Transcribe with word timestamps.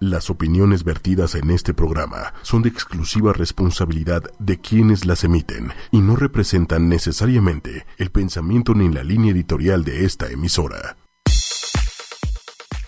Las 0.00 0.30
opiniones 0.30 0.84
vertidas 0.84 1.34
en 1.34 1.50
este 1.50 1.74
programa 1.74 2.32
son 2.42 2.62
de 2.62 2.68
exclusiva 2.68 3.32
responsabilidad 3.32 4.22
de 4.38 4.60
quienes 4.60 5.04
las 5.04 5.24
emiten 5.24 5.72
y 5.90 5.98
no 5.98 6.14
representan 6.14 6.88
necesariamente 6.88 7.84
el 7.96 8.10
pensamiento 8.10 8.74
ni 8.74 8.88
la 8.90 9.02
línea 9.02 9.32
editorial 9.32 9.82
de 9.82 10.04
esta 10.04 10.30
emisora. 10.30 10.96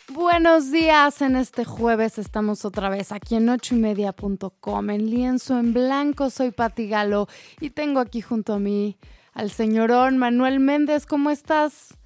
Buenos 0.09 0.71
días, 0.71 1.21
en 1.21 1.35
este 1.35 1.65
jueves 1.65 2.17
estamos 2.17 2.65
otra 2.65 2.89
vez 2.89 3.11
aquí 3.11 3.35
en 3.35 3.49
ochoymedia.com 3.49 4.91
en 4.91 5.11
lienzo 5.11 5.59
en 5.59 5.73
blanco. 5.73 6.31
Soy 6.31 6.53
Pati 6.53 6.87
Galo 6.87 7.27
y 7.61 7.71
tengo 7.71 7.99
aquí 7.99 8.21
junto 8.21 8.55
a 8.55 8.61
mí 8.61 8.97
al 9.33 9.51
señorón 9.51 10.17
Manuel 10.17 10.61
Méndez. 10.61 11.07
¿Cómo 11.07 11.31
estás? 11.31 11.97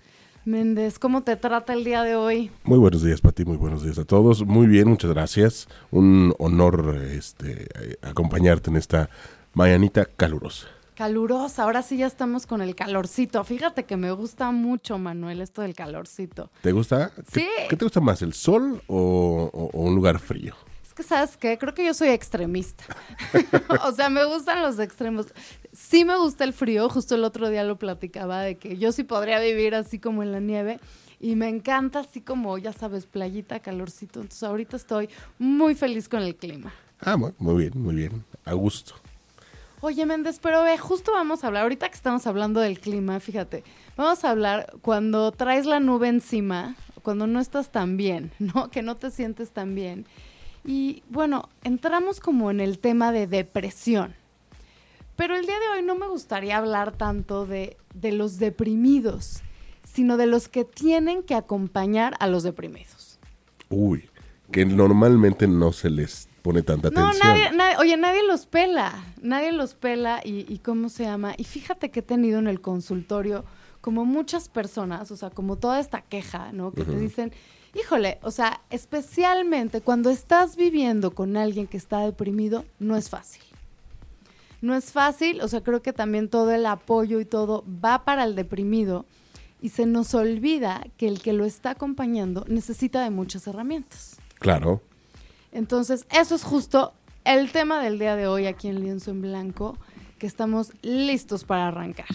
Méndez, 0.45 0.99
¿cómo 0.99 1.23
te 1.23 1.37
trata 1.37 1.73
el 1.73 1.85
día 1.85 2.03
de 2.03 2.17
hoy? 2.17 2.51
Muy 2.65 2.79
buenos 2.79 3.03
días, 3.03 3.23
Pati, 3.23 3.47
muy 3.47 3.57
buenos 3.57 3.83
días 3.83 3.99
a 3.99 4.05
todos. 4.05 4.45
Muy 4.45 4.67
bien, 4.67 4.89
muchas 4.89 5.11
gracias. 5.11 5.69
Un 5.91 6.35
honor 6.39 6.97
este, 7.11 7.69
acompañarte 8.03 8.69
en 8.69 8.77
esta 8.77 9.09
mañanita 9.55 10.05
calurosa. 10.05 10.67
Calurosa, 10.97 11.63
ahora 11.63 11.81
sí 11.83 11.97
ya 11.97 12.07
estamos 12.07 12.47
con 12.47 12.61
el 12.61 12.75
calorcito. 12.75 13.43
Fíjate 13.43 13.85
que 13.85 13.97
me 13.97 14.13
gusta 14.13 14.51
mucho, 14.51 14.99
Manuel, 14.99 15.41
esto 15.41 15.63
del 15.63 15.75
calorcito. 15.75 16.51
¿Te 16.61 16.73
gusta? 16.73 17.13
Sí. 17.33 17.47
¿Qué, 17.71 17.77
te 17.77 17.85
gusta 17.87 18.01
más, 18.01 18.21
el 18.21 18.35
sol 18.35 18.83
o, 18.87 19.51
o 19.51 19.81
un 19.81 19.95
lugar 19.95 20.19
frío? 20.19 20.55
que, 20.95 21.03
¿sabes 21.03 21.37
qué? 21.37 21.59
Creo 21.59 21.75
que 21.75 21.85
yo 21.85 21.93
soy 21.93 22.09
extremista. 22.09 22.85
o 23.85 23.93
sea, 23.93 24.09
me 24.09 24.25
gustan 24.25 24.63
los 24.63 24.79
extremos. 24.79 25.27
Sí 25.75 26.05
me 26.05 26.17
gusta 26.17 26.45
el 26.45 26.53
frío, 26.53 26.89
justo 26.89 27.17
el 27.17 27.25
otro 27.25 27.51
día 27.51 27.65
lo 27.65 27.77
platicaba 27.77 28.43
de 28.43 28.55
que 28.55 28.79
yo 28.79 28.93
sí 28.93 29.03
podría 29.03 29.41
vivir 29.41 29.75
así 29.75 29.99
como 29.99 30.23
en 30.23 30.31
la 30.31 30.39
nieve. 30.41 30.79
Y 31.21 31.37
me 31.37 31.49
encanta 31.49 32.01
así 32.01 32.21
como, 32.21 32.59
ya 32.59 32.73
sabes, 32.73 33.07
playita, 33.07 33.61
calorcito. 33.61 34.21
Entonces 34.21 34.43
ahorita 34.43 34.77
estoy 34.77 35.09
muy 35.39 35.75
feliz 35.75 36.09
con 36.09 36.23
el 36.23 36.37
clima. 36.37 36.73
Ah, 37.01 37.17
muy 37.17 37.63
bien, 37.63 37.73
muy 37.75 37.95
bien. 37.95 38.25
A 38.45 38.53
gusto. 38.53 38.95
Oye, 39.81 40.07
Méndez, 40.07 40.39
pero 40.41 40.63
ve, 40.63 40.79
justo 40.79 41.13
vamos 41.13 41.45
a 41.45 41.49
hablar, 41.49 41.65
ahorita 41.65 41.89
que 41.89 41.95
estamos 41.95 42.27
hablando 42.27 42.61
del 42.61 42.81
clima, 42.81 43.21
fíjate, 43.21 43.65
vamos 43.99 44.25
a 44.25 44.31
hablar 44.31 44.73
cuando 44.81 45.31
traes 45.31 45.67
la 45.67 45.79
nube 45.79 46.09
encima, 46.09 46.75
cuando 47.03 47.27
no 47.27 47.39
estás 47.39 47.71
tan 47.71 47.99
bien, 47.99 48.31
¿no? 48.39 48.71
Que 48.71 48.83
no 48.83 48.95
te 48.95 49.11
sientes 49.11 49.51
tan 49.51 49.75
bien. 49.75 50.07
Y 50.65 51.03
bueno, 51.11 51.51
entramos 51.65 52.21
como 52.21 52.51
en 52.51 52.61
el 52.61 52.79
tema 52.79 53.13
de 53.13 53.27
depresión. 53.27 54.15
Pero 55.17 55.37
el 55.37 55.47
día 55.47 55.59
de 55.59 55.69
hoy 55.69 55.83
no 55.83 55.95
me 55.95 56.09
gustaría 56.09 56.57
hablar 56.57 56.93
tanto 56.93 57.47
de, 57.47 57.77
los 57.95 58.39
deprimidos, 58.39 59.43
sino 59.85 60.17
de 60.17 60.27
los 60.27 60.49
que 60.49 60.65
tienen 60.65 61.23
que 61.23 61.35
acompañar 61.35 62.15
a 62.19 62.27
los 62.27 62.43
deprimidos. 62.43 63.19
Uy, 63.69 64.09
que 64.51 64.67
normalmente 64.67 65.47
no 65.47 65.73
se 65.73 65.91
les 65.91 66.29
pone 66.43 66.63
tanta 66.63 66.89
atención. 66.89 67.13
No, 67.23 67.57
nadie, 67.57 67.77
oye, 67.79 67.97
nadie 67.97 68.27
los 68.27 68.47
pela, 68.47 69.05
nadie 69.23 69.53
los 69.53 69.75
pela 69.75 70.21
y, 70.25 70.53
y 70.53 70.59
cómo 70.59 70.89
se 70.89 71.05
llama. 71.05 71.35
Y 71.37 71.45
fíjate 71.45 71.91
que 71.91 72.01
he 72.01 72.03
tenido 72.03 72.39
en 72.39 72.49
el 72.49 72.61
consultorio 72.61 73.45
como 73.81 74.05
muchas 74.05 74.49
personas, 74.49 75.11
o 75.11 75.17
sea, 75.17 75.31
como 75.31 75.57
toda 75.57 75.79
esta 75.79 76.01
queja, 76.01 76.53
¿no? 76.53 76.73
Que 76.73 76.85
te 76.85 76.99
dicen, 76.99 77.33
híjole, 77.79 78.19
o 78.23 78.31
sea, 78.31 78.63
especialmente 78.71 79.83
cuando 79.83 80.09
estás 80.09 80.57
viviendo 80.57 81.11
con 81.15 81.37
alguien 81.37 81.67
que 81.67 81.77
está 81.77 82.01
deprimido, 82.01 82.65
no 82.79 82.97
es 82.97 83.11
fácil. 83.11 83.43
No 84.65 84.75
es 84.75 84.93
fácil, 84.93 85.43
o 85.43 85.49
sea, 85.49 85.63
creo 85.63 85.83
que 85.83 85.93
también 85.93 86.31
todo 86.31 86.51
el 86.51 86.65
apoyo 86.65 87.21
y 87.21 87.27
todo 87.27 87.67
va 87.85 88.07
para 88.07 88.25
el 88.25 88.35
deprimido 88.35 89.05
y 89.61 89.69
se 89.69 89.85
nos 89.85 90.15
olvida 90.15 90.87
que 90.97 91.07
el 91.07 91.21
que 91.21 91.35
lo 91.35 91.45
está 91.45 91.73
acompañando 91.73 92.47
necesita 92.49 93.05
de 93.05 93.11
muchas 93.11 93.47
herramientas. 93.47 94.17
Claro. 94.39 94.81
Entonces, 95.53 96.07
eso 96.11 96.35
es 96.35 96.45
justo 96.45 96.95
el 97.25 97.53
tema 97.53 97.83
del 97.83 97.99
día 97.99 98.17
de 98.17 98.27
hoy 98.27 98.47
aquí 98.47 98.69
en 98.69 98.81
Lienzo 98.81 99.11
en 99.11 99.21
Blanco, 99.21 99.77
que 100.19 100.27
estamos 100.27 100.73
listos 100.81 101.45
para 101.45 101.69
arrancar. 101.69 102.07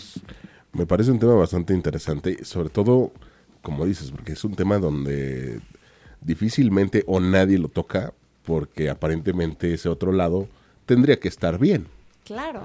Me 0.74 0.88
parece 0.88 1.12
un 1.12 1.20
tema 1.20 1.36
bastante 1.36 1.76
interesante, 1.76 2.44
sobre 2.46 2.70
todo 2.70 3.12
como 3.62 3.86
dices, 3.86 4.10
porque 4.10 4.32
es 4.32 4.44
un 4.44 4.56
tema 4.56 4.80
donde 4.80 5.62
difícilmente 6.20 7.04
o 7.06 7.20
nadie 7.20 7.60
lo 7.60 7.68
toca, 7.68 8.12
porque 8.44 8.90
aparentemente 8.90 9.72
ese 9.72 9.88
otro 9.88 10.12
lado 10.12 10.48
tendría 10.88 11.20
que 11.20 11.28
estar 11.28 11.60
bien. 11.60 11.99
Claro. 12.30 12.64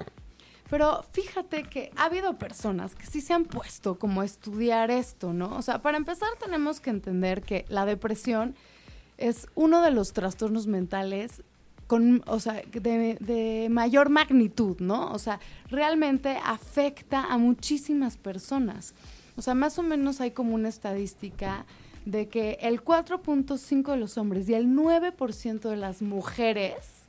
Pero 0.69 1.03
fíjate 1.13 1.63
que 1.63 1.91
ha 1.97 2.05
habido 2.05 2.37
personas 2.37 2.95
que 2.95 3.07
sí 3.07 3.23
se 3.23 3.33
han 3.33 3.47
puesto 3.47 3.99
como 3.99 4.21
a 4.21 4.27
estudiar 4.27 4.91
esto, 4.91 5.33
¿no? 5.33 5.57
O 5.57 5.63
sea, 5.63 5.81
para 5.81 5.97
empezar 5.97 6.29
tenemos 6.39 6.81
que 6.81 6.91
entender 6.91 7.41
que 7.41 7.65
la 7.69 7.87
depresión 7.87 8.55
es 9.17 9.47
uno 9.55 9.81
de 9.81 9.91
los 9.91 10.13
trastornos 10.13 10.67
mentales 10.67 11.43
con, 11.87 12.23
o 12.27 12.41
sea, 12.41 12.61
de, 12.73 13.17
de, 13.21 13.69
mayor 13.71 14.11
magnitud, 14.11 14.77
¿no? 14.81 15.11
O 15.13 15.19
sea, 15.19 15.41
realmente 15.71 16.39
afecta 16.45 17.25
a 17.25 17.39
muchísimas 17.39 18.19
personas. 18.19 18.93
O 19.39 19.43
sea, 19.43 19.55
más 19.55 19.79
o 19.79 19.83
menos 19.83 20.21
hay 20.21 20.33
como 20.33 20.55
una 20.55 20.69
estadística 20.69 21.65
de 22.05 22.29
que 22.29 22.59
el 22.61 22.85
4.5 22.85 23.93
de 23.93 23.97
los 23.97 24.19
hombres 24.19 24.47
y 24.47 24.55
el 24.55 24.67
9% 24.67 25.71
de 25.71 25.77
las 25.77 26.03
mujeres 26.03 27.07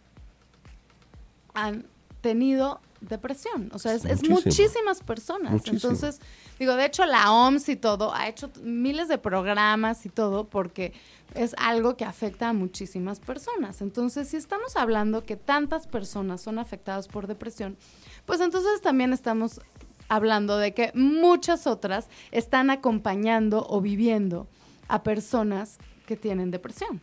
han 1.53 1.85
tenido 2.25 2.81
depresión. 3.01 3.69
O 3.71 3.77
sea, 3.77 3.93
es, 3.93 4.27
muchísimas 4.27 5.03
personas. 5.03 5.61
Entonces, 5.67 6.19
digo, 6.57 6.75
de 6.75 6.85
hecho 6.85 7.05
la 7.05 7.31
OMS 7.31 7.69
y 7.69 7.75
todo 7.75 8.15
ha 8.15 8.27
hecho 8.27 8.49
miles 8.63 9.09
de 9.09 9.19
programas 9.19 10.07
y 10.07 10.09
todo 10.09 10.47
porque 10.47 10.91
es 11.35 11.53
algo 11.59 11.95
que 11.97 12.03
afecta 12.03 12.49
a 12.49 12.53
muchísimas 12.53 13.19
personas. 13.19 13.83
Entonces, 13.83 14.29
si 14.29 14.37
estamos 14.37 14.75
hablando 14.75 15.23
que 15.23 15.35
tantas 15.35 15.85
personas 15.85 16.41
son 16.41 16.57
afectadas 16.57 17.07
por 17.07 17.27
depresión, 17.27 17.77
pues 18.25 18.41
entonces 18.41 18.81
también 18.81 19.13
estamos 19.13 19.61
hablando 20.09 20.57
de 20.57 20.73
que 20.73 20.91
muchas 20.95 21.67
otras 21.67 22.07
están 22.31 22.71
acompañando 22.71 23.67
o 23.69 23.81
viviendo 23.81 24.47
a 24.87 25.03
personas 25.03 25.77
que 26.07 26.17
tienen 26.17 26.49
depresión. 26.49 27.01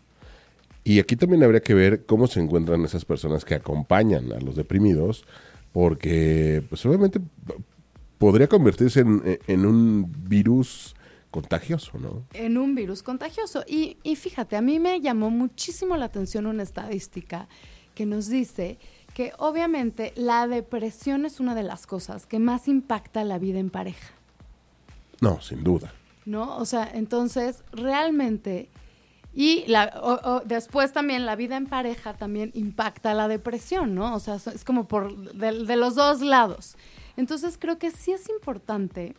Y 0.85 0.99
aquí 0.99 1.17
también 1.17 1.43
habría 1.43 1.61
que 1.61 1.75
ver 1.75 2.07
cómo 2.07 2.27
se 2.27 2.41
encuentran 2.41 2.85
esas 2.85 3.05
personas 3.05 3.45
que 3.45 3.55
acompañan 3.55 4.33
a 4.33 4.41
los 4.41 4.57
deprimidos, 4.57 5.25
porque 5.73 6.65
pues 6.69 6.85
obviamente 6.87 7.21
podría 8.19 8.49
convertirse 8.49 9.01
en, 9.01 9.67
un 9.67 10.13
virus 10.29 10.95
contagioso, 11.31 11.99
¿no? 11.99 12.25
En 12.35 12.59
un 12.59 12.75
virus 12.75 13.03
contagioso. 13.03 13.65
Y, 13.67 13.97
y 14.03 14.17
fíjate, 14.17 14.57
a 14.57 14.61
mí 14.61 14.81
me 14.81 15.01
llamó 15.01 15.31
muchísimo 15.31 15.97
la 15.97 16.07
atención 16.07 16.47
una 16.47 16.63
estadística 16.63 17.49
que 17.95 18.07
nos 18.07 18.29
dice 18.29 18.79
que 19.15 19.33
obviamente 19.39 20.13
la 20.17 20.49
depresión 20.49 21.27
es 21.27 21.39
una 21.39 21.55
de 21.55 21.63
las 21.63 21.87
cosas 21.87 22.27
que 22.27 22.39
más 22.39 22.67
impacta 22.67 23.25
la 23.25 23.39
vida 23.39 23.59
en 23.61 23.71
pareja. 23.71 24.13
No, 25.21 25.41
sin 25.41 25.63
duda. 25.63 25.93
¿No? 26.25 26.57
O 26.57 26.65
sea, 26.65 26.91
entonces 26.93 27.63
realmente... 27.73 28.69
Y 29.35 29.65
la, 29.67 30.43
después 30.45 30.93
también 30.93 31.25
la 31.25 31.37
vida 31.37 31.57
en 31.57 31.67
pareja 31.67 32.15
también 32.15 32.51
impacta 32.55 33.15
la 33.15 33.29
depresión, 33.29 33.95
¿no? 33.95 34.15
O 34.15 34.21
sea, 34.21 34.35
es 34.37 34.65
como 34.65 34.87
por 34.87 35.33
de, 35.33 35.77
los 35.77 35.95
dos 35.95 36.21
lados. 36.21 36.77
Entonces 37.17 37.57
creo 37.59 37.79
que 37.79 37.91
sí 37.91 38.13
es 38.13 38.29
importante 38.29 39.15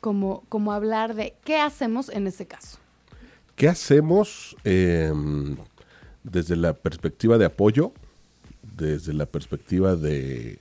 como, 0.00 0.44
como 0.48 0.72
hablar 0.72 1.14
de 1.14 1.34
qué 1.44 1.58
hacemos 1.58 2.08
en 2.08 2.26
ese 2.26 2.46
caso. 2.46 2.78
¿Qué 3.56 3.68
hacemos 3.68 4.56
em, 4.64 5.56
desde 6.22 6.54
la 6.54 6.74
perspectiva 6.74 7.38
de 7.38 7.46
apoyo? 7.46 7.92
desde 8.76 9.12
la 9.12 9.26
perspectiva 9.26 9.96
de, 9.96 10.58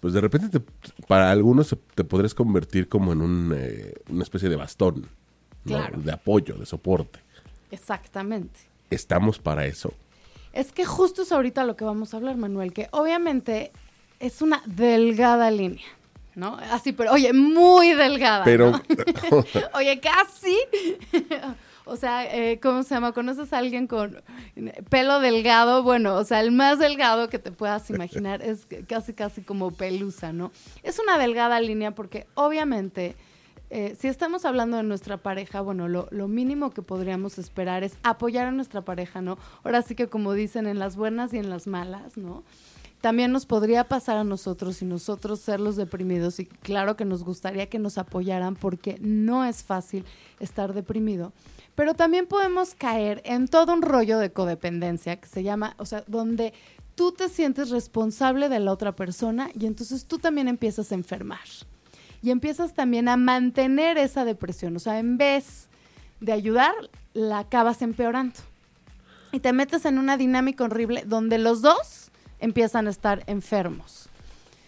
pues 0.00 0.14
de 0.14 0.20
repente 0.20 0.60
para 1.08 1.30
algunos 1.30 1.76
te 1.94 2.04
podrías 2.04 2.34
convertir 2.34 2.88
como 2.88 3.12
en 3.12 3.20
un, 3.20 3.52
eh, 3.56 3.94
una 4.08 4.22
especie 4.22 4.48
de 4.48 4.56
bastón, 4.56 5.06
de 5.64 6.12
apoyo, 6.12 6.56
de 6.56 6.66
soporte. 6.66 7.20
Exactamente. 7.72 8.60
¿Estamos 8.90 9.38
para 9.40 9.66
eso? 9.66 9.92
Es 10.52 10.70
que 10.70 10.84
justo 10.84 11.22
es 11.22 11.32
ahorita 11.32 11.64
lo 11.64 11.74
que 11.74 11.84
vamos 11.84 12.12
a 12.12 12.18
hablar, 12.18 12.36
Manuel, 12.36 12.72
que 12.72 12.88
obviamente 12.92 13.72
es 14.20 14.42
una 14.42 14.62
delgada 14.66 15.50
línea. 15.50 15.84
¿No? 16.34 16.56
Así, 16.70 16.92
pero 16.92 17.12
oye, 17.12 17.32
muy 17.34 17.92
delgada. 17.92 18.44
Pero. 18.44 18.80
oye, 19.74 20.00
casi. 20.00 20.56
O 21.84 21.96
sea, 21.96 22.24
eh, 22.32 22.60
¿cómo 22.60 22.84
se 22.84 22.94
llama? 22.94 23.10
¿Conoces 23.10 23.52
a 23.52 23.58
alguien 23.58 23.88
con 23.88 24.22
pelo 24.88 25.18
delgado? 25.18 25.82
Bueno, 25.82 26.14
o 26.14 26.22
sea, 26.22 26.38
el 26.38 26.52
más 26.52 26.78
delgado 26.78 27.28
que 27.28 27.40
te 27.40 27.50
puedas 27.50 27.90
imaginar 27.90 28.40
es 28.40 28.68
casi, 28.86 29.14
casi 29.14 29.42
como 29.42 29.72
pelusa, 29.72 30.32
¿no? 30.32 30.52
Es 30.84 31.00
una 31.00 31.18
delgada 31.18 31.60
línea 31.60 31.92
porque 31.92 32.28
obviamente... 32.34 33.16
Eh, 33.74 33.96
si 33.98 34.06
estamos 34.06 34.44
hablando 34.44 34.76
de 34.76 34.82
nuestra 34.82 35.16
pareja, 35.16 35.62
bueno, 35.62 35.88
lo, 35.88 36.06
lo, 36.10 36.28
mínimo 36.28 36.72
que 36.72 36.82
podríamos 36.82 37.38
esperar 37.38 37.84
es 37.84 37.96
apoyar 38.02 38.46
a 38.46 38.52
nuestra 38.52 38.82
pareja, 38.82 39.22
¿no? 39.22 39.38
Ahora 39.64 39.80
sí 39.80 39.94
que 39.94 40.08
como 40.08 40.34
dicen, 40.34 40.66
en 40.66 40.78
las 40.78 40.94
buenas 40.94 41.32
y 41.32 41.38
en 41.38 41.48
las 41.48 41.66
malas, 41.66 42.18
¿no? 42.18 42.44
también 43.00 43.32
nos 43.32 43.46
podría 43.46 43.88
pasar 43.88 44.16
a 44.16 44.24
nosotros 44.24 44.80
y 44.80 44.84
nosotros 44.84 45.40
ser 45.40 45.58
los 45.58 45.74
deprimidos 45.74 46.38
y 46.38 46.46
claro 46.46 46.96
que 46.96 47.04
nos 47.04 47.24
gustaría 47.24 47.68
que 47.68 47.80
nos 47.80 47.98
apoyaran 47.98 48.54
porque 48.54 48.96
no 49.00 49.44
es 49.44 49.64
fácil 49.64 50.04
estar 50.38 50.72
deprimido. 50.72 51.32
Pero 51.74 51.94
también 51.94 52.26
podemos 52.26 52.74
caer 52.74 53.20
en 53.24 53.48
todo 53.48 53.74
un 53.74 53.82
rollo 53.82 54.18
de 54.18 54.32
codependencia 54.32 55.16
que 55.16 55.26
se 55.26 55.42
llama, 55.42 55.74
o 55.78 55.84
sea, 55.84 56.04
donde 56.06 56.54
tú 56.94 57.10
te 57.10 57.28
sientes 57.28 57.70
responsable 57.70 58.48
de 58.48 58.60
la 58.60 58.70
otra 58.70 58.94
persona 58.94 59.50
y 59.58 59.66
entonces 59.66 60.04
tú 60.04 60.18
también 60.18 60.46
empiezas 60.46 60.92
a 60.92 60.94
enfermar. 60.94 61.40
Y 62.22 62.30
empiezas 62.30 62.74
también 62.74 63.08
a 63.08 63.16
mantener 63.16 63.98
esa 63.98 64.24
depresión. 64.24 64.76
O 64.76 64.78
sea, 64.78 64.98
en 64.98 65.18
vez 65.18 65.68
de 66.20 66.32
ayudar, 66.32 66.72
la 67.14 67.40
acabas 67.40 67.82
empeorando. 67.82 68.36
Y 69.32 69.40
te 69.40 69.52
metes 69.52 69.84
en 69.84 69.98
una 69.98 70.16
dinámica 70.16 70.64
horrible 70.64 71.04
donde 71.06 71.38
los 71.38 71.62
dos 71.62 72.10
empiezan 72.38 72.86
a 72.86 72.90
estar 72.90 73.24
enfermos. 73.26 74.08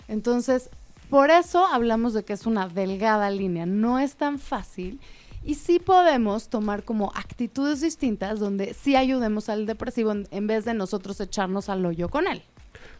Entonces, 0.09 0.71
por 1.11 1.31
eso 1.31 1.67
hablamos 1.67 2.15
de 2.15 2.25
que 2.25 2.33
es 2.33 2.47
una 2.47 2.69
delgada 2.69 3.31
línea, 3.31 3.67
no 3.67 3.99
es 3.99 4.17
tan 4.17 4.39
fácil 4.39 5.01
y 5.45 5.55
sí 5.55 5.79
podemos 5.79 6.49
tomar 6.49 6.85
como 6.85 7.13
actitudes 7.15 7.83
distintas 7.83 8.41
donde 8.41 8.75
sí 8.75 8.97
ayudemos 8.97 9.49
al 9.49 9.67
depresivo 9.67 10.13
en, 10.13 10.47
vez 10.47 10.65
de 10.65 10.73
nosotros 10.73 11.21
echarnos 11.21 11.69
al 11.69 11.85
hoyo 11.85 12.09
con 12.09 12.27
él. 12.27 12.43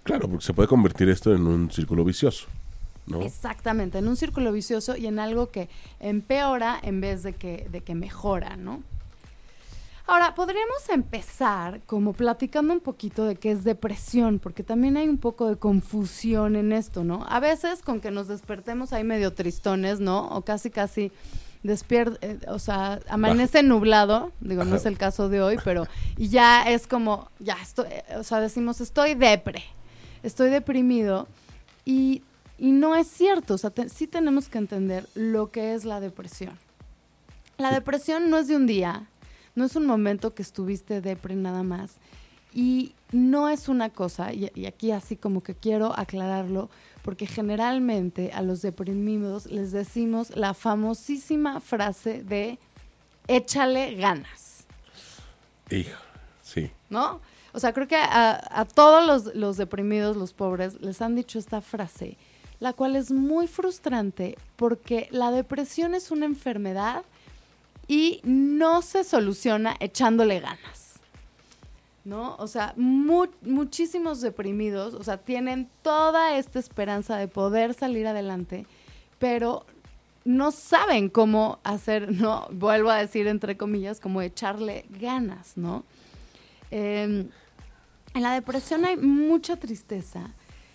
Claro, 0.03 0.29
porque 0.29 0.45
se 0.45 0.53
puede 0.53 0.69
convertir 0.69 1.09
esto 1.09 1.35
en 1.35 1.47
un 1.47 1.71
círculo 1.71 2.05
vicioso. 2.05 2.47
¿No? 3.07 3.21
Exactamente, 3.21 3.99
en 3.99 4.09
un 4.09 4.17
círculo 4.17 4.53
vicioso 4.53 4.97
y 4.97 5.07
en 5.07 5.19
algo 5.19 5.51
que 5.51 5.69
empeora 6.01 6.79
en 6.83 7.01
vez 7.01 7.23
de 7.23 7.35
que, 7.35 7.69
de 7.71 7.83
que 7.83 7.95
mejora, 7.95 8.57
¿no? 8.57 8.83
Ahora, 10.07 10.35
podríamos 10.35 10.87
empezar 10.91 11.81
como 11.87 12.13
platicando 12.13 12.75
un 12.75 12.81
poquito 12.81 13.25
de 13.25 13.37
qué 13.37 13.51
es 13.53 13.65
depresión, 13.65 14.39
porque 14.39 14.63
también 14.63 14.99
hay 14.99 15.09
un 15.09 15.17
poco 15.17 15.49
de 15.49 15.57
confusión 15.57 16.57
en 16.57 16.73
esto, 16.73 17.05
¿no? 17.05 17.25
A 17.27 17.41
veces 17.41 17.81
con 17.81 18.03
que 18.03 18.11
nos 18.11 18.29
despertemos 18.29 18.93
ahí 18.93 19.03
medio 19.03 19.33
tristones, 19.33 20.01
¿no? 20.01 20.29
O 20.29 20.43
casi, 20.43 20.69
casi 20.69 21.11
despierta, 21.63 22.19
eh, 22.21 22.39
o 22.49 22.59
sea, 22.59 23.01
amanece 23.09 23.63
nublado, 23.63 24.31
digo, 24.41 24.65
no 24.65 24.77
es 24.77 24.85
el 24.85 24.99
caso 24.99 25.31
de 25.31 25.41
hoy, 25.41 25.57
pero, 25.65 25.87
y 26.19 26.29
ya 26.29 26.65
es 26.65 26.87
como, 26.87 27.31
ya 27.39 27.57
estoy, 27.63 27.87
eh, 27.89 28.05
o 28.19 28.23
sea, 28.23 28.41
decimos, 28.41 28.83
estoy 28.83 29.15
depre, 29.15 29.65
estoy 30.23 30.51
deprimido, 30.51 31.27
y, 31.87 32.23
y 32.59 32.73
no 32.73 32.95
es 32.95 33.09
cierto, 33.09 33.55
o 33.55 33.59
sea, 33.59 33.73
sí 33.89 34.07
tenemos 34.07 34.49
que 34.49 34.59
entender 34.59 35.09
lo 35.15 35.51
que 35.51 35.75
es 35.75 35.85
la 35.85 36.01
depresión. 36.01 36.57
La 37.59 37.73
depresión 37.73 38.31
no 38.31 38.39
es 38.39 38.49
de 38.49 38.57
un 38.57 38.67
día, 38.67 39.07
no 39.55 39.65
es 39.65 39.77
un 39.77 39.87
momento 39.87 40.35
que 40.35 40.43
estuviste 40.43 41.01
depre 41.01 41.35
nada 41.37 41.63
más. 41.63 41.97
Y 42.53 42.95
no 43.11 43.49
es 43.49 43.69
una 43.69 43.91
cosa, 43.91 44.33
y, 44.33 44.67
aquí 44.67 44.93
así 44.93 45.17
como 45.17 45.43
que 45.43 45.55
quiero 45.55 45.99
aclararlo, 45.99 46.71
porque 47.03 47.27
generalmente 47.27 48.31
a 48.33 48.43
los 48.43 48.63
deprimidos 48.63 49.47
les 49.47 49.73
decimos 49.73 50.37
la 50.37 50.55
famosísima 50.55 51.61
frase 51.61 52.23
de 52.23 52.59
échale 53.27 53.97
ganas. 53.97 54.67
Hijo, 55.71 55.99
sí. 56.43 56.71
¿No? 56.91 57.21
O 57.53 57.61
sea, 57.61 57.73
creo 57.73 57.89
que 57.89 57.97
a, 57.97 58.67
todos 58.75 59.07
los, 59.07 59.35
los, 59.35 59.57
deprimidos, 59.57 60.17
los 60.17 60.33
pobres, 60.33 60.81
les 60.81 61.03
han 61.03 61.15
dicho 61.15 61.39
esta 61.39 61.61
frase, 61.61 62.17
la 62.61 62.73
cual 62.73 62.97
es 62.97 63.11
muy 63.11 63.47
frustrante 63.47 64.37
porque 64.57 65.09
la 65.11 65.31
depresión 65.31 65.95
es 65.95 66.11
una 66.11 66.27
enfermedad 66.27 67.05
y 67.89 68.21
no 68.25 68.83
se 68.83 69.05
soluciona 69.05 69.77
echándole 69.81 70.41
ganas. 70.41 70.95
¿No? 72.05 72.37
O 72.37 72.47
sea, 72.47 72.75
muchísimos 72.77 74.21
deprimidos, 74.21 74.93
o 74.93 75.03
sea, 75.03 75.17
tienen 75.17 75.71
toda 75.81 76.37
esta 76.37 76.59
esperanza 76.59 77.17
de 77.17 77.29
poder 77.29 77.73
salir 77.73 78.07
adelante, 78.07 78.67
pero 79.19 79.65
no 80.27 80.51
saben 80.51 81.09
cómo 81.09 81.61
hacer, 81.65 82.13
no, 82.21 82.47
vuelvo 82.51 82.91
a 82.91 82.99
decir 82.99 83.27
entre 83.27 83.57
comillas, 83.57 84.01
como 84.01 84.21
echarle 84.21 84.85
ganas, 85.01 85.57
¿no? 85.57 85.85
Em, 86.71 87.29
en 88.15 88.23
la 88.23 88.35
depresión 88.35 88.85
hay 88.85 88.97
mucha 88.97 89.57
tristeza, 89.57 90.35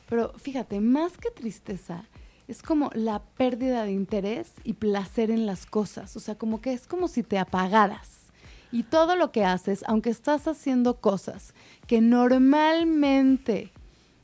pero 0.10 0.34
fíjate, 0.38 0.82
más 0.82 1.18
que 1.18 1.30
tristeza, 1.30 2.04
es 2.48 2.64
como 2.64 2.90
la 2.96 3.22
pérdida 3.22 3.84
de 3.84 3.92
interés 3.92 4.54
y 4.64 4.74
placer 4.74 5.30
en 5.30 5.46
las 5.46 5.68
cosas. 5.68 6.18
O 6.18 6.20
sea, 6.20 6.34
como 6.34 6.62
que 6.62 6.74
es 6.74 6.88
como 6.88 7.08
si 7.08 7.22
te 7.22 7.38
apagaras. 7.38 8.32
Y 8.72 8.84
todo 8.84 9.16
lo 9.16 9.32
que 9.32 9.46
haces, 9.46 9.84
aunque 9.88 10.10
estás 10.10 10.48
haciendo 10.48 11.00
cosas 11.00 11.54
que 11.86 12.02
normalmente 12.02 13.72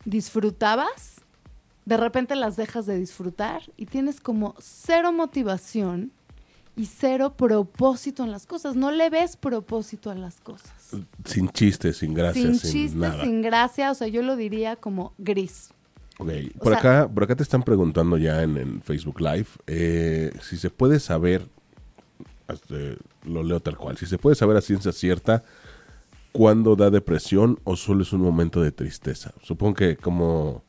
disfrutabas, 0.05 1.21
de 1.85 1.97
repente 1.97 2.35
las 2.35 2.55
dejas 2.55 2.87
de 2.87 2.97
disfrutar 2.97 3.61
y 3.77 3.85
tienes 3.85 4.19
como 4.19 4.55
cero 4.57 5.11
motivación 5.11 6.11
y 6.75 6.87
cero 6.87 7.35
propósito 7.37 8.23
en 8.23 8.31
las 8.31 8.47
cosas. 8.47 8.75
No 8.75 8.91
le 8.91 9.11
ves 9.11 9.37
propósito 9.37 10.09
a 10.09 10.15
las 10.15 10.39
cosas. 10.39 10.73
Sin 11.23 11.49
chiste, 11.49 11.93
sin 11.93 12.15
gracia. 12.15 12.41
Sin, 12.41 12.59
chiste, 12.59 13.21
sin 13.21 13.41
gracia. 13.43 13.91
O 13.91 13.93
sea, 13.93 14.07
yo 14.07 14.23
lo 14.23 14.35
diría 14.35 14.75
como 14.75 15.13
gris. 15.19 15.69
Ok, 16.17 16.29
por, 16.61 16.73
acá, 16.73 17.09
por 17.13 17.23
acá 17.23 17.35
te 17.35 17.43
están 17.43 17.63
preguntando 17.63 18.17
ya 18.17 18.41
en, 18.41 18.81
Facebook 18.81 19.19
Live 19.19 19.47
eh, 19.67 20.31
si 20.41 20.57
se 20.57 20.69
puede 20.69 20.99
saber, 20.99 21.45
este, 22.47 22.97
lo 23.25 23.43
leo 23.43 23.59
tal 23.59 23.77
cual, 23.77 23.97
si 23.97 24.05
se 24.05 24.17
puede 24.17 24.35
saber 24.35 24.55
a 24.55 24.61
ciencia 24.61 24.91
cierta 24.91 25.43
cuándo 26.31 26.75
da 26.75 26.89
depresión 26.89 27.59
o 27.63 27.75
solo 27.75 28.03
es 28.03 28.13
un 28.13 28.21
momento 28.21 28.61
de 28.61 28.71
tristeza. 28.71 29.33
Supongo 29.41 29.75
que 29.75 29.97
como 29.97 30.63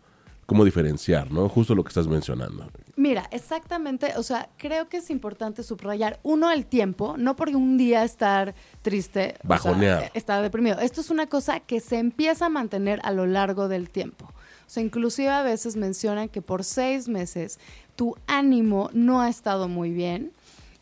cómo 0.47 0.65
diferenciar, 0.65 1.31
¿no? 1.31 1.49
Justo 1.49 1.75
lo 1.75 1.83
que 1.83 1.89
estás 1.89 2.07
mencionando. 2.07 2.71
Mira, 2.95 3.29
exactamente, 3.31 4.15
o 4.17 4.23
sea, 4.23 4.49
creo 4.57 4.89
que 4.89 4.99
es 4.99 5.11
importante 5.11 5.63
subrayar, 5.63 6.19
uno, 6.23 6.51
el 6.51 6.65
tiempo, 6.65 7.17
no 7.19 7.37
porque 7.37 7.57
un 7.57 7.77
día 7.77 8.05
estar 8.05 8.55
triste, 8.81 9.35
bajoneado, 9.43 10.05
estar 10.15 10.41
deprimido. 10.41 10.79
Esto 10.79 11.03
es 11.03 11.11
una 11.11 11.27
cosa 11.27 11.61
que 11.61 11.81
se 11.81 11.99
empieza 11.99 12.47
a 12.47 12.49
mantener 12.49 13.01
a 13.03 13.13
lo 13.13 13.27
largo 13.27 13.69
del 13.69 13.91
tiempo. 13.91 14.33
O 14.67 14.71
sea, 14.71 14.83
inclusive 14.83 15.29
a 15.29 15.43
veces 15.43 15.77
mencionan 15.77 16.29
que 16.29 16.43
por 16.43 16.65
seis 16.65 17.09
meses 17.09 17.59
tu 17.95 18.17
ánimo 18.27 18.91
no 18.93 19.21
ha 19.21 19.29
estado 19.29 19.69
muy 19.69 19.91
bien. 19.91 20.33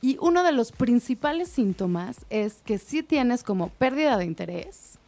Y 0.00 0.18
uno 0.20 0.42
de 0.42 0.52
los 0.52 0.72
principales 0.72 1.48
síntomas 1.48 2.26
es 2.28 2.60
que 2.64 2.78
sí 2.78 3.02
tienes 3.02 3.42
como 3.42 3.68
pérdida 3.70 4.18
de 4.18 4.26
interés, 4.26 4.98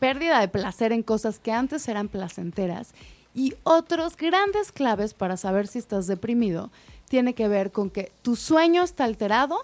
pérdida 0.00 0.40
de 0.40 0.48
placer 0.48 0.92
en 0.92 1.04
cosas 1.04 1.38
que 1.38 1.52
antes 1.52 1.86
eran 1.86 2.08
placenteras. 2.08 2.92
Y 3.34 3.54
otros 3.62 4.16
grandes 4.16 4.72
claves 4.72 5.14
para 5.14 5.36
saber 5.36 5.68
si 5.68 5.78
estás 5.78 6.08
deprimido 6.08 6.72
tiene 7.08 7.34
que 7.34 7.46
ver 7.46 7.70
con 7.70 7.90
que 7.90 8.10
tu 8.22 8.34
sueño 8.34 8.82
está 8.82 9.04
alterado 9.04 9.58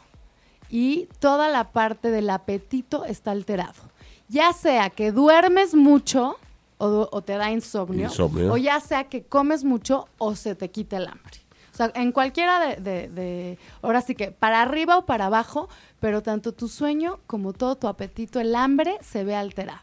y 0.70 1.08
toda 1.19 1.49
la 1.49 1.72
parte 1.72 2.11
del 2.11 2.31
apetito 2.31 3.05
está 3.05 3.32
alterado. 3.32 3.82
Ya 4.29 4.52
sea 4.52 4.90
que 4.90 5.12
duermes 5.12 5.75
mucho, 5.75 6.37
o, 6.78 7.23
te 7.23 7.34
da 7.34 7.50
insomnio, 7.50 8.10
o 8.51 8.56
ya 8.56 8.81
sea 8.81 9.05
que 9.05 9.24
comes 9.24 9.65
mucho 9.65 10.08
o 10.19 10.34
se 10.34 10.55
te 10.55 10.70
quita 10.70 10.98
el 10.98 11.06
hambre. 11.06 11.41
O 11.72 11.77
sea, 11.77 11.93
en 11.94 12.10
cualquiera 12.10 12.58
de, 12.58 12.77
de, 12.77 13.08
de, 13.08 13.58
ahora 13.82 14.01
sí 14.01 14.15
que 14.15 14.31
para 14.32 14.62
arriba 14.62 14.96
o 14.96 15.05
para 15.05 15.27
abajo, 15.27 15.69
pero 16.01 16.22
tanto 16.22 16.53
tu 16.53 16.69
sueño 16.69 17.20
como 17.27 17.53
todo 17.53 17.77
tu 17.77 17.86
apetito, 17.86 18.41
el 18.41 18.55
hambre 18.55 18.96
se 19.03 19.24
ve 19.24 19.36
alterada. 19.36 19.82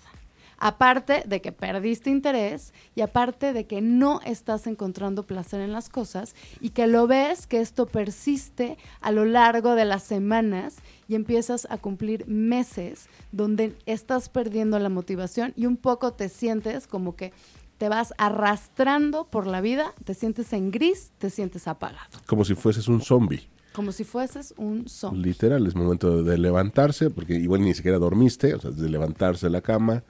Aparte 0.65 1.23
de 1.27 1.41
que 1.41 1.51
perdiste 1.51 2.09
interés 2.09 2.73
y 2.95 3.01
aparte 3.01 3.51
de 3.51 3.67
que 3.67 3.81
no 3.81 4.21
estás 4.23 4.65
encontrando 4.65 5.23
placer 5.23 5.59
en 5.59 5.73
las 5.73 5.89
cosas 5.89 6.35
y 6.61 6.69
que 6.69 6.87
lo 6.87 7.05
ves 7.05 7.47
que 7.47 7.59
esto 7.59 7.85
persiste 7.85 8.77
a 9.01 9.11
lo 9.11 9.25
largo 9.25 9.75
de 9.75 9.83
las 9.83 10.03
semanas 10.03 10.77
y 11.09 11.15
empiezas 11.15 11.67
a 11.69 11.79
cumplir 11.79 12.25
meses 12.29 13.09
donde 13.33 13.75
estás 13.85 14.29
perdiendo 14.29 14.79
la 14.79 14.87
motivación 14.87 15.51
y 15.57 15.65
un 15.65 15.75
poco 15.75 16.13
te 16.13 16.29
sientes 16.29 16.87
como 16.87 17.17
que 17.17 17.33
te 17.77 17.89
vas 17.89 18.13
arrastrando 18.17 19.25
por 19.25 19.47
la 19.47 19.59
vida, 19.59 19.93
te 20.05 20.13
sientes 20.13 20.53
en 20.53 20.71
gris, 20.71 21.11
te 21.17 21.29
sientes 21.29 21.67
apagado. 21.67 22.21
Como 22.25 22.45
si 22.45 22.55
fueses 22.55 22.87
un 22.87 23.01
zombie. 23.01 23.49
Como 23.73 23.91
si 23.91 24.05
fueses 24.05 24.53
un 24.55 24.87
zombie. 24.87 25.23
Literal, 25.23 25.67
es 25.67 25.75
momento 25.75 26.23
de 26.23 26.37
levantarse, 26.37 27.09
porque 27.09 27.33
igual 27.33 27.63
ni 27.63 27.73
siquiera 27.73 27.97
dormiste, 27.97 28.53
o 28.53 28.61
sea, 28.61 28.71
de 28.71 28.87
levantarse 28.87 29.47
de 29.47 29.49
la 29.49 29.59
cama, 29.59 30.03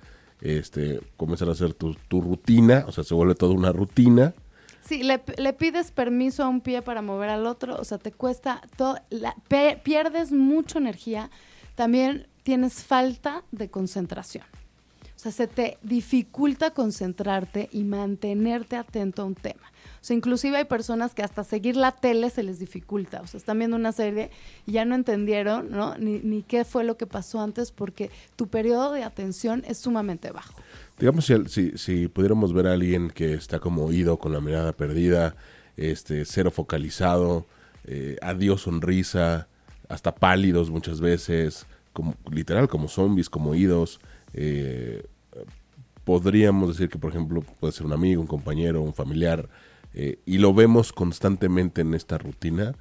este, 0.43 0.99
comenzar 1.15 1.47
a 1.47 1.53
hacer 1.53 1.73
tu, 1.73 1.95
rutina, 2.21 2.83
o 2.87 2.91
sea, 2.91 3.03
se 3.03 3.13
vuelve 3.13 3.33
toda 3.33 3.53
una 3.53 3.71
rutina. 3.71 4.33
Sí, 4.85 5.01
le, 5.01 5.19
pides 5.53 5.91
permiso 5.91 6.43
a 6.43 6.49
un 6.49 6.59
pie 6.59 6.81
para 6.81 7.01
mover 7.01 7.29
al 7.29 7.47
otro, 7.47 7.77
o 7.77 7.85
sea, 7.85 7.97
te 7.97 8.11
cuesta, 8.11 8.61
todo, 8.75 8.97
pierdes 9.83 10.33
mucha 10.33 10.79
energía, 10.79 11.31
también 11.75 12.27
tienes 12.43 12.83
falta 12.83 13.43
de 13.51 13.69
concentración. 13.69 14.45
O 15.15 15.19
sea, 15.23 15.31
se 15.31 15.47
te 15.47 15.77
dificulta 15.81 16.71
concentrarte 16.71 17.69
y 17.71 17.85
mantenerte 17.85 18.75
atento 18.75 19.21
a 19.21 19.25
un 19.25 19.35
tema. 19.35 19.71
Sea, 20.03 20.17
inclusive 20.17 20.57
hay 20.57 20.65
personas 20.65 21.13
que 21.13 21.23
hasta 21.23 21.45
seguir 21.45 21.77
la 21.77 21.93
tele 21.93 22.29
se 22.29 22.43
les 22.43 22.59
dificulta. 22.59 23.21
O 23.21 23.27
sea, 23.27 23.37
están 23.37 23.57
viendo 23.57 23.77
una 23.77 23.93
serie 23.93 24.31
y 24.65 24.73
ya 24.73 24.83
no 24.83 24.95
entendieron, 24.95 25.71
¿no? 25.71 25.97
Ni, 25.97 26.19
ni 26.19 26.41
qué 26.41 26.65
fue 26.65 26.83
lo 26.83 26.97
que 26.97 27.07
pasó 27.07 27.39
antes 27.39 27.71
porque 27.71 28.11
tu 28.35 28.47
periodo 28.47 28.91
de 28.91 29.05
atención 29.05 29.63
es 29.65 29.77
sumamente 29.77 30.31
bajo. 30.31 30.55
digamos, 30.99 31.25
si, 31.25 31.77
si, 31.77 32.09
pudiéramos 32.09 32.51
ver 32.51 32.67
a 32.67 32.73
alguien 32.73 33.11
que 33.11 33.33
está 33.33 33.59
como 33.59 33.85
oído, 33.85 34.17
con 34.17 34.33
la 34.33 34.41
mirada 34.41 34.73
perdida, 34.73 35.37
este, 35.77 36.25
cero 36.25 36.51
focalizado, 36.51 37.45
eh, 37.85 38.17
adiós 38.21 38.63
sonrisa, 38.63 39.47
hasta 39.87 40.13
pálidos 40.13 40.69
muchas 40.69 40.99
veces, 40.99 41.65
como, 41.93 42.15
literal, 42.29 42.67
como 42.67 42.89
zombies, 42.89 43.29
como 43.29 43.51
oídos. 43.51 44.01
Eh, 44.33 45.05
podríamos 46.03 46.67
decir 46.67 46.89
que, 46.89 46.99
por 46.99 47.11
ejemplo, 47.11 47.41
puede 47.61 47.71
ser 47.71 47.85
un 47.85 47.93
amigo, 47.93 48.19
un 48.19 48.27
compañero, 48.27 48.81
un 48.81 48.93
familiar, 48.93 49.47
eh, 49.93 50.19
y 50.25 50.37
lo 50.39 50.53
vemos 50.53 50.91
constantemente 50.93 51.81
en 51.81 51.93
esta 51.93 52.17
rutina, 52.17 52.75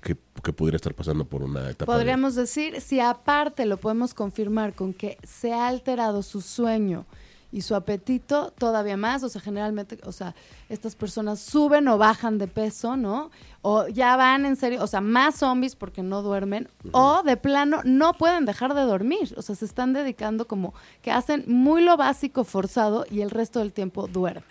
que, 0.00 0.16
que 0.44 0.52
pudiera 0.52 0.76
estar 0.76 0.94
pasando 0.94 1.24
por 1.24 1.42
una 1.42 1.70
etapa. 1.70 1.92
de- 1.92 1.98
Podríamos 1.98 2.34
decir, 2.36 2.80
si 2.80 3.00
aparte 3.00 3.66
lo 3.66 3.76
podemos 3.78 4.14
confirmar 4.14 4.74
con 4.74 4.92
que 4.94 5.18
se 5.24 5.52
ha 5.52 5.66
alterado 5.66 6.22
su 6.22 6.40
sueño 6.40 7.04
y 7.50 7.62
su 7.62 7.74
apetito 7.74 8.52
todavía 8.58 8.96
más, 8.96 9.22
o 9.24 9.28
sea, 9.28 9.40
generalmente, 9.40 9.98
o 10.04 10.12
sea, 10.12 10.34
estas 10.68 10.94
personas 10.94 11.40
suben 11.40 11.88
o 11.88 11.96
bajan 11.98 12.36
de 12.38 12.46
peso, 12.46 12.96
¿no? 12.96 13.30
O 13.62 13.88
ya 13.88 14.16
van 14.16 14.44
en 14.46 14.54
serio, 14.54 14.84
o 14.84 14.86
sea, 14.86 15.00
más 15.00 15.36
zombies 15.36 15.74
porque 15.74 16.02
no 16.02 16.22
duermen, 16.22 16.68
o 16.92 17.22
de 17.24 17.36
plano 17.36 17.80
no 17.84 18.12
pueden 18.12 18.44
dejar 18.44 18.74
de 18.74 18.82
dormir, 18.82 19.34
o 19.36 19.42
sea, 19.42 19.54
se 19.56 19.64
están 19.64 19.94
dedicando 19.94 20.46
como 20.46 20.74
que 21.02 21.10
hacen 21.10 21.42
muy 21.48 21.82
lo 21.82 21.96
básico 21.96 22.44
forzado 22.44 23.04
y 23.10 23.22
el 23.22 23.30
resto 23.30 23.58
del 23.60 23.72
tiempo 23.72 24.06
duermen. 24.06 24.44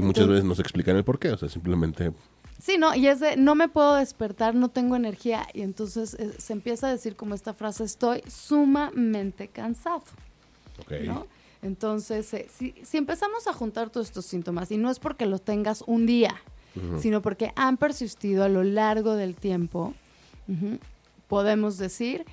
Y 0.00 0.02
muchas 0.02 0.22
Entonces- 0.22 0.28
veces 0.44 0.44
nos 0.48 0.58
explican 0.58 0.96
el 0.96 1.04
por 1.04 1.18
qué, 1.18 1.30
o 1.30 1.36
sea, 1.36 1.48
simplemente 1.48 2.12
Sí, 2.58 2.76
¿no? 2.76 2.94
Y 2.94 3.06
es 3.06 3.20
de, 3.20 3.38
no 3.38 3.54
me 3.54 3.68
puedo 3.68 3.94
despertar, 3.94 4.54
no 4.54 4.68
tengo 4.68 4.94
energía. 4.94 5.46
Y 5.54 5.62
entonces 5.62 6.12
eh, 6.14 6.34
se 6.36 6.52
empieza 6.52 6.88
a 6.88 6.90
decir 6.90 7.16
como 7.16 7.34
esta 7.34 7.54
frase, 7.54 7.84
estoy 7.84 8.22
sumamente 8.28 9.48
cansado, 9.48 10.02
ok, 10.80 10.92
¿no? 11.06 11.26
Entonces, 11.62 12.32
eh, 12.34 12.48
si, 12.54 12.74
si 12.82 12.98
empezamos 12.98 13.46
a 13.46 13.54
juntar 13.54 13.88
todos 13.88 14.08
estos 14.08 14.26
síntomas, 14.26 14.70
y 14.70 14.76
no 14.76 14.90
es 14.90 14.98
porque 14.98 15.24
los 15.24 15.40
tengas 15.42 15.82
un 15.86 16.04
día, 16.06 16.34
sino 17.00 17.20
porque 17.22 17.52
han 17.56 17.76
persistido 17.78 18.44
a 18.44 18.48
lo 18.48 18.62
largo 18.62 19.14
del 19.16 19.34
tiempo, 19.34 19.92
podemos 21.28 21.78
decir 21.78 22.24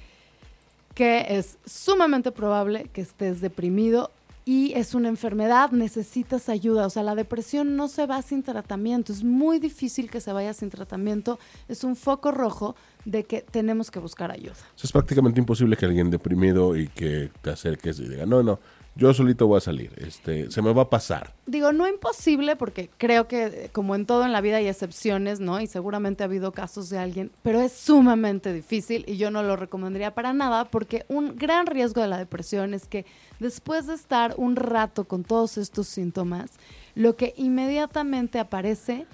que 0.94 1.26
es 1.38 1.58
sumamente 1.66 2.32
probable 2.32 2.90
que 2.94 3.02
estés 3.02 3.42
deprimido 3.42 4.12
y 4.48 4.72
es 4.76 4.96
una 4.96 5.10
enfermedad, 5.10 5.72
necesitas 5.72 6.48
ayuda. 6.48 6.86
O 6.86 6.90
sea, 6.90 7.04
la 7.04 7.16
depresión 7.16 7.76
no 7.76 7.90
se 7.90 8.06
va 8.06 8.22
sin 8.22 8.44
tratamiento, 8.44 9.12
es 9.12 9.22
muy 9.22 9.60
difícil 9.60 10.10
que 10.10 10.22
se 10.22 10.32
vaya 10.32 10.54
sin 10.54 10.70
tratamiento, 10.70 11.38
es 11.68 11.84
un 11.84 11.98
foco 11.98 12.32
rojo 12.32 12.74
de 13.04 13.26
que 13.26 13.42
tenemos 13.42 13.92
que 13.92 14.00
buscar 14.00 14.32
ayuda. 14.32 14.54
O 14.54 14.82
es 14.82 14.92
prácticamente 14.94 15.42
imposible 15.42 15.76
que 15.76 15.86
alguien 15.86 16.10
deprimido 16.10 16.78
y 16.78 16.88
que 16.88 17.30
te 17.42 17.50
acerques 17.50 18.00
y 18.00 18.08
diga, 18.08 18.26
no, 18.26 18.42
no, 18.42 18.60
yo 18.98 19.14
solito 19.14 19.48
voy 19.48 19.58
a 19.58 19.62
salir, 19.62 19.92
este, 19.98 20.52
se 20.52 20.62
me 20.62 20.74
va 20.74 20.84
a 20.84 20.90
pasar. 20.90 21.34
Digo, 21.46 21.72
no 21.72 21.88
imposible 21.88 22.56
porque 22.56 22.90
creo 22.98 23.28
que 23.28 23.46
eh, 23.46 23.70
como 23.72 23.96
en 23.96 24.06
todo 24.06 24.26
en 24.26 24.34
la 24.34 24.42
vida 24.42 24.58
hay 24.58 24.68
excepciones, 24.68 25.40
¿no? 25.40 25.62
Y 25.62 25.68
seguramente 25.68 26.24
ha 26.24 26.26
habido 26.26 26.52
casos 26.52 26.90
de 26.90 26.98
alguien, 26.98 27.32
pero 27.44 27.62
es 27.62 27.74
sumamente 27.74 28.52
difícil 28.54 29.06
y 29.08 29.18
yo 29.18 29.32
no 29.32 29.44
lo 29.44 29.56
recomendaría 29.56 30.14
para 30.14 30.34
nada 30.34 30.66
porque 30.66 31.06
un 31.08 31.36
gran 31.38 31.68
riesgo 31.68 32.02
de 32.02 32.08
la 32.08 32.18
depresión 32.18 32.74
es 32.74 32.88
que 32.88 33.06
después 33.40 33.88
de 33.88 33.94
estar 33.94 34.34
un 34.38 34.56
rato 34.56 35.06
con 35.06 35.24
todos 35.24 35.58
estos 35.58 35.88
síntomas, 35.88 36.52
lo 36.96 37.16
que 37.16 37.34
inmediatamente 37.38 38.40
aparece 38.40 39.06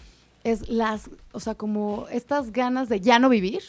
es 0.43 0.69
las, 0.69 1.09
o 1.31 1.39
sea, 1.39 1.55
como 1.55 2.07
estas 2.11 2.51
ganas 2.51 2.89
de 2.89 2.99
ya 2.99 3.19
no 3.19 3.29
vivir. 3.29 3.61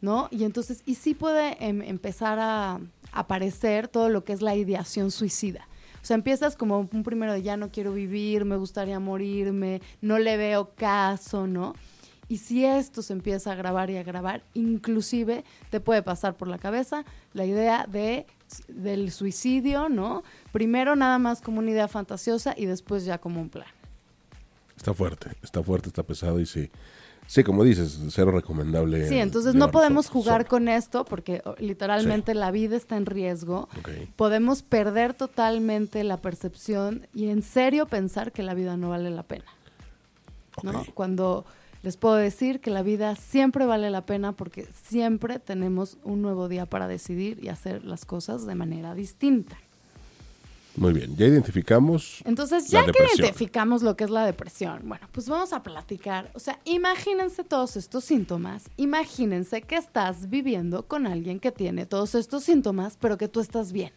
¿No? 0.00 0.28
Y 0.30 0.44
entonces, 0.44 0.82
y 0.86 0.96
sí 0.96 1.14
puede 1.14 1.56
em, 1.64 1.82
empezar 1.82 2.38
a 2.38 2.80
aparecer 3.12 3.88
todo 3.88 4.08
lo 4.08 4.24
que 4.24 4.32
es 4.32 4.42
la 4.42 4.54
ideación 4.54 5.10
suicida. 5.10 5.66
O 6.02 6.06
sea, 6.06 6.14
empiezas 6.14 6.54
como 6.54 6.78
un 6.78 7.02
primero 7.02 7.32
de 7.32 7.42
ya 7.42 7.56
no 7.56 7.70
quiero 7.70 7.92
vivir, 7.92 8.44
me 8.44 8.56
gustaría 8.56 9.00
morirme, 9.00 9.82
no 10.00 10.18
le 10.18 10.36
veo 10.36 10.70
caso, 10.76 11.46
¿no? 11.46 11.74
Y 12.28 12.38
si 12.38 12.64
esto 12.64 13.02
se 13.02 13.12
empieza 13.12 13.52
a 13.52 13.54
grabar 13.54 13.90
y 13.90 13.96
a 13.96 14.02
grabar, 14.02 14.44
inclusive 14.54 15.44
te 15.70 15.80
puede 15.80 16.02
pasar 16.02 16.36
por 16.36 16.48
la 16.48 16.58
cabeza 16.58 17.04
la 17.32 17.44
idea 17.44 17.86
de, 17.88 18.26
del 18.68 19.12
suicidio, 19.12 19.88
¿no? 19.88 20.24
Primero 20.52 20.96
nada 20.96 21.18
más 21.18 21.40
como 21.40 21.58
una 21.60 21.70
idea 21.70 21.88
fantasiosa 21.88 22.54
y 22.56 22.66
después 22.66 23.04
ya 23.04 23.18
como 23.18 23.40
un 23.40 23.48
plan. 23.48 23.68
Está 24.76 24.92
fuerte, 24.92 25.30
está 25.42 25.62
fuerte, 25.62 25.88
está 25.88 26.02
pesado 26.02 26.38
y 26.38 26.46
sí, 26.46 26.70
sí, 27.26 27.44
como 27.44 27.64
dices, 27.64 27.98
cero 28.10 28.30
recomendable. 28.32 29.08
Sí, 29.08 29.18
entonces 29.18 29.54
no 29.54 29.70
podemos 29.70 30.08
jugar 30.08 30.46
con 30.46 30.68
esto 30.68 31.04
porque 31.04 31.42
oh, 31.44 31.54
literalmente 31.58 32.34
la 32.34 32.50
vida 32.50 32.76
está 32.76 32.96
en 32.96 33.06
riesgo. 33.06 33.68
Podemos 34.16 34.62
perder 34.62 35.14
totalmente 35.14 36.04
la 36.04 36.18
percepción 36.18 37.06
y 37.14 37.28
en 37.28 37.42
serio 37.42 37.86
pensar 37.86 38.32
que 38.32 38.42
la 38.42 38.54
vida 38.54 38.76
no 38.76 38.90
vale 38.90 39.10
la 39.10 39.22
pena. 39.22 39.46
¿no? 40.62 40.84
Cuando 40.94 41.44
les 41.82 41.96
puedo 41.96 42.16
decir 42.16 42.60
que 42.60 42.70
la 42.70 42.82
vida 42.82 43.14
siempre 43.14 43.66
vale 43.66 43.90
la 43.90 44.06
pena 44.06 44.32
porque 44.32 44.66
siempre 44.84 45.38
tenemos 45.38 45.98
un 46.02 46.22
nuevo 46.22 46.48
día 46.48 46.66
para 46.66 46.88
decidir 46.88 47.38
y 47.42 47.48
hacer 47.48 47.84
las 47.84 48.04
cosas 48.04 48.46
de 48.46 48.54
manera 48.54 48.94
distinta. 48.94 49.56
Muy 50.76 50.92
bien, 50.92 51.16
ya 51.16 51.26
identificamos. 51.26 52.22
Entonces, 52.24 52.70
La 52.72 52.84
ya 52.84 52.92
que 52.92 52.98
identificamos 53.18 53.82
lo 53.82 53.96
que 53.96 54.04
es 54.04 54.10
la 54.10 54.26
depresión, 54.26 54.82
bueno, 54.84 55.08
pues 55.10 55.28
vamos 55.28 55.52
a 55.54 55.62
platicar. 55.62 56.30
O 56.34 56.38
sea, 56.38 56.60
imagínense 56.64 57.44
todos 57.44 57.76
estos 57.76 58.04
síntomas. 58.04 58.64
Imagínense 58.76 59.62
que 59.62 59.76
estás 59.76 60.28
viviendo 60.28 60.86
con 60.86 61.06
alguien 61.06 61.40
que 61.40 61.50
tiene 61.50 61.86
todos 61.86 62.14
estos 62.14 62.44
síntomas, 62.44 62.98
pero 63.00 63.16
que 63.16 63.28
tú 63.28 63.40
estás 63.40 63.72
bien. 63.72 63.92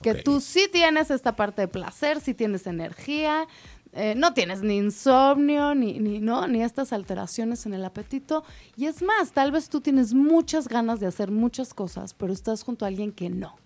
Que 0.00 0.14
tú 0.14 0.40
sí 0.40 0.68
tienes 0.72 1.10
esta 1.10 1.36
parte 1.36 1.62
de 1.62 1.68
placer, 1.68 2.20
sí 2.20 2.32
tienes 2.32 2.66
energía, 2.66 3.48
eh, 3.92 4.14
no 4.16 4.32
tienes 4.32 4.62
ni 4.62 4.76
insomnio, 4.76 5.74
ni, 5.74 5.98
ni, 5.98 6.20
¿no? 6.20 6.46
ni 6.46 6.62
estas 6.62 6.92
alteraciones 6.92 7.66
en 7.66 7.74
el 7.74 7.84
apetito. 7.84 8.44
Y 8.76 8.86
es 8.86 9.02
más, 9.02 9.32
tal 9.32 9.50
vez 9.50 9.68
tú 9.68 9.80
tienes 9.80 10.14
muchas 10.14 10.68
ganas 10.68 11.00
de 11.00 11.06
hacer 11.06 11.30
muchas 11.30 11.74
cosas, 11.74 12.14
pero 12.14 12.32
estás 12.32 12.62
junto 12.62 12.84
a 12.84 12.88
alguien 12.88 13.12
que 13.12 13.28
no. 13.28 13.56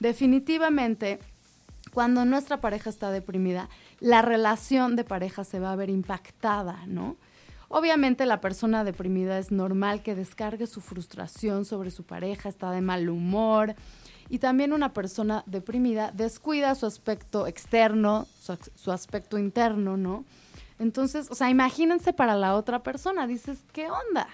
Definitivamente, 0.00 1.20
cuando 1.94 2.24
nuestra 2.24 2.60
pareja 2.60 2.90
está 2.90 3.10
deprimida, 3.10 3.70
la 4.00 4.20
relación 4.20 4.96
de 4.96 5.04
pareja 5.04 5.44
se 5.44 5.60
va 5.60 5.72
a 5.72 5.76
ver 5.76 5.88
impactada, 5.88 6.84
¿no? 6.86 7.16
Obviamente 7.68 8.26
la 8.26 8.40
persona 8.40 8.84
deprimida 8.84 9.38
es 9.38 9.50
normal 9.50 10.02
que 10.02 10.14
descargue 10.14 10.66
su 10.66 10.80
frustración 10.80 11.64
sobre 11.64 11.90
su 11.90 12.04
pareja, 12.04 12.48
está 12.48 12.70
de 12.70 12.80
mal 12.80 13.08
humor. 13.08 13.74
Y 14.28 14.38
también 14.38 14.72
una 14.72 14.92
persona 14.92 15.42
deprimida 15.46 16.10
descuida 16.12 16.74
su 16.74 16.86
aspecto 16.86 17.46
externo, 17.46 18.26
su, 18.74 18.90
aspecto 18.90 19.38
interno, 19.38 19.96
¿no? 19.96 20.24
Entonces, 20.78 21.30
o 21.30 21.34
sea, 21.34 21.50
imagínense 21.50 22.12
para 22.12 22.34
la 22.34 22.54
otra 22.54 22.82
persona, 22.82 23.26
dices, 23.26 23.64
¿qué 23.72 23.88
onda? 23.90 24.28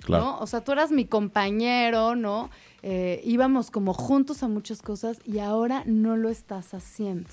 Claro. 0.00 0.24
¿no? 0.24 0.38
O 0.38 0.46
sea, 0.46 0.62
tú 0.62 0.72
eras 0.72 0.90
mi 0.90 1.04
compañero, 1.04 2.14
¿no? 2.14 2.50
Eh, 2.86 3.22
íbamos 3.24 3.70
como 3.70 3.94
juntos 3.94 4.42
a 4.42 4.48
muchas 4.48 4.82
cosas 4.82 5.18
y 5.24 5.38
ahora 5.38 5.84
no 5.86 6.18
lo 6.18 6.28
estás 6.28 6.74
haciendo. 6.74 7.30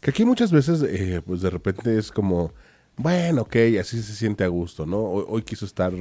Que 0.00 0.10
aquí 0.10 0.24
muchas 0.24 0.52
veces, 0.52 0.84
eh, 0.84 1.20
pues 1.26 1.40
de 1.40 1.50
repente 1.50 1.98
es 1.98 2.12
como, 2.12 2.52
bueno, 2.96 3.42
ok, 3.42 3.56
así 3.80 4.00
se 4.00 4.14
siente 4.14 4.44
a 4.44 4.46
gusto, 4.46 4.86
¿no? 4.86 5.00
Hoy, 5.00 5.24
hoy 5.26 5.42
quiso 5.42 5.66
estar 5.66 5.92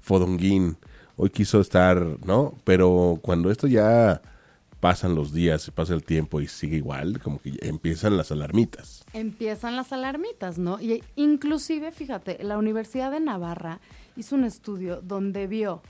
fodonguín, 0.00 0.76
hoy 1.16 1.30
quiso 1.30 1.60
estar, 1.60 2.00
¿no? 2.24 2.54
Pero 2.62 3.18
cuando 3.22 3.50
esto 3.50 3.66
ya 3.66 4.22
pasan 4.78 5.16
los 5.16 5.32
días, 5.32 5.72
pasa 5.74 5.92
el 5.92 6.04
tiempo 6.04 6.40
y 6.40 6.46
sigue 6.46 6.76
igual, 6.76 7.18
como 7.20 7.40
que 7.40 7.56
empiezan 7.62 8.16
las 8.16 8.30
alarmitas. 8.30 9.04
Empiezan 9.14 9.74
las 9.74 9.92
alarmitas, 9.92 10.58
¿no? 10.58 10.80
Y 10.80 11.02
inclusive, 11.16 11.90
fíjate, 11.90 12.38
la 12.44 12.56
Universidad 12.56 13.10
de 13.10 13.18
Navarra 13.18 13.80
hizo 14.16 14.36
un 14.36 14.44
estudio 14.44 15.00
donde 15.02 15.48
vio 15.48 15.82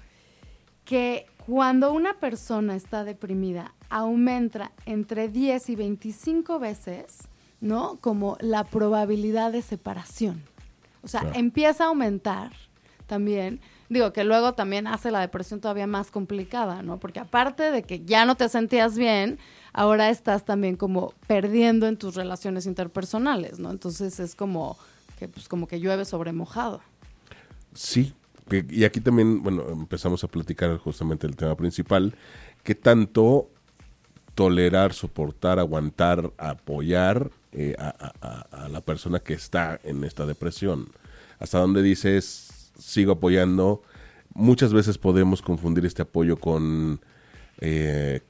que 0.85 1.27
cuando 1.47 1.93
una 1.93 2.15
persona 2.15 2.77
está 2.77 3.05
deprimida 3.05 3.75
aumenta 3.91 4.73
entre 4.87 5.29
10 5.29 5.71
y 5.71 5.77
25 5.77 6.59
veces, 6.59 7.29
¿no? 7.61 7.97
Como 8.01 8.37
la 8.41 8.65
probabilidad 8.65 9.53
de 9.53 9.63
separación. 9.63 10.43
O 11.03 11.09
sea, 11.09 11.21
Claro. 11.21 11.39
empieza 11.39 11.85
a 11.85 11.87
aumentar 11.89 12.53
también. 13.07 13.61
Digo 13.89 14.13
que 14.13 14.25
luego 14.25 14.55
también 14.55 14.87
hace 14.87 15.11
la 15.11 15.21
depresión 15.21 15.61
todavía 15.61 15.87
más 15.87 16.11
complicada, 16.11 16.83
¿no? 16.83 16.99
Porque 16.99 17.21
aparte 17.21 17.71
de 17.71 17.83
que 17.83 18.05
ya 18.05 18.25
no 18.25 18.37
te 18.37 18.49
sentías 18.49 18.97
bien, 18.97 19.39
ahora 19.75 20.09
estás 20.09 20.45
también 20.45 20.77
como 20.77 21.13
perdiendo 21.27 21.87
en 21.87 21.99
tus 21.99 22.15
relaciones 22.15 22.65
interpersonales, 22.67 23.59
¿no? 23.59 23.71
Entonces 23.71 24.19
es 24.21 24.35
como 24.35 24.79
que 25.19 25.29
pues 25.29 25.49
como 25.49 25.67
que 25.67 25.79
llueve 25.81 26.05
sobre 26.07 26.33
mojado. 26.33 26.81
Sí, 27.75 28.15
y 28.71 28.85
aquí 28.85 29.01
también, 29.01 29.43
bueno, 29.43 29.65
empezamos 29.71 30.25
a 30.25 30.29
platicar 30.29 30.77
justamente 30.79 31.27
el 31.27 31.37
tema 31.37 31.57
principal, 31.57 32.15
que 32.65 32.75
tanto 32.75 33.49
tolerar, 34.35 34.93
soportar, 34.93 35.59
aguantar, 35.59 36.33
apoyar 36.39 37.31
eh, 37.53 37.75
a, 37.79 37.89
a- 37.89 38.47
a- 38.61 38.65
a 38.65 38.69
la 38.69 38.81
persona 38.81 39.21
que 39.21 39.35
está 39.35 39.79
en 39.85 40.05
esta 40.05 40.27
depresión. 40.27 40.89
Hasta 41.39 41.59
donde 41.59 41.83
dices, 41.83 42.71
sigo 42.79 43.13
apoyando. 43.13 43.83
Muchas 44.35 44.73
veces 44.73 44.97
podemos 44.99 45.43
confundir 45.43 45.85
este 45.85 46.03
apoyo 46.03 46.37
con, 46.39 47.01
eh, 47.61 48.21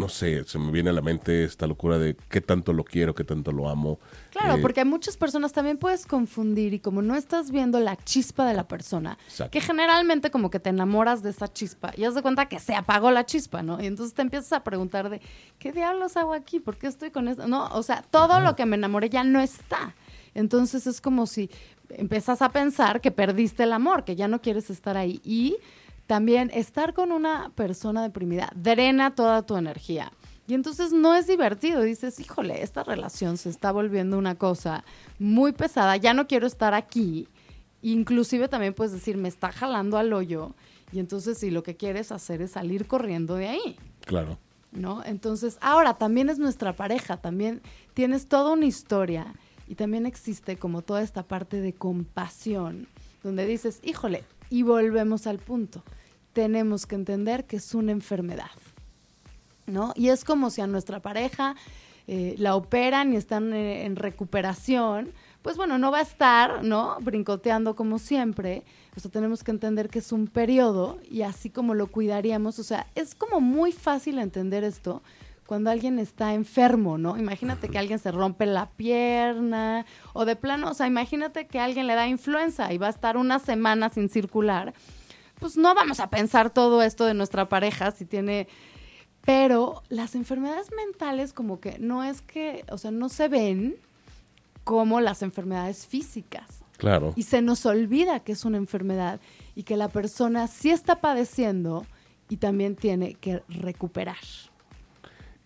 no 0.00 0.08
sé, 0.08 0.42
se 0.44 0.58
me 0.58 0.72
viene 0.72 0.90
a 0.90 0.92
la 0.92 1.02
mente 1.02 1.44
esta 1.44 1.66
locura 1.66 1.98
de 1.98 2.16
qué 2.28 2.40
tanto 2.40 2.72
lo 2.72 2.82
quiero, 2.82 3.14
qué 3.14 3.22
tanto 3.22 3.52
lo 3.52 3.68
amo. 3.68 4.00
Claro, 4.30 4.56
Eh, 4.56 4.58
porque 4.62 4.80
hay 4.80 4.86
muchas 4.86 5.16
personas 5.16 5.52
también 5.52 5.76
puedes 5.76 6.06
confundir 6.06 6.74
y 6.74 6.80
como 6.80 7.02
no 7.02 7.14
estás 7.14 7.50
viendo 7.50 7.78
la 7.78 7.96
chispa 7.96 8.46
de 8.46 8.54
la 8.54 8.66
persona, 8.66 9.18
Exacto. 9.26 9.50
que 9.52 9.60
generalmente 9.60 10.30
como 10.30 10.50
que 10.50 10.58
te 10.58 10.70
enamoras 10.70 11.22
de 11.22 11.30
esa 11.30 11.52
chispa 11.52 11.92
y 11.96 12.04
has 12.04 12.14
de 12.14 12.22
cuenta 12.22 12.46
que 12.46 12.58
se 12.58 12.74
apagó 12.74 13.10
la 13.10 13.26
chispa, 13.26 13.62
¿no? 13.62 13.80
Y 13.80 13.86
entonces 13.86 14.14
te 14.14 14.22
empiezas 14.22 14.52
a 14.52 14.64
preguntar 14.64 15.10
de, 15.10 15.20
¿qué 15.58 15.70
diablos 15.72 16.16
hago 16.16 16.32
aquí? 16.32 16.58
¿Por 16.58 16.76
qué 16.78 16.86
estoy 16.86 17.10
con 17.10 17.28
esto? 17.28 17.46
No, 17.46 17.66
o 17.72 17.82
sea, 17.82 18.02
todo 18.10 18.40
lo 18.40 18.56
que 18.56 18.66
me 18.66 18.76
enamoré 18.76 19.10
ya 19.10 19.22
no 19.22 19.40
está. 19.40 19.94
Entonces 20.34 20.86
es 20.86 21.00
como 21.00 21.26
si 21.26 21.50
empiezas 21.90 22.40
a 22.40 22.50
pensar 22.50 23.00
que 23.00 23.10
perdiste 23.10 23.64
el 23.64 23.72
amor, 23.72 24.04
que 24.04 24.16
ya 24.16 24.28
no 24.28 24.40
quieres 24.40 24.70
estar 24.70 24.96
ahí. 24.96 25.20
Y 25.24 25.56
también 26.10 26.50
estar 26.52 26.92
con 26.92 27.12
una 27.12 27.52
persona 27.54 28.02
deprimida 28.02 28.50
drena 28.56 29.14
toda 29.14 29.42
tu 29.42 29.56
energía. 29.56 30.10
Y 30.48 30.54
entonces 30.54 30.92
no 30.92 31.14
es 31.14 31.28
divertido. 31.28 31.82
Dices, 31.82 32.18
híjole, 32.18 32.64
esta 32.64 32.82
relación 32.82 33.36
se 33.36 33.48
está 33.48 33.70
volviendo 33.70 34.18
una 34.18 34.34
cosa 34.34 34.82
muy 35.20 35.52
pesada. 35.52 35.96
Ya 35.98 36.12
no 36.12 36.26
quiero 36.26 36.48
estar 36.48 36.74
aquí. 36.74 37.28
Inclusive 37.80 38.48
también 38.48 38.74
puedes 38.74 38.92
decir, 38.92 39.18
me 39.18 39.28
está 39.28 39.52
jalando 39.52 39.98
al 39.98 40.12
hoyo. 40.12 40.56
Y 40.90 40.98
entonces 40.98 41.38
si 41.38 41.52
lo 41.52 41.62
que 41.62 41.76
quieres 41.76 42.10
hacer 42.10 42.42
es 42.42 42.50
salir 42.50 42.88
corriendo 42.88 43.36
de 43.36 43.46
ahí. 43.46 43.76
Claro. 44.04 44.36
¿no? 44.72 45.04
Entonces, 45.04 45.58
ahora 45.60 45.94
también 45.94 46.28
es 46.28 46.40
nuestra 46.40 46.74
pareja, 46.74 47.18
también 47.18 47.62
tienes 47.94 48.26
toda 48.26 48.54
una 48.54 48.66
historia 48.66 49.32
y 49.68 49.76
también 49.76 50.06
existe 50.06 50.56
como 50.56 50.82
toda 50.82 51.02
esta 51.02 51.22
parte 51.22 51.60
de 51.60 51.72
compasión, 51.72 52.88
donde 53.22 53.46
dices, 53.46 53.78
híjole, 53.84 54.24
y 54.48 54.64
volvemos 54.64 55.28
al 55.28 55.38
punto, 55.38 55.84
tenemos 56.32 56.86
que 56.86 56.94
entender 56.94 57.44
que 57.44 57.56
es 57.56 57.74
una 57.74 57.92
enfermedad, 57.92 58.50
¿no? 59.66 59.92
Y 59.96 60.08
es 60.08 60.24
como 60.24 60.50
si 60.50 60.60
a 60.60 60.66
nuestra 60.66 61.00
pareja 61.00 61.56
eh, 62.06 62.34
la 62.38 62.56
operan 62.56 63.12
y 63.12 63.16
están 63.16 63.52
eh, 63.52 63.84
en 63.84 63.96
recuperación, 63.96 65.12
pues 65.42 65.56
bueno, 65.56 65.78
no 65.78 65.90
va 65.90 65.98
a 65.98 66.02
estar, 66.02 66.62
¿no? 66.64 66.98
Brincoteando 67.00 67.74
como 67.74 67.98
siempre. 67.98 68.64
O 68.96 69.00
sea, 69.00 69.10
tenemos 69.10 69.44
que 69.44 69.52
entender 69.52 69.88
que 69.88 70.00
es 70.00 70.12
un 70.12 70.26
periodo 70.26 70.98
y 71.08 71.22
así 71.22 71.50
como 71.50 71.74
lo 71.74 71.86
cuidaríamos, 71.86 72.58
o 72.58 72.64
sea, 72.64 72.86
es 72.94 73.14
como 73.14 73.40
muy 73.40 73.72
fácil 73.72 74.18
entender 74.18 74.64
esto 74.64 75.02
cuando 75.46 75.70
alguien 75.70 75.98
está 75.98 76.34
enfermo, 76.34 76.96
¿no? 76.96 77.16
Imagínate 77.16 77.68
que 77.68 77.78
alguien 77.78 77.98
se 77.98 78.12
rompe 78.12 78.46
la 78.46 78.70
pierna 78.70 79.84
o 80.12 80.24
de 80.24 80.36
plano, 80.36 80.70
o 80.70 80.74
sea, 80.74 80.86
imagínate 80.86 81.46
que 81.48 81.58
alguien 81.58 81.88
le 81.88 81.94
da 81.94 82.06
influenza 82.06 82.72
y 82.72 82.78
va 82.78 82.86
a 82.86 82.90
estar 82.90 83.16
una 83.16 83.40
semana 83.40 83.88
sin 83.88 84.08
circular. 84.08 84.74
Pues 85.40 85.56
no 85.56 85.74
vamos 85.74 85.98
a 86.00 86.10
pensar 86.10 86.50
todo 86.50 86.82
esto 86.82 87.04
de 87.04 87.14
nuestra 87.14 87.48
pareja 87.48 87.90
si 87.90 88.04
tiene 88.04 88.46
pero 89.24 89.82
las 89.88 90.14
enfermedades 90.14 90.70
mentales 90.74 91.32
como 91.32 91.60
que 91.60 91.78
no 91.78 92.02
es 92.04 92.22
que, 92.22 92.64
o 92.70 92.78
sea, 92.78 92.90
no 92.90 93.08
se 93.08 93.28
ven 93.28 93.76
como 94.64 95.00
las 95.00 95.22
enfermedades 95.22 95.86
físicas. 95.86 96.64
Claro. 96.78 97.12
Y 97.16 97.24
se 97.24 97.42
nos 97.42 97.66
olvida 97.66 98.20
que 98.20 98.32
es 98.32 98.44
una 98.44 98.56
enfermedad 98.56 99.20
y 99.54 99.64
que 99.64 99.76
la 99.76 99.88
persona 99.88 100.46
sí 100.46 100.70
está 100.70 101.00
padeciendo 101.00 101.84
y 102.30 102.38
también 102.38 102.76
tiene 102.76 103.14
que 103.14 103.42
recuperar. 103.48 104.16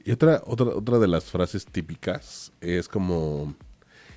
Y 0.05 0.13
otra, 0.13 0.43
otra, 0.47 0.67
otra 0.67 0.99
de 0.99 1.09
las 1.09 1.25
frases 1.25 1.67
típicas 1.67 2.53
es 2.61 2.89
como, 2.89 3.55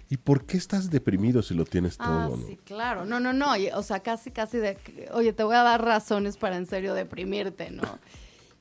¿y 0.10 0.18
por 0.18 0.46
qué 0.46 0.58
estás 0.58 0.90
deprimido 0.90 1.42
si 1.42 1.54
lo 1.54 1.66
tienes 1.66 1.98
todo? 1.98 2.08
Ah, 2.08 2.30
no? 2.30 2.38
sí, 2.38 2.58
claro. 2.64 3.06
No, 3.06 3.20
no, 3.20 3.34
no. 3.34 3.48
O 3.76 3.84
sea, 3.84 4.00
casi, 4.02 4.32
casi 4.32 4.58
de, 4.58 4.78
oye, 5.14 5.34
te 5.34 5.44
voy 5.44 5.56
a 5.56 5.64
dar 5.64 5.84
razones 5.84 6.38
para 6.38 6.58
en 6.58 6.66
serio 6.66 6.94
deprimirte, 6.94 7.72
¿no? 7.72 7.84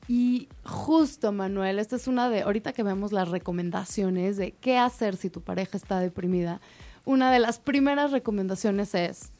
Y 0.09 0.47
justo, 0.63 1.33
Manuel, 1.33 1.79
esta 1.79 1.97
es 1.97 2.07
una 2.07 2.29
de, 2.29 2.43
ahorita 2.43 2.71
que 2.71 2.81
vemos 2.81 3.11
las 3.11 3.27
recomendaciones 3.27 4.37
de 4.37 4.53
qué 4.53 4.77
hacer 4.77 5.17
si 5.17 5.29
tu 5.29 5.41
pareja 5.41 5.75
está 5.75 5.99
deprimida, 5.99 6.61
una 7.03 7.29
de 7.29 7.39
las 7.39 7.59
primeras 7.59 8.11
recomendaciones 8.11 8.95
es, 8.95 9.33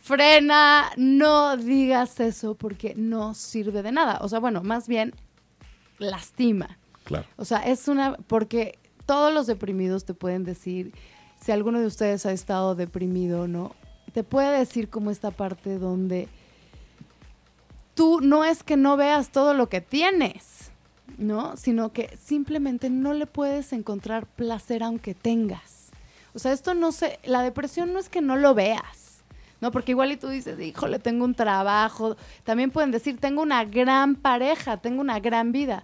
frena, 0.00 0.90
no 0.96 1.56
digas 1.56 2.18
eso 2.18 2.56
porque 2.56 2.94
no 2.96 3.34
sirve 3.34 3.82
de 3.82 3.92
nada. 3.92 4.18
O 4.20 4.28
sea, 4.28 4.40
bueno, 4.40 4.62
más 4.62 4.88
bien 4.88 5.14
lastima. 5.98 6.78
Claro. 7.04 7.26
O 7.36 7.44
sea, 7.44 7.58
es 7.58 7.86
una, 7.86 8.14
porque 8.26 8.78
todos 9.06 9.32
los 9.32 9.46
deprimidos 9.46 10.04
te 10.04 10.14
pueden 10.14 10.44
decir, 10.44 10.92
si 11.40 11.52
alguno 11.52 11.80
de 11.80 11.86
ustedes 11.86 12.26
ha 12.26 12.32
estado 12.32 12.74
deprimido, 12.74 13.48
¿no? 13.48 13.74
Te 14.12 14.24
puede 14.24 14.58
decir 14.58 14.88
como 14.88 15.10
esta 15.10 15.30
parte 15.30 15.78
donde 15.78 16.28
tú 17.94 18.20
no 18.20 18.44
es 18.44 18.62
que 18.62 18.76
no 18.76 18.96
veas 18.96 19.30
todo 19.30 19.54
lo 19.54 19.68
que 19.68 19.80
tienes, 19.80 20.70
¿no? 21.16 21.56
Sino 21.56 21.92
que 21.92 22.16
simplemente 22.16 22.90
no 22.90 23.12
le 23.12 23.26
puedes 23.26 23.72
encontrar 23.72 24.26
placer 24.26 24.82
aunque 24.82 25.14
tengas. 25.14 25.88
O 26.34 26.38
sea, 26.38 26.52
esto 26.52 26.74
no 26.74 26.92
se, 26.92 27.18
la 27.24 27.42
depresión 27.42 27.92
no 27.92 27.98
es 27.98 28.08
que 28.08 28.20
no 28.20 28.36
lo 28.36 28.54
veas, 28.54 29.24
¿no? 29.60 29.72
Porque 29.72 29.92
igual 29.92 30.12
y 30.12 30.16
tú 30.16 30.28
dices, 30.28 30.60
híjole, 30.60 30.98
tengo 30.98 31.24
un 31.24 31.34
trabajo. 31.34 32.16
También 32.44 32.70
pueden 32.70 32.90
decir, 32.90 33.18
tengo 33.18 33.42
una 33.42 33.64
gran 33.64 34.14
pareja, 34.14 34.76
tengo 34.76 35.00
una 35.00 35.18
gran 35.18 35.52
vida. 35.52 35.82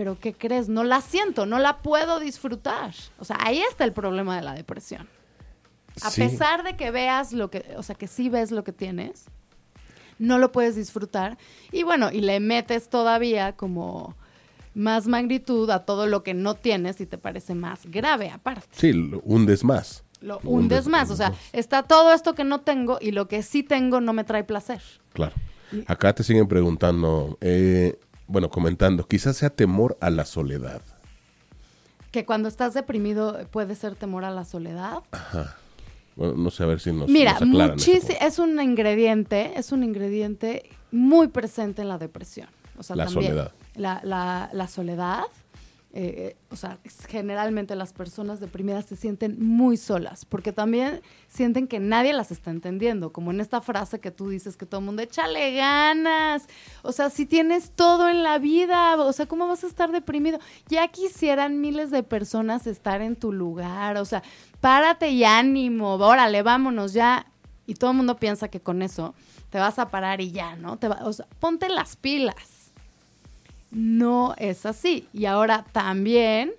Pero 0.00 0.18
¿qué 0.18 0.32
crees? 0.32 0.70
No 0.70 0.82
la 0.82 1.02
siento, 1.02 1.44
no 1.44 1.58
la 1.58 1.82
puedo 1.82 2.20
disfrutar. 2.20 2.94
O 3.18 3.24
sea, 3.26 3.36
ahí 3.38 3.58
está 3.70 3.84
el 3.84 3.92
problema 3.92 4.34
de 4.34 4.40
la 4.40 4.54
depresión. 4.54 5.06
A 6.00 6.10
Sí. 6.10 6.22
pesar 6.22 6.62
de 6.62 6.74
que 6.74 6.90
veas 6.90 7.34
lo 7.34 7.50
que, 7.50 7.66
o 7.76 7.82
sea, 7.82 7.94
que 7.94 8.06
sí 8.06 8.30
ves 8.30 8.50
lo 8.50 8.64
que 8.64 8.72
tienes, 8.72 9.26
no 10.18 10.38
lo 10.38 10.52
puedes 10.52 10.74
disfrutar. 10.74 11.36
Y 11.70 11.82
bueno, 11.82 12.08
y 12.10 12.22
le 12.22 12.40
metes 12.40 12.88
todavía 12.88 13.52
como 13.58 14.16
más 14.72 15.06
magnitud 15.06 15.68
a 15.68 15.84
todo 15.84 16.06
lo 16.06 16.22
que 16.22 16.32
no 16.32 16.54
tienes 16.54 16.98
y 17.02 17.04
te 17.04 17.18
parece 17.18 17.54
más 17.54 17.84
grave 17.84 18.30
aparte. 18.30 18.68
Sí, 18.72 18.94
lo 18.94 19.20
hundes 19.26 19.64
más. 19.64 20.02
Lo 20.22 20.40
Lo 20.42 20.48
hundes 20.50 20.86
más. 20.86 21.10
O 21.10 21.16
sea, 21.16 21.34
está 21.52 21.82
todo 21.82 22.14
esto 22.14 22.34
que 22.34 22.44
no 22.44 22.62
tengo 22.62 22.96
y 23.02 23.10
lo 23.10 23.28
que 23.28 23.42
sí 23.42 23.62
tengo 23.62 24.00
no 24.00 24.14
me 24.14 24.24
trae 24.24 24.44
placer. 24.44 24.80
Claro. 25.12 25.34
Acá 25.86 26.14
te 26.14 26.22
siguen 26.24 26.48
preguntando, 26.48 27.36
eh, 27.42 28.00
bueno, 28.30 28.48
comentando, 28.48 29.06
quizás 29.06 29.36
sea 29.36 29.50
temor 29.50 29.98
a 30.00 30.08
la 30.08 30.24
soledad. 30.24 30.82
Que 32.12 32.24
cuando 32.24 32.48
estás 32.48 32.74
deprimido 32.74 33.38
puede 33.50 33.74
ser 33.74 33.96
temor 33.96 34.24
a 34.24 34.30
la 34.30 34.44
soledad. 34.44 34.98
Bueno, 36.16 36.34
no 36.34 36.50
sé 36.50 36.62
a 36.62 36.66
ver 36.66 36.80
si 36.80 36.92
nos, 36.92 37.08
Mira, 37.08 37.32
nos 37.32 37.42
aclaran 37.42 37.78
es 38.20 38.38
un 38.38 38.60
ingrediente, 38.60 39.52
es 39.58 39.72
un 39.72 39.82
ingrediente 39.82 40.68
muy 40.92 41.28
presente 41.28 41.82
en 41.82 41.88
la 41.88 41.98
depresión. 41.98 42.48
O 42.78 42.82
sea, 42.82 42.94
La 42.96 43.06
también 43.06 43.32
soledad. 43.32 43.52
La, 43.74 44.00
la- 44.04 44.50
la 44.52 44.68
soledad, 44.68 45.22
eh, 45.92 46.36
o 46.50 46.56
sea, 46.56 46.78
generalmente 47.08 47.74
las 47.74 47.92
personas 47.92 48.38
deprimidas 48.38 48.84
se 48.84 48.94
sienten 48.94 49.44
muy 49.44 49.76
solas, 49.76 50.24
porque 50.24 50.52
también 50.52 51.00
sienten 51.26 51.66
que 51.66 51.80
nadie 51.80 52.12
las 52.12 52.30
está 52.30 52.52
entendiendo, 52.52 53.12
como 53.12 53.32
en 53.32 53.40
esta 53.40 53.60
frase 53.60 53.98
que 53.98 54.12
tú 54.12 54.28
dices 54.28 54.56
que 54.56 54.66
todo 54.66 54.78
el 54.78 54.86
mundo, 54.86 55.02
échale 55.02 55.52
ganas, 55.52 56.46
o 56.82 56.92
sea, 56.92 57.10
si 57.10 57.26
tienes 57.26 57.72
todo 57.72 58.08
en 58.08 58.22
la 58.22 58.38
vida, 58.38 58.96
o 58.96 59.12
sea, 59.12 59.26
¿cómo 59.26 59.48
vas 59.48 59.64
a 59.64 59.66
estar 59.66 59.90
deprimido? 59.90 60.38
Ya 60.68 60.86
quisieran 60.88 61.60
miles 61.60 61.90
de 61.90 62.04
personas 62.04 62.68
estar 62.68 63.02
en 63.02 63.16
tu 63.16 63.32
lugar, 63.32 63.96
o 63.96 64.04
sea, 64.04 64.22
párate 64.60 65.10
y 65.10 65.24
ánimo, 65.24 65.94
órale, 65.94 66.42
vámonos 66.42 66.92
ya. 66.92 67.26
Y 67.66 67.74
todo 67.74 67.90
el 67.90 67.96
mundo 67.96 68.16
piensa 68.16 68.48
que 68.48 68.60
con 68.60 68.82
eso 68.82 69.14
te 69.50 69.58
vas 69.58 69.78
a 69.78 69.90
parar 69.90 70.20
y 70.20 70.32
ya, 70.32 70.56
¿no? 70.56 70.78
Te 70.78 70.88
va, 70.88 71.00
o 71.04 71.12
sea, 71.12 71.26
ponte 71.38 71.68
las 71.68 71.96
pilas. 71.96 72.59
No 73.70 74.34
es 74.38 74.66
así. 74.66 75.06
Y 75.12 75.26
ahora 75.26 75.64
también, 75.72 76.52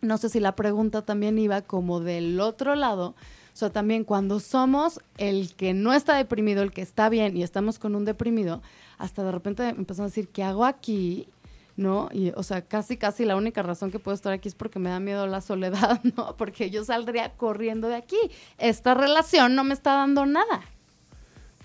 no 0.00 0.18
sé 0.18 0.28
si 0.28 0.40
la 0.40 0.56
pregunta 0.56 1.02
también 1.02 1.38
iba 1.38 1.62
como 1.62 2.00
del 2.00 2.40
otro 2.40 2.74
lado. 2.74 3.14
O 3.54 3.56
sea, 3.56 3.70
también 3.70 4.04
cuando 4.04 4.40
somos 4.40 5.00
el 5.18 5.54
que 5.54 5.74
no 5.74 5.92
está 5.92 6.16
deprimido, 6.16 6.62
el 6.62 6.72
que 6.72 6.80
está 6.82 7.08
bien 7.08 7.36
y 7.36 7.42
estamos 7.42 7.78
con 7.78 7.94
un 7.94 8.04
deprimido, 8.04 8.62
hasta 8.98 9.22
de 9.22 9.30
repente 9.30 9.68
empezamos 9.68 10.10
a 10.10 10.14
decir, 10.14 10.28
¿qué 10.28 10.42
hago 10.42 10.64
aquí? 10.64 11.28
¿No? 11.76 12.08
Y, 12.12 12.30
o 12.30 12.42
sea, 12.42 12.62
casi, 12.62 12.96
casi 12.96 13.24
la 13.24 13.36
única 13.36 13.62
razón 13.62 13.90
que 13.90 13.98
puedo 13.98 14.14
estar 14.14 14.32
aquí 14.32 14.48
es 14.48 14.54
porque 14.54 14.78
me 14.78 14.88
da 14.90 15.00
miedo 15.00 15.26
la 15.26 15.40
soledad, 15.42 16.00
¿no? 16.16 16.36
Porque 16.36 16.70
yo 16.70 16.84
saldría 16.84 17.32
corriendo 17.34 17.88
de 17.88 17.96
aquí. 17.96 18.18
Esta 18.58 18.94
relación 18.94 19.54
no 19.54 19.64
me 19.64 19.74
está 19.74 19.94
dando 19.94 20.24
nada, 20.26 20.62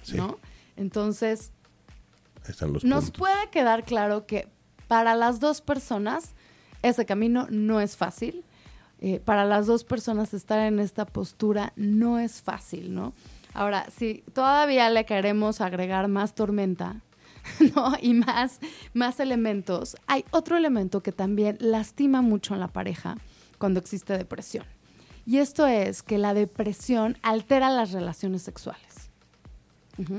Sí, 0.04 0.18
¿no? 0.18 0.38
Entonces, 0.76 1.52
ahí 2.46 2.52
están 2.52 2.74
los 2.74 2.84
nos 2.84 3.06
puntos. 3.06 3.20
puede 3.20 3.50
quedar 3.50 3.84
claro 3.84 4.26
que 4.26 4.48
para 4.88 5.16
las 5.16 5.40
dos 5.40 5.62
personas 5.62 6.34
ese 6.82 7.06
camino 7.06 7.48
no 7.50 7.82
es 7.82 7.96
fácil. 7.98 8.44
Eh, 9.00 9.20
para 9.24 9.46
las 9.46 9.68
dos 9.68 9.84
personas 9.84 10.34
estar 10.34 10.60
en 10.60 10.80
esta 10.80 11.06
postura 11.06 11.74
no 11.76 12.18
es 12.18 12.42
fácil, 12.42 12.94
¿no? 12.94 13.14
Ahora, 13.54 13.88
si 13.96 14.24
todavía 14.34 14.90
le 14.90 15.06
queremos 15.06 15.62
agregar 15.62 16.08
más 16.08 16.34
tormenta, 16.34 17.02
¿no? 17.76 17.94
Y 18.02 18.14
más, 18.14 18.60
más 18.94 19.20
elementos, 19.20 19.98
hay 20.08 20.26
otro 20.32 20.58
elemento 20.58 21.02
que 21.02 21.12
también 21.12 21.58
lastima 21.60 22.22
mucho 22.22 22.56
a 22.56 22.58
la 22.58 22.68
pareja 22.68 23.18
cuando 23.58 23.80
existe 23.80 24.18
depresión. 24.18 24.66
Y 25.26 25.38
esto 25.40 25.68
es 25.68 26.04
que 26.04 26.18
la 26.18 26.34
depresión 26.34 27.18
altera 27.22 27.70
las 27.70 27.92
relaciones 27.92 28.42
sexuales. 28.42 29.12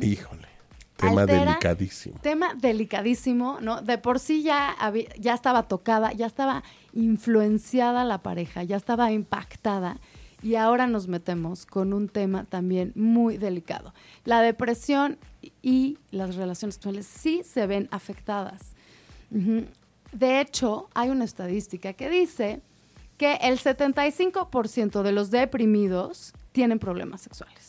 Híjole. 0.03 0.58
Tema 0.99 1.23
altera- 1.23 1.45
delicadísimo. 1.45 2.19
Tema 2.21 2.55
delicadísimo, 2.55 3.59
¿no? 3.61 3.81
De 3.83 3.99
por 3.99 4.19
sí 4.19 4.43
ya, 4.43 4.71
había- 4.73 5.09
ya 5.19 5.33
estaba 5.35 5.63
tocada, 5.63 6.13
ya 6.13 6.27
estaba 6.27 6.63
influenciada 6.93 8.05
la 8.05 8.19
pareja, 8.23 8.63
ya 8.65 8.77
estaba 8.77 9.11
impactada. 9.13 9.99
Y 10.43 10.55
ahora 10.55 10.87
nos 10.87 11.09
metemos 11.09 11.67
con 11.67 11.93
un 11.93 12.09
tema 12.09 12.45
también 12.45 12.93
muy 12.95 13.39
delicado. 13.39 13.93
La 14.25 14.41
depresión 14.41 15.19
y 15.63 15.99
las 16.13 16.37
relaciones 16.37 16.77
sexuales 16.77 17.07
sí 17.07 17.43
se 17.45 17.67
ven 17.67 17.89
afectadas. 17.91 18.73
De 19.31 20.41
hecho, 20.41 20.89
hay 20.95 21.11
una 21.11 21.25
estadística 21.25 21.93
que 21.93 22.09
dice 22.09 22.63
que 23.17 23.35
el 23.43 23.59
75% 23.59 25.03
de 25.03 25.13
los 25.13 25.31
deprimidos 25.31 26.33
tienen 26.53 26.79
problemas 26.79 27.21
sexuales. 27.21 27.68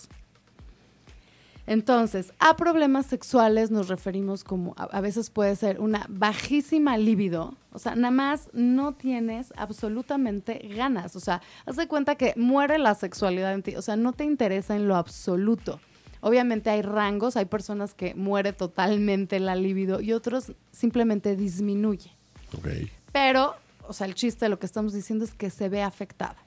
Entonces, 1.69 2.34
a 2.39 2.58
problemas 2.58 3.05
sexuales 3.05 3.69
nos 3.69 3.89
referimos 3.89 4.43
como 4.43 4.73
a, 4.75 4.86
a 4.86 5.01
veces 5.01 5.29
puede 5.29 5.55
ser 5.55 5.79
una 5.79 6.03
bajísima 6.10 6.97
libido, 6.97 7.53
o 7.71 7.77
sea, 7.77 7.93
nada 7.93 8.10
más 8.10 8.49
no 8.53 8.95
tienes 8.95 9.53
absolutamente 9.55 10.67
ganas, 10.75 11.15
o 11.15 11.19
sea, 11.19 11.43
haz 11.67 11.75
de 11.75 11.88
cuenta 11.88 12.15
que 12.15 12.34
muere 12.36 12.79
la 12.79 12.95
sexualidad 12.95 13.53
en 13.53 13.62
ti, 13.62 13.75
o 13.75 13.84
sea, 13.84 13.95
no 13.95 14.13
te 14.13 14.23
interesa 14.23 14.75
en 14.75 14.88
lo 14.88 14.95
absoluto. 14.95 15.79
Obviamente 16.21 16.71
hay 16.71 16.82
rangos, 16.82 17.38
hay 17.38 17.45
personas 17.45 17.93
que 17.93 18.15
muere 18.15 18.51
totalmente 18.51 19.39
la 19.39 19.53
libido 19.53 20.01
y 20.01 20.13
otros 20.13 20.53
simplemente 20.71 21.36
disminuye. 21.36 22.12
Ok. 22.58 22.67
Pero, 23.12 23.53
o 23.88 23.93
sea, 23.93 24.08
el 24.08 24.15
chiste 24.15 24.45
de 24.45 24.49
lo 24.49 24.58
que 24.58 24.65
estamos 24.65 24.91
diciendo 24.91 25.23
es 25.23 25.36
que 25.36 25.51
se 25.51 25.69
ve 25.69 25.84
afectada. 25.84 26.38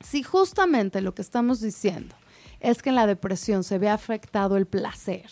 Si 0.00 0.22
justamente 0.22 1.00
lo 1.00 1.12
que 1.12 1.22
estamos 1.22 1.60
diciendo 1.60 2.14
es 2.60 2.82
que 2.82 2.90
en 2.90 2.96
la 2.96 3.06
depresión 3.06 3.64
se 3.64 3.78
ve 3.78 3.88
afectado 3.88 4.56
el 4.56 4.66
placer, 4.66 5.30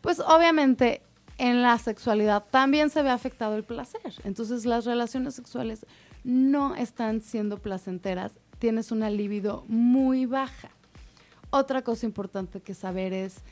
pues 0.00 0.20
obviamente 0.20 1.02
en 1.38 1.62
la 1.62 1.78
sexualidad 1.78 2.44
también 2.50 2.90
se 2.90 3.02
ve 3.02 3.10
afectado 3.10 3.56
el 3.56 3.64
placer. 3.64 4.14
Entonces 4.24 4.66
las 4.66 4.84
relaciones 4.84 5.34
sexuales 5.34 5.86
no 6.22 6.74
están 6.74 7.20
siendo 7.20 7.58
placenteras, 7.58 8.32
tienes 8.58 8.92
una 8.92 9.10
libido 9.10 9.64
muy 9.68 10.26
baja. 10.26 10.70
Otra 11.50 11.82
cosa 11.82 12.06
importante 12.06 12.60
que 12.60 12.74
saber 12.74 13.12
es, 13.12 13.42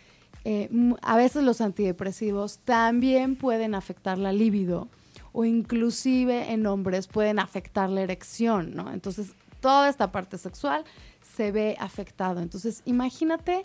eh, 0.45 0.69
a 1.03 1.17
veces 1.17 1.45
los 1.45 1.61
antidepresivos 1.61 2.59
también 2.59 3.37
pueden 3.37 3.75
afectar 3.75 4.19
la 4.19 4.33
libido 4.33 4.89
o 5.33 5.45
inclusive 5.45 6.53
en 6.53 6.67
hombres 6.67 7.07
pueden 7.07 7.39
afectar 7.39 7.89
la 7.91 8.03
erección, 8.03 8.75
¿no? 8.75 8.93
Entonces, 8.93 9.35
toda 9.63 9.89
esta 9.89 10.13
parte 10.13 10.37
sexual 10.37 10.85
se 11.37 11.51
ve 11.53 11.77
afectado. 11.81 12.41
Entonces, 12.41 12.83
imagínate 12.85 13.65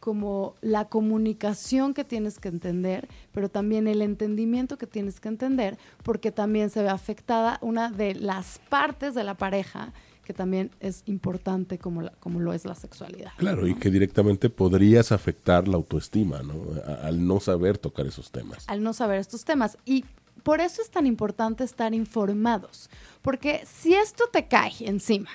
como 0.00 0.54
la 0.60 0.84
comunicación 0.84 1.94
que 1.94 2.04
tienes 2.04 2.38
que 2.38 2.48
entender, 2.48 3.08
pero 3.32 3.48
también 3.48 3.88
el 3.88 4.02
entendimiento 4.02 4.76
que 4.76 4.86
tienes 4.86 5.18
que 5.20 5.28
entender, 5.28 5.78
porque 6.02 6.30
también 6.30 6.68
se 6.70 6.82
ve 6.82 6.90
afectada 6.90 7.58
una 7.62 7.90
de 7.90 8.14
las 8.14 8.60
partes 8.68 9.14
de 9.14 9.24
la 9.24 9.34
pareja 9.34 9.92
que 10.24 10.34
también 10.34 10.70
es 10.80 11.02
importante 11.06 11.78
como, 11.78 12.02
la- 12.02 12.12
como 12.18 12.40
lo 12.40 12.52
es 12.52 12.64
la 12.64 12.74
sexualidad. 12.74 13.30
Claro, 13.36 13.66
y 13.68 13.74
que 13.76 13.90
directamente 13.90 14.50
podrías 14.50 15.12
afectar 15.12 15.68
la 15.68 15.76
autoestima, 15.76 16.42
¿no? 16.42 16.54
A- 16.84 17.06
Al 17.06 17.24
no 17.26 17.38
saber 17.40 17.78
tocar 17.78 18.06
esos 18.06 18.30
temas. 18.32 18.64
al 18.68 18.82
no 18.82 18.92
saber 18.92 19.18
estos 19.20 19.44
temas. 19.44 19.78
Y 19.86 20.04
por 20.46 20.60
eso 20.60 20.80
es 20.80 20.92
tan 20.92 21.06
importante 21.06 21.64
estar 21.64 21.92
informados, 21.92 22.88
porque 23.20 23.64
si 23.66 23.94
esto 23.94 24.28
te 24.32 24.46
cae 24.46 24.74
encima 24.78 25.30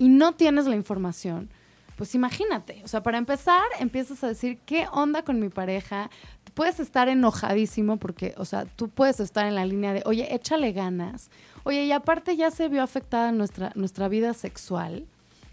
y 0.00 0.08
no 0.08 0.32
tienes 0.32 0.66
la 0.66 0.74
información, 0.74 1.48
pues 1.94 2.16
imagínate, 2.16 2.80
o 2.82 2.88
sea, 2.88 3.00
para 3.00 3.18
empezar, 3.18 3.62
empiezas 3.78 4.24
a 4.24 4.26
decir, 4.26 4.58
¿qué 4.66 4.88
onda 4.90 5.22
con 5.22 5.38
mi 5.38 5.48
pareja? 5.48 6.10
Puedes 6.54 6.80
estar 6.80 7.08
enojadísimo 7.08 7.98
porque, 7.98 8.34
o 8.36 8.44
sea, 8.44 8.64
tú 8.64 8.88
puedes 8.88 9.20
estar 9.20 9.46
en 9.46 9.54
la 9.54 9.64
línea 9.64 9.92
de, 9.92 10.02
oye, 10.06 10.34
échale 10.34 10.72
ganas. 10.72 11.30
Oye, 11.62 11.84
y 11.84 11.92
aparte 11.92 12.36
ya 12.36 12.50
se 12.50 12.68
vio 12.68 12.82
afectada 12.82 13.30
nuestra, 13.30 13.70
nuestra 13.76 14.08
vida 14.08 14.34
sexual, 14.34 15.06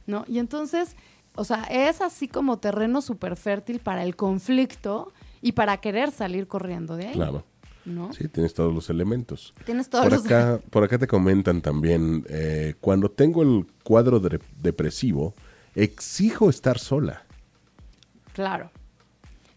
¿no? 0.08 0.26
Y 0.28 0.40
entonces, 0.40 0.96
o 1.36 1.44
sea, 1.44 1.66
es 1.66 2.02
así 2.02 2.28
como 2.28 2.58
terreno 2.58 3.02
súper 3.02 3.36
fértil 3.36 3.82
para 3.82 4.02
el 4.02 4.16
conflicto 4.16 5.14
y 5.44 5.52
para 5.52 5.78
querer 5.78 6.10
salir 6.10 6.48
corriendo 6.48 6.96
de 6.96 7.10
ahí. 7.10 7.14
Claro. 7.14 7.44
¿No? 7.86 8.12
Sí, 8.14 8.28
tienes 8.28 8.54
todos 8.54 8.74
los 8.74 8.90
elementos. 8.90 9.54
Tienes 9.66 9.90
todos 9.90 10.06
Por 10.06 10.14
los... 10.14 10.26
acá, 10.26 10.60
por 10.70 10.84
acá 10.84 10.98
te 10.98 11.08
comentan 11.08 11.62
también, 11.62 12.26
eh, 12.30 12.76
cuando 12.82 13.10
tengo 13.10 13.44
el 13.44 13.66
cuadro 13.84 14.20
de- 14.20 14.40
depresivo, 14.62 15.34
exijo 15.76 16.50
estar 16.50 16.80
sola. 16.80 17.24
Claro. 18.34 18.72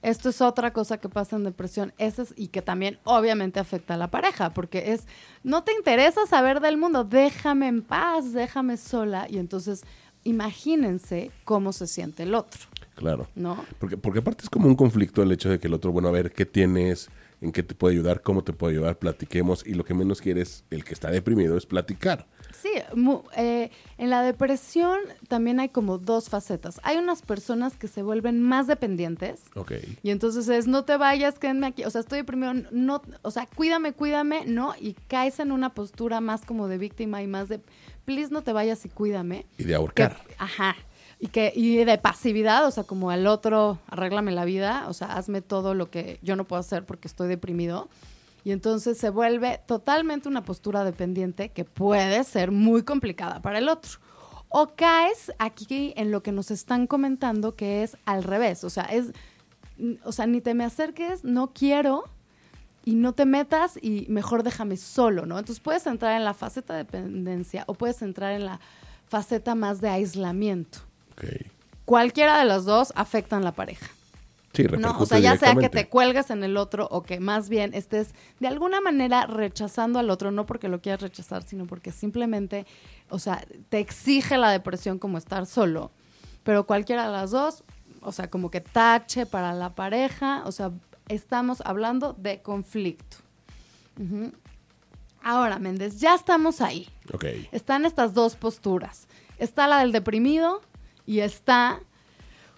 Esto 0.01 0.29
es 0.29 0.41
otra 0.41 0.73
cosa 0.73 0.99
que 0.99 1.09
pasa 1.09 1.35
en 1.35 1.43
depresión, 1.43 1.93
ese 1.99 2.23
es, 2.23 2.35
y 2.37 2.49
que 2.49 2.63
también 2.63 3.01
obviamente 3.03 3.59
afecta 3.59 3.95
a 3.95 3.97
la 3.97 4.11
pareja, 4.13 4.55
porque 4.55 4.93
es, 4.93 5.07
no 5.43 5.65
te 5.65 5.73
interesa 5.73 6.25
saber 6.27 6.61
del 6.61 6.77
mundo, 6.77 7.03
déjame 7.03 7.67
en 7.67 7.83
paz, 7.83 8.33
déjame 8.33 8.77
sola, 8.77 9.27
y 9.29 9.39
entonces 9.39 9.83
imagínense 10.23 11.31
cómo 11.45 11.73
se 11.73 11.87
siente 11.89 12.23
el 12.23 12.35
otro, 12.37 12.61
Claro. 12.95 13.27
¿no? 13.35 13.65
Porque, 13.81 13.97
porque 13.97 14.21
aparte 14.21 14.45
es 14.45 14.51
como 14.51 14.69
un 14.69 14.77
conflicto 14.77 15.21
el 15.23 15.33
hecho 15.33 15.51
de 15.51 15.59
que 15.59 15.67
el 15.67 15.75
otro, 15.75 15.91
bueno, 15.91 16.09
a 16.09 16.13
ver, 16.13 16.31
¿qué 16.33 16.47
tienes? 16.47 17.09
¿En 17.41 17.53
qué 17.53 17.63
te 17.63 17.75
puede 17.75 17.95
ayudar? 17.95 18.23
¿Cómo 18.23 18.43
te 18.43 18.53
puede 18.53 18.75
ayudar? 18.75 18.99
Platiquemos. 18.99 19.65
Y 19.67 19.75
lo 19.75 19.85
que 19.85 19.95
menos 19.95 20.21
quieres, 20.21 20.65
el 20.71 20.85
que 20.85 20.93
está 20.93 21.11
deprimido, 21.11 21.57
es 21.57 21.67
platicar. 21.67 22.27
Sí, 22.53 22.71
mu- 22.97 23.23
eh, 23.37 23.71
en 23.99 24.11
la 24.11 24.23
depresión 24.23 24.99
también 25.29 25.61
hay 25.61 25.69
como 25.69 25.99
dos 25.99 26.29
facetas. 26.31 26.81
Hay 26.83 26.97
unas 26.97 27.23
personas 27.23 27.77
que 27.77 27.87
se 27.87 28.03
vuelven 28.03 28.43
más 28.43 28.67
dependientes, 28.67 29.43
Ok. 29.55 29.73
Y 30.03 30.11
entonces 30.11 30.49
es, 30.49 30.67
no 30.67 30.85
te 30.85 30.97
vayas, 30.97 31.39
quédenme 31.39 31.69
aquí. 31.69 31.85
O 31.85 31.91
sea, 31.91 32.01
estoy 32.01 32.19
deprimido, 32.19 32.55
no, 32.73 33.03
o 33.23 33.31
sea, 33.31 33.47
cuídame, 33.47 33.93
cuídame, 33.93 34.45
¿no? 34.47 34.75
Y 34.81 34.95
caes 35.07 35.39
en 35.39 35.53
una 35.53 35.75
postura 35.75 36.21
más 36.21 36.45
como 36.45 36.67
de 36.67 36.79
víctima 36.79 37.23
y 37.23 37.29
más 37.29 37.49
de, 37.49 37.61
please 38.05 38.33
no 38.33 38.43
te 38.43 38.53
vayas 38.53 38.85
y 38.85 38.89
cuídame. 38.89 39.47
Y 39.59 39.63
de 39.63 39.69
Que- 39.69 39.75
ahorcar. 39.77 40.17
ajá. 40.39 40.75
Y, 41.21 41.29
que, 41.29 41.53
y 41.55 41.85
de 41.85 41.99
pasividad, 41.99 42.65
o 42.67 42.71
sea, 42.71 42.85
como 42.85 43.11
al 43.11 43.27
otro, 43.27 43.79
arréglame 43.89 44.31
la 44.31 44.45
vida, 44.45 44.87
o 44.89 44.93
sea, 44.93 45.15
hazme 45.15 45.43
todo 45.43 45.75
lo 45.75 45.91
que 45.91 46.21
yo 46.23 46.37
no 46.37 46.45
puedo 46.45 46.61
hacer 46.61 46.85
porque 46.85 47.09
estoy 47.09 47.29
deprimido. 47.29 47.89
Y 48.45 48.53
entonces 48.53 48.99
se 48.99 49.11
vuelve 49.11 49.61
totalmente 49.67 50.29
una 50.29 50.45
postura 50.45 50.85
dependiente 50.85 51.49
que 51.49 51.65
puede 51.65 52.23
ser 52.23 52.53
muy 52.53 52.83
complicada 52.85 53.43
para 53.43 53.59
el 53.59 53.69
otro. 53.69 53.99
O 54.49 54.69
caes 54.77 55.33
aquí 55.39 55.93
en 55.97 56.13
lo 56.13 56.23
que 56.23 56.33
nos 56.33 56.51
están 56.51 56.87
comentando 56.87 57.57
que 57.57 57.83
es 57.83 57.97
al 58.07 58.23
revés, 58.23 58.65
o 58.65 58.71
sea, 58.71 58.85
es, 58.85 59.13
o 60.05 60.13
sea, 60.13 60.27
ni 60.27 60.41
te 60.41 60.55
me 60.55 60.65
acerques, 60.65 61.25
no 61.25 61.53
quiero, 61.53 62.05
y 62.89 62.95
no 62.95 63.13
te 63.13 63.27
metas 63.27 63.79
y 63.83 64.07
mejor 64.09 64.43
déjame 64.43 64.79
solo, 64.79 65.27
¿no? 65.27 65.39
Entonces 65.39 65.61
puedes 65.61 65.87
entrar 65.87 66.17
en 66.17 66.25
la 66.25 66.33
faceta 66.33 66.73
de 66.73 66.85
dependencia 66.85 67.65
o 67.67 67.75
puedes 67.75 68.01
entrar 68.01 68.33
en 68.33 68.47
la 68.47 68.61
faceta 69.09 69.55
más 69.55 69.83
de 69.83 69.91
aislamiento. 69.91 70.79
Ok. 71.19 71.25
Cualquiera 71.85 72.39
de 72.39 72.45
las 72.45 72.65
dos 72.65 72.93
afectan 72.97 73.45
la 73.45 73.53
pareja. 73.53 73.87
Sí, 74.53 74.65
¿no? 74.65 74.99
O 74.99 75.07
sea, 75.07 75.19
ya 75.19 75.37
sea 75.37 75.55
que 75.55 75.69
te 75.69 75.89
cuelgues 75.89 76.31
en 76.31 76.43
el 76.43 76.57
otro 76.57 76.89
o 76.91 77.03
que 77.03 77.21
más 77.21 77.49
bien 77.49 77.75
estés 77.75 78.09
de 78.41 78.49
alguna 78.49 78.81
manera 78.81 79.27
rechazando 79.27 79.99
al 79.99 80.11
otro, 80.11 80.31
no 80.31 80.47
porque 80.47 80.69
lo 80.69 80.81
quieras 80.81 81.03
rechazar, 81.03 81.43
sino 81.43 81.67
porque 81.67 81.93
simplemente, 81.93 82.67
o 83.09 83.19
sea, 83.19 83.45
te 83.69 83.79
exige 83.79 84.37
la 84.37 84.51
depresión 84.51 84.99
como 84.99 85.19
estar 85.19 85.47
solo. 85.47 85.93
Pero 86.43 86.67
cualquiera 86.67 87.07
de 87.07 87.13
las 87.13 87.31
dos, 87.31 87.63
o 88.01 88.11
sea, 88.11 88.31
como 88.31 88.51
que 88.51 88.61
tache 88.61 89.27
para 89.27 89.53
la 89.53 89.75
pareja, 89.75 90.43
o 90.45 90.53
sea, 90.53 90.73
estamos 91.09 91.61
hablando 91.65 92.15
de 92.15 92.43
conflicto. 92.43 93.19
Ahora, 95.23 95.59
Méndez, 95.59 96.01
ya 96.01 96.15
estamos 96.15 96.61
ahí. 96.61 96.89
Ok. 97.13 97.27
Están 97.53 97.85
estas 97.85 98.15
dos 98.15 98.35
posturas. 98.35 99.09
Está 99.39 99.69
la 99.69 99.81
del 99.81 99.93
deprimido 99.93 100.63
y 101.09 101.21
está, 101.21 101.81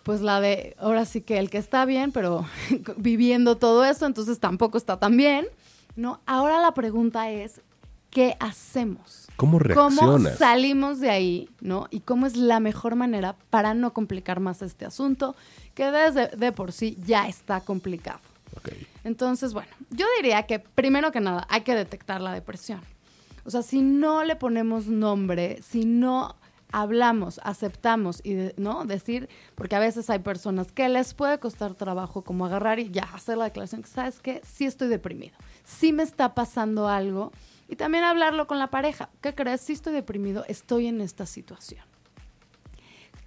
pues, 0.03 0.23
la 0.23 0.41
de, 0.41 0.75
ahora 0.81 1.05
sí 1.05 1.21
que 1.21 1.39
el 1.39 1.51
que 1.51 1.59
está 1.59 1.85
bien, 1.85 2.11
pero 2.11 2.45
viviendo 2.97 3.57
todo 3.59 3.85
eso, 3.85 4.07
entonces 4.07 4.41
tampoco 4.41 4.77
está 4.77 4.99
tan 4.99 5.17
bien, 5.17 5.47
¿no? 5.95 6.21
Ahora 6.27 6.61
la 6.61 6.75
pregunta 6.75 7.31
es, 7.31 7.61
¿qué 8.11 8.37
hacemos? 8.41 9.29
¿Cómo 9.37 9.61
¿Cómo 9.73 9.91
reaccionas? 9.91 10.37
salimos 10.37 10.99
de 10.99 11.11
ahí, 11.11 11.49
no? 11.61 11.87
Y 11.93 12.01
cómo 12.01 12.27
es 12.27 12.37
la 12.37 12.59
mejor 12.59 12.97
manera 12.97 13.37
para 13.51 13.73
no 13.73 13.93
complicar 13.93 14.41
más 14.41 14.63
este 14.63 14.85
asunto, 14.85 15.37
que 15.77 15.93
desde 15.93 16.27
de 16.37 16.51
por 16.51 16.73
sí 16.73 16.99
ya 17.07 17.29
está 17.29 17.61
complicado. 17.61 18.19
Entonces, 19.05 19.55
bueno, 19.55 19.71
yo 19.91 20.07
diría 20.17 20.43
que 20.43 20.59
primero 20.59 21.13
que 21.13 21.21
nada 21.21 21.47
hay 21.49 21.61
que 21.61 21.77
detectar 21.77 22.21
la 22.21 22.33
depresión. 22.33 22.81
O 23.45 23.51
sea, 23.51 23.63
si 23.63 23.81
no 23.81 24.25
le 24.25 24.35
ponemos 24.35 24.89
nombre, 24.89 25.63
si 25.63 25.85
no 25.85 26.35
hablamos, 26.73 27.41
aceptamos 27.43 28.21
y 28.25 28.53
no 28.57 28.85
decir, 28.85 29.29
porque 29.55 29.77
a 29.77 29.81
veces 29.81 30.11
hay 30.11 30.21
personas 30.21 30.73
que 30.73 30.89
les 30.89 31.15
puede 31.15 31.39
costar 31.39 31.75
trabajo 31.75 32.23
como 32.23 32.47
agarrar 32.47 32.79
y 32.79 32.91
ya 32.91 33.05
hacer 33.15 33.39
la 33.39 33.45
declaración 33.45 33.85
sabes 33.85 34.21
que 34.21 34.41
sí 34.45 34.67
estoy 34.67 34.89
deprimido, 34.89 35.37
sí 35.65 35.93
me 35.93 36.03
está 36.03 36.35
pasando 36.35 36.89
algo 36.89 37.33
y 37.69 37.77
también 37.77 38.05
hablarlo 38.05 38.47
con 38.47 38.59
la 38.59 38.71
pareja. 38.71 39.11
¿Qué 39.21 39.35
crees? 39.35 39.61
Sí 39.61 39.75
estoy 39.75 39.93
deprimido, 39.93 40.45
estoy 40.49 40.89
en 40.89 41.01
esta 41.01 41.25
situación. 41.25 41.85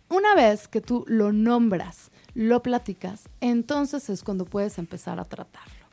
Una 0.09 0.35
vez 0.35 0.67
que 0.67 0.81
tú 0.81 1.05
lo 1.07 1.31
nombras, 1.31 2.11
lo 2.35 2.61
platicas, 2.61 3.29
entonces 3.39 4.09
es 4.09 4.21
cuando 4.21 4.45
puedes 4.45 4.77
empezar 4.77 5.19
a 5.19 5.25
tratarlo. 5.25 5.85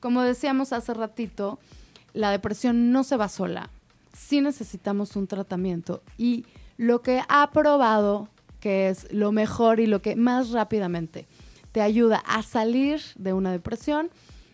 Como 0.00 0.22
decíamos 0.22 0.72
hace 0.72 0.94
ratito, 0.94 1.58
la 2.14 2.30
depresión 2.30 2.92
no 2.92 3.02
se 3.02 3.16
va 3.16 3.28
sola. 3.28 3.70
Sí 4.16 4.40
necesitamos 4.40 5.16
un 5.16 5.26
tratamiento 5.26 6.02
y 6.16 6.46
lo 6.76 7.02
que 7.02 7.22
ha 7.28 7.50
probado 7.50 8.28
que 8.60 8.88
es 8.88 9.12
lo 9.12 9.32
mejor 9.32 9.80
y 9.80 9.86
lo 9.86 10.02
que 10.02 10.16
más 10.16 10.50
rápidamente 10.50 11.26
te 11.72 11.82
ayuda 11.82 12.22
a 12.26 12.42
salir 12.42 13.00
de 13.16 13.32
una 13.32 13.52
depresión 13.52 14.10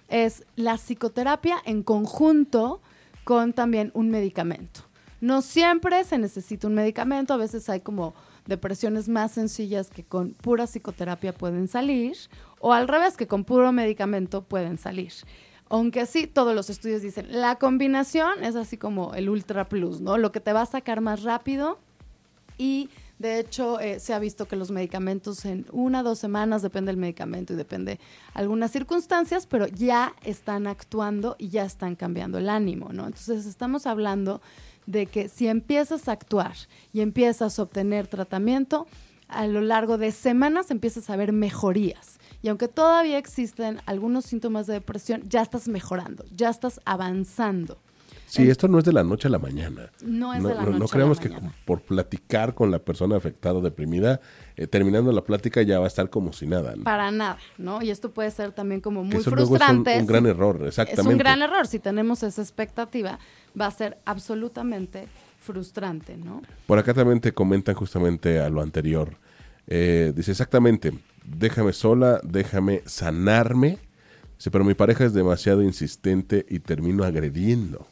es 0.09 0.45
la 0.57 0.77
psicoterapia 0.77 1.57
en 1.65 1.83
conjunto 1.83 2.83
con 3.25 3.53
también 3.53 3.91
un 3.95 4.11
medicamento. 4.11 4.81
No 5.21 5.41
siempre 5.41 6.03
se 6.05 6.19
necesita 6.19 6.67
un 6.67 6.75
medicamento, 6.75 7.33
a 7.33 7.37
veces 7.37 7.69
hay 7.69 7.81
como 7.81 8.13
depresiones 8.47 9.09
más 9.09 9.33
sencillas 9.33 9.89
que 9.89 10.05
con 10.05 10.33
pura 10.33 10.67
psicoterapia 10.67 11.33
pueden 11.33 11.69
salir, 11.69 12.17
o 12.59 12.73
al 12.73 12.89
revés, 12.89 13.17
que 13.17 13.29
con 13.29 13.45
puro 13.45 13.73
medicamento 13.73 14.43
pueden 14.43 14.79
salir. 14.79 15.13
Aunque 15.69 16.07
sí, 16.07 16.27
todos 16.27 16.55
los 16.55 16.69
estudios 16.69 17.03
dicen, 17.03 17.29
la 17.31 17.57
combinación 17.57 18.43
es 18.43 18.57
así 18.57 18.77
como 18.77 19.15
el 19.15 19.31
ultra 19.31 19.69
plus, 19.69 20.01
¿no? 20.01 20.19
Lo 20.19 20.33
que 20.33 20.41
te 20.41 20.53
va 20.53 20.63
a 20.63 20.67
sacar 20.67 21.01
más 21.01 21.23
rápido 21.23 21.79
y 22.63 22.91
de 23.19 23.41
hecho, 23.41 23.81
eh, 23.81 23.99
se 23.99 24.15
ha 24.15 24.21
visto 24.21 24.47
que 24.47 24.55
los 24.55 24.71
medicamentos 24.71 25.45
en 25.45 25.67
una 25.73 26.05
dos 26.05 26.21
semanas, 26.21 26.63
depende 26.63 26.91
del 26.91 26.97
medicamento 26.97 27.53
y 27.53 27.57
depende 27.57 27.99
algunas 28.35 28.71
circunstancias, 28.71 29.47
pero 29.47 29.67
ya 29.67 30.15
están 30.23 30.69
actuando 30.69 31.35
y 31.41 31.49
ya 31.49 31.65
están 31.65 31.97
cambiando 31.97 32.39
el 32.39 32.49
ánimo, 32.49 32.91
¿no? 32.93 33.07
Entonces, 33.07 33.47
estamos 33.47 33.89
hablando 33.89 34.41
de 34.87 35.07
que 35.07 35.29
si 35.29 35.49
empiezas 35.49 36.07
a 36.07 36.13
actuar 36.13 36.55
y 36.93 37.01
empiezas 37.01 37.59
a 37.59 37.63
obtener 37.63 38.07
tratamiento, 38.07 38.87
a 39.27 39.49
lo 39.49 39.61
largo 39.61 39.99
de 39.99 40.13
semanas 40.13 40.71
empiezas 40.71 41.11
a 41.11 41.17
ver 41.17 41.33
mejorías. 41.33 42.21
Y 42.43 42.49
aunque 42.49 42.69
todavía 42.69 43.19
existen 43.19 43.81
algunos 43.87 44.25
síntomas 44.25 44.69
de 44.69 44.75
depresión, 44.75 45.23
ya 45.29 45.43
estás 45.43 45.67
mejorando, 45.67 46.25
ya 46.33 46.49
estás 46.49 46.81
avanzando. 46.85 47.79
Sí, 48.33 48.49
esto 48.49 48.67
no 48.67 48.79
es 48.79 48.85
de 48.85 48.95
la 48.95 49.05
noche 49.05 49.29
a 49.29 49.31
la 49.31 49.39
mañana. 49.39 49.91
No 50.03 50.33
es 50.33 50.43
de 50.43 50.55
la 50.55 50.63
noche 50.63 50.79
No 50.79 50.89
creemos 50.89 51.21
que 51.21 51.31
por 51.67 51.83
platicar 51.83 52.55
con 52.55 52.71
la 52.71 52.79
persona 52.79 53.15
afectada 53.15 53.57
o 53.57 53.61
deprimida, 53.61 54.23
eh, 54.57 54.67
terminando 54.67 55.13
la 55.13 55.21
plática 55.21 55.61
ya 55.61 55.79
va 55.79 55.85
a 55.85 55.89
estar 55.89 56.09
como 56.09 56.33
si 56.33 56.47
nada. 56.47 56.75
Para 56.83 57.11
nada, 57.11 57.37
¿no? 57.59 57.83
Y 57.83 57.91
esto 57.91 58.11
puede 58.11 58.31
ser 58.31 58.53
también 58.53 58.81
como 58.81 59.05
muy 59.05 59.23
frustrante. 59.23 59.97
es 59.97 60.01
un, 60.01 60.07
gran 60.07 60.25
error, 60.25 60.67
exactamente. 60.67 61.03
Es 61.03 61.07
un 61.07 61.19
gran 61.19 61.43
error. 61.43 61.67
Si 61.67 61.79
tenemos 61.79 62.23
esa 62.23 62.41
expectativa, 62.41 63.19
va 63.61 63.67
a 63.67 63.71
ser 63.71 63.99
absolutamente 64.07 65.09
frustrante, 65.39 66.17
¿no? 66.17 66.41
Por 66.67 66.79
acá 66.79 66.95
también 66.95 67.21
te 67.21 67.33
comentan 67.33 67.75
justamente 67.75 68.41
a 68.41 68.49
lo 68.49 68.63
anterior. 68.63 69.15
Eh, 69.67 70.15
dice 70.17 70.31
exactamente, 70.31 70.95
déjame 71.23 71.75
sola, 71.75 72.19
déjame 72.23 72.81
sanarme. 72.87 73.79
Dice, 74.39 74.51
pero 74.51 74.65
mi 74.65 74.73
pareja 74.73 75.05
es 75.05 75.13
demasiado 75.13 75.63
insistente 75.63 76.47
y 76.49 76.61
termino 76.61 77.05
agrediendo. 77.05 77.92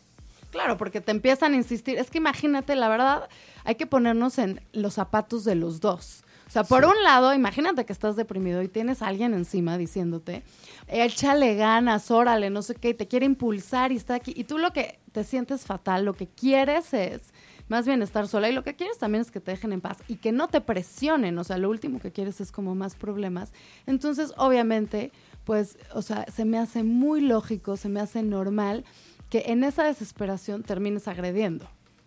Claro, 0.50 0.76
porque 0.76 1.00
te 1.00 1.12
empiezan 1.12 1.54
a 1.54 1.56
insistir. 1.56 1.98
Es 1.98 2.10
que 2.10 2.18
imagínate, 2.18 2.74
la 2.76 2.88
verdad, 2.88 3.28
hay 3.64 3.76
que 3.76 3.86
ponernos 3.86 4.38
en 4.38 4.60
los 4.72 4.94
zapatos 4.94 5.44
de 5.44 5.54
los 5.54 5.80
dos. 5.80 6.24
O 6.50 6.52
sea, 6.52 6.64
por 6.64 6.84
un 6.84 7.00
lado, 7.04 7.32
imagínate 7.32 7.86
que 7.86 7.92
estás 7.92 8.16
deprimido 8.16 8.60
y 8.60 8.66
tienes 8.66 9.02
a 9.02 9.06
alguien 9.06 9.34
encima 9.34 9.78
diciéndote, 9.78 10.42
échale 10.88 11.54
ganas, 11.54 12.10
órale, 12.10 12.50
no 12.50 12.62
sé 12.62 12.74
qué, 12.74 12.88
y 12.88 12.94
te 12.94 13.06
quiere 13.06 13.24
impulsar 13.24 13.92
y 13.92 13.96
está 13.96 14.16
aquí. 14.16 14.32
Y 14.36 14.42
tú 14.42 14.58
lo 14.58 14.72
que 14.72 14.98
te 15.12 15.22
sientes 15.22 15.64
fatal, 15.64 16.04
lo 16.04 16.14
que 16.14 16.26
quieres 16.26 16.92
es 16.92 17.32
más 17.68 17.86
bien 17.86 18.02
estar 18.02 18.26
sola 18.26 18.48
y 18.48 18.52
lo 18.52 18.64
que 18.64 18.74
quieres 18.74 18.98
también 18.98 19.22
es 19.22 19.30
que 19.30 19.38
te 19.38 19.52
dejen 19.52 19.72
en 19.72 19.80
paz 19.80 19.98
y 20.08 20.16
que 20.16 20.32
no 20.32 20.48
te 20.48 20.60
presionen. 20.60 21.38
O 21.38 21.44
sea, 21.44 21.56
lo 21.56 21.70
último 21.70 22.00
que 22.00 22.10
quieres 22.10 22.40
es 22.40 22.50
como 22.50 22.74
más 22.74 22.96
problemas. 22.96 23.52
Entonces, 23.86 24.32
obviamente, 24.36 25.12
pues, 25.44 25.78
o 25.94 26.02
sea, 26.02 26.26
se 26.34 26.44
me 26.44 26.58
hace 26.58 26.82
muy 26.82 27.20
lógico, 27.20 27.76
se 27.76 27.88
me 27.88 28.00
hace 28.00 28.24
normal 28.24 28.84
que 29.30 29.44
en 29.46 29.64
esa 29.64 29.84
desesperación 29.84 30.62
termines 30.62 31.08
agrediendo, 31.08 31.66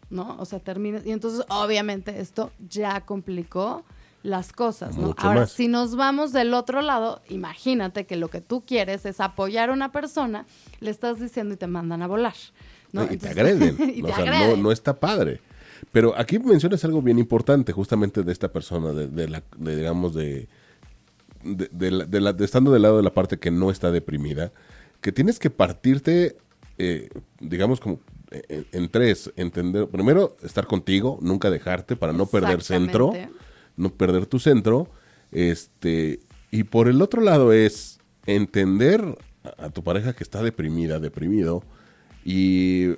¿no? 0.10 0.36
O 0.40 0.46
sea, 0.46 0.60
termines, 0.60 1.06
y 1.06 1.12
entonces 1.12 1.46
obviamente 1.50 2.20
esto 2.20 2.52
ya 2.70 3.02
complicó 3.02 3.84
las 4.24 4.54
cosas, 4.54 4.98
¿no? 4.98 5.16
Ahora, 5.18 5.48
si 5.48 5.68
nos 5.68 5.96
vamos 5.96 6.32
del 6.32 6.54
otro 6.54 6.82
lado, 6.82 7.22
imagínate 7.30 8.06
que 8.06 8.16
lo 8.16 8.30
que 8.30 8.42
tú 8.42 8.62
quieres 8.62 9.06
es 9.06 9.20
apoyar 9.20 9.70
a 9.70 9.74
una 9.74 9.92
persona, 9.92 10.46
le 10.80 10.92
estás 10.92 11.20
diciendo 11.20 11.56
y 11.56 11.58
te 11.58 11.68
mandan 11.68 12.02
a 12.02 12.08
volar, 12.08 12.36
¿no? 12.92 13.04
Y 13.12 13.18
te 13.18 13.30
agreden. 13.30 13.78
o 14.04 14.08
sea, 14.08 14.56
no, 14.56 14.72
está 14.72 15.00
padre. 15.00 15.42
Pero 15.92 16.18
aquí 16.18 16.40
mencionas 16.40 16.84
algo 16.86 17.02
bien 17.02 17.20
importante 17.20 17.74
justamente 17.74 18.24
de 18.24 18.32
esta 18.32 18.52
persona, 18.52 18.94
de, 18.94 19.28
la, 19.28 19.44
digamos, 19.58 20.14
de, 20.14 20.48
de, 21.44 22.36
estando 22.40 22.72
del 22.72 22.82
lado 22.82 22.98
de 22.98 23.04
la 23.04 23.14
parte 23.14 23.38
que 23.38 23.52
no 23.52 23.70
está 23.70 23.92
deprimida, 23.92 24.54
que 25.02 25.12
tienes 25.12 25.40
que 25.40 25.50
partirte 25.50 26.38
eh, 26.78 27.10
digamos, 27.40 27.80
como 27.80 28.00
eh, 28.32 28.66
en, 28.72 28.90
tres, 28.90 29.32
entender, 29.36 29.88
primero, 29.88 30.36
estar 30.44 30.66
contigo, 30.66 31.20
nunca 31.22 31.50
dejarte 31.50 31.96
para 31.96 32.14
no 32.14 32.26
perder 32.26 32.64
centro, 32.64 33.14
no 33.78 33.90
perder 33.94 34.26
tu 34.26 34.40
centro, 34.40 34.90
este, 35.32 36.20
y 36.52 36.64
por 36.64 36.88
el 36.88 37.02
otro 37.02 37.22
lado 37.22 37.54
es 37.54 38.00
entender 38.26 39.18
a, 39.58 39.70
tu 39.70 39.84
pareja 39.84 40.14
que 40.14 40.24
está 40.24 40.42
deprimida, 40.42 41.00
deprimido, 41.00 41.64
y 42.26 42.96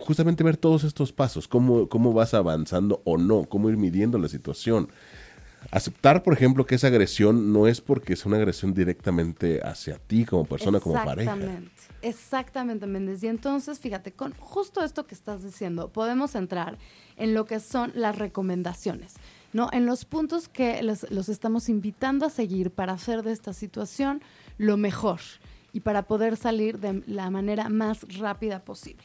justamente 0.00 0.44
ver 0.44 0.56
todos 0.56 0.84
estos 0.84 1.12
pasos, 1.12 1.48
cómo, 1.48 1.88
cómo 1.88 2.12
vas 2.12 2.34
avanzando 2.34 3.02
o 3.04 3.18
no, 3.18 3.44
cómo 3.44 3.70
ir 3.70 3.76
midiendo 3.76 4.18
la 4.18 4.28
situación. 4.28 4.88
Aceptar, 5.70 6.22
por 6.22 6.32
ejemplo, 6.32 6.66
que 6.66 6.74
esa 6.74 6.88
agresión 6.88 7.52
no 7.52 7.66
es 7.66 7.80
porque 7.80 8.14
es 8.14 8.26
una 8.26 8.36
agresión 8.36 8.74
directamente 8.74 9.60
hacia 9.62 9.98
ti 9.98 10.24
como 10.24 10.44
persona, 10.44 10.80
como 10.80 10.94
pareja. 10.94 11.34
Exactamente, 11.34 11.70
exactamente, 12.02 12.86
Méndez. 12.86 13.22
Y 13.22 13.28
entonces, 13.28 13.78
fíjate, 13.78 14.12
con 14.12 14.32
justo 14.34 14.82
esto 14.82 15.06
que 15.06 15.14
estás 15.14 15.42
diciendo, 15.44 15.88
podemos 15.88 16.34
entrar 16.34 16.78
en 17.16 17.34
lo 17.34 17.44
que 17.44 17.60
son 17.60 17.92
las 17.94 18.18
recomendaciones, 18.18 19.14
¿no? 19.52 19.68
En 19.72 19.86
los 19.86 20.04
puntos 20.04 20.48
que 20.48 20.82
los, 20.82 21.08
los 21.10 21.28
estamos 21.28 21.68
invitando 21.68 22.26
a 22.26 22.30
seguir 22.30 22.70
para 22.70 22.94
hacer 22.94 23.22
de 23.22 23.32
esta 23.32 23.52
situación 23.52 24.22
lo 24.58 24.76
mejor 24.76 25.20
y 25.72 25.80
para 25.80 26.02
poder 26.02 26.36
salir 26.36 26.78
de 26.80 27.02
la 27.06 27.30
manera 27.30 27.68
más 27.68 28.06
rápida 28.18 28.64
posible. 28.64 29.04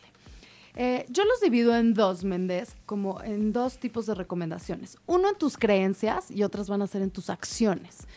Eh, 0.75 1.05
yo 1.09 1.23
los 1.23 1.39
divido 1.39 1.75
en 1.75 1.93
dos, 1.93 2.23
Méndez, 2.23 2.75
como 2.85 3.21
en 3.23 3.53
dos 3.53 3.77
tipos 3.77 4.05
de 4.05 4.15
recomendaciones. 4.15 4.97
Uno 5.05 5.29
en 5.29 5.37
tus 5.37 5.57
creencias 5.57 6.29
y 6.29 6.43
otras 6.43 6.67
van 6.67 6.81
a 6.81 6.87
ser 6.87 7.01
en 7.01 7.11
tus 7.11 7.29
acciones. 7.29 8.07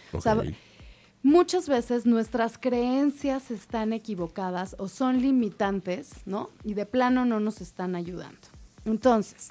muchas 1.22 1.68
veces 1.68 2.06
nuestras 2.06 2.58
creencias 2.58 3.50
están 3.50 3.92
equivocadas 3.92 4.74
o 4.78 4.88
son 4.88 5.20
limitantes, 5.20 6.10
¿no? 6.26 6.50
Y 6.64 6.74
de 6.74 6.86
plano 6.86 7.24
no 7.24 7.38
nos 7.38 7.60
están 7.60 7.94
ayudando. 7.94 8.48
Entonces, 8.84 9.50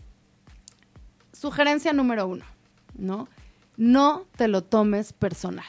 sugerencia 1.31 1.93
número 1.93 2.27
uno, 2.27 2.45
¿no? 2.97 3.29
No 3.77 4.25
te 4.35 4.47
lo 4.47 4.63
tomes 4.63 5.13
personal. 5.13 5.65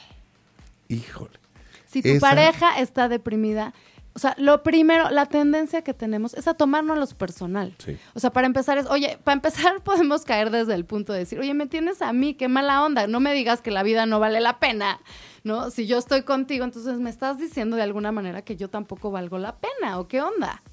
Híjole. 0.89 1.39
Si 1.87 2.03
tu 2.03 2.19
pareja 2.21 2.81
está 2.81 3.09
deprimida, 3.09 3.75
o 4.19 4.21
sea, 4.21 4.35
lo 4.37 4.65
primero, 4.65 5.11
la 5.11 5.27
tendencia 5.27 5.83
que 5.83 5.95
tenemos 5.95 6.35
es 6.35 6.49
a 6.49 6.55
tomarnos 6.55 6.99
los 6.99 7.15
personal. 7.15 7.73
O 8.15 8.19
sea, 8.19 8.31
para 8.31 8.49
empezar 8.49 8.77
es, 8.77 8.87
oye, 8.87 9.17
para 9.23 9.35
empezar 9.35 9.81
podemos 9.85 10.25
caer 10.25 10.51
desde 10.51 10.75
el 10.75 10.85
punto 10.85 11.13
de 11.13 11.21
decir, 11.21 11.39
oye, 11.39 11.55
me 11.55 11.69
tienes 11.69 12.03
a 12.03 12.13
mí, 12.13 12.35
qué 12.35 12.49
mala 12.49 12.85
onda, 12.85 13.07
no 13.07 13.21
me 13.21 13.33
digas 13.33 13.63
que 13.63 13.71
la 13.71 13.85
vida 13.85 14.07
no 14.07 14.19
vale 14.19 14.41
la 14.41 14.59
pena, 14.59 14.99
¿no? 15.45 15.71
Si 15.71 15.87
yo 15.87 15.99
estoy 15.99 16.23
contigo, 16.23 16.65
entonces 16.65 16.99
me 16.99 17.11
estás 17.11 17.39
diciendo 17.39 17.77
de 17.77 17.83
alguna 17.83 18.11
manera 18.11 18.43
que 18.43 18.57
yo 18.57 18.69
tampoco 18.69 19.13
valgo 19.13 19.39
la 19.39 19.55
pena, 19.55 20.01
¿o 20.01 20.09
qué 20.09 20.21
onda? 20.21 20.65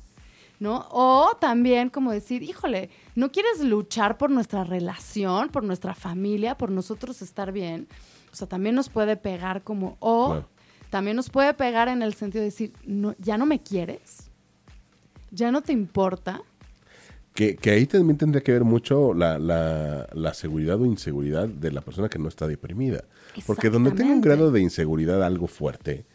¿No? 0.59 0.87
O 0.89 1.37
también 1.39 1.91
como 1.91 2.11
decir, 2.11 2.41
híjole, 2.41 2.89
¿no 3.13 3.31
quieres 3.31 3.59
luchar 3.59 4.17
por 4.17 4.31
nuestra 4.31 4.63
relación, 4.63 5.49
por 5.49 5.63
nuestra 5.63 5.93
familia, 5.93 6.57
por 6.57 6.71
nosotros 6.71 7.21
estar 7.21 7.51
bien? 7.51 7.87
O 8.33 8.35
sea, 8.35 8.47
también 8.47 8.73
nos 8.73 8.89
puede 8.89 9.17
pegar 9.17 9.61
como, 9.61 9.97
o 9.99 10.43
también 10.89 11.15
nos 11.15 11.29
puede 11.29 11.53
pegar 11.53 11.87
en 11.87 12.01
el 12.01 12.13
sentido 12.13 12.41
de 12.41 12.49
decir, 12.49 12.73
no, 12.85 13.15
ya 13.19 13.37
no 13.37 13.45
me 13.45 13.61
quieres, 13.61 14.29
ya 15.31 15.51
no 15.51 15.61
te 15.61 15.73
importa. 15.73 16.41
Que, 17.33 17.57
ahí 17.65 17.85
también 17.85 18.17
tendría 18.17 18.41
que 18.41 18.53
ver 18.53 18.63
mucho 18.63 19.13
la, 19.13 19.37
la, 19.37 20.33
seguridad 20.33 20.79
o 20.79 20.85
inseguridad 20.85 21.49
de 21.49 21.69
la 21.69 21.81
persona 21.81 22.07
que 22.07 22.17
no 22.17 22.29
está 22.29 22.47
deprimida. 22.47 23.03
Porque 23.45 23.69
donde 23.69 23.91
tenga 23.91 24.13
un 24.13 24.21
grado 24.21 24.51
de 24.51 24.61
inseguridad 24.61 25.21
algo 25.21 25.47
fuerte, 25.47 26.05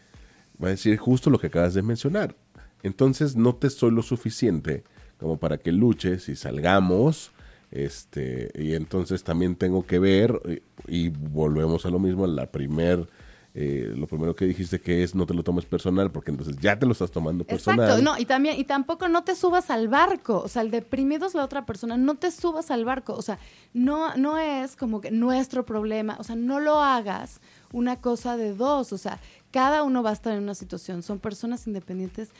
va 0.63 0.69
a 0.69 0.71
decir 0.71 0.97
justo 0.97 1.29
lo 1.29 1.39
que 1.39 1.49
acabas 1.49 1.75
de 1.75 1.83
mencionar. 1.83 2.35
Entonces 2.83 3.37
no 3.37 3.55
te 3.55 3.69
soy 3.69 3.91
lo 3.91 4.03
suficiente 4.03 4.83
como 5.19 5.37
para 5.37 5.59
que 5.59 5.73
luches 5.73 6.31
y 6.31 6.37
salgamos. 6.37 7.33
Este, 7.71 8.51
y 8.55 8.75
entonces 8.75 9.23
también 9.23 9.57
tengo 9.57 9.87
que 9.87 9.99
ver, 9.99 10.63
y, 10.89 11.05
y 11.05 11.09
volvemos 11.11 11.85
a 11.85 11.91
lo 11.91 11.99
mismo, 11.99 12.27
la 12.27 12.47
primer 12.47 13.07
eh, 13.53 13.93
lo 13.97 14.07
primero 14.07 14.37
que 14.37 14.45
dijiste 14.45 14.81
que 14.81 15.03
es 15.03 15.15
no 15.15 15.27
te 15.27 15.35
lo 15.35 15.43
tomes 15.43 15.65
personal, 15.65 16.13
porque 16.13 16.31
entonces 16.31 16.57
ya 16.61 16.79
te 16.79 16.87
lo 16.87 16.93
estás 16.93 17.11
tomando 17.11 17.45
personal. 17.45 17.81
Exacto, 17.81 18.03
no, 18.03 18.19
y 18.19 18.25
también, 18.25 18.59
y 18.59 18.65
tampoco 18.65 19.09
no 19.09 19.25
te 19.25 19.35
subas 19.35 19.71
al 19.71 19.89
barco, 19.89 20.41
o 20.41 20.49
sea, 20.49 20.63
el 20.63 20.71
deprimido 20.71 21.27
es 21.27 21.35
la 21.35 21.45
otra 21.45 21.67
persona, 21.67 21.97
no 21.97 22.15
te 22.15 22.31
subas 22.31 22.71
al 22.71 22.85
barco, 22.85 23.15
o 23.15 23.23
sea, 23.23 23.39
no, 23.75 24.15
no 24.17 24.39
es 24.39 24.77
como 24.77 25.01
que 25.01 25.11
nuestro 25.11 25.67
problema, 25.67 26.17
o 26.21 26.25
sea, 26.25 26.37
no 26.37 26.61
lo 26.61 26.81
hagas 26.81 27.41
una 27.73 28.01
cosa 28.01 28.37
de 28.37 28.55
dos, 28.55 28.93
o 28.93 28.99
sea, 28.99 29.19
cada 29.51 29.83
uno 29.83 30.03
va 30.03 30.11
a 30.11 30.15
estar 30.15 30.33
en 30.35 30.45
una 30.45 30.55
situación, 30.55 31.03
son 31.03 31.19
personas 31.19 31.67
independientes, 31.67 32.31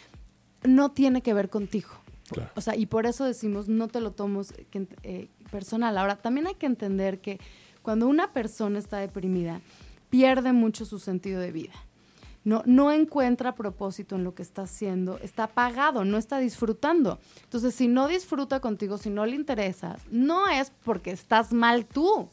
no 0.63 0.93
tiene 0.93 1.23
que 1.23 1.35
ver 1.35 1.49
contigo. 1.49 1.91
O 2.55 2.61
sea, 2.61 2.77
y 2.77 2.87
por 2.87 3.07
eso 3.07 3.25
decimos, 3.25 3.69
no 3.69 3.89
te 3.89 4.01
lo 4.01 4.13
tomes 4.13 4.55
eh, 5.03 5.29
personal. 5.51 5.99
Ahora, 5.99 6.15
también 6.15 6.47
hay 6.47 6.55
que 6.55 6.67
entender 6.67 7.21
que 7.21 7.41
cuando 7.83 8.07
una 8.07 8.33
persona 8.33 8.79
está 8.79 8.99
deprimida, 8.99 9.61
pierde 10.11 10.53
mucho 10.53 10.85
su 10.85 10.99
sentido 10.99 11.41
de 11.41 11.53
vida. 11.53 11.73
No, 12.43 12.63
no 12.65 12.91
encuentra 12.91 13.55
propósito 13.55 14.17
en 14.17 14.25
lo 14.25 14.35
que 14.35 14.43
está 14.43 14.63
haciendo, 14.63 15.19
está 15.19 15.45
apagado, 15.45 16.05
no 16.05 16.17
está 16.17 16.39
disfrutando. 16.39 17.19
Entonces, 17.45 17.75
si 17.75 17.87
no 17.87 18.09
disfruta 18.09 18.61
contigo, 18.61 18.97
si 18.97 19.11
no 19.11 19.27
le 19.27 19.37
interesas, 19.37 20.03
no 20.11 20.49
es 20.49 20.73
porque 20.85 21.11
estás 21.11 21.53
mal 21.53 21.85
tú, 21.85 22.31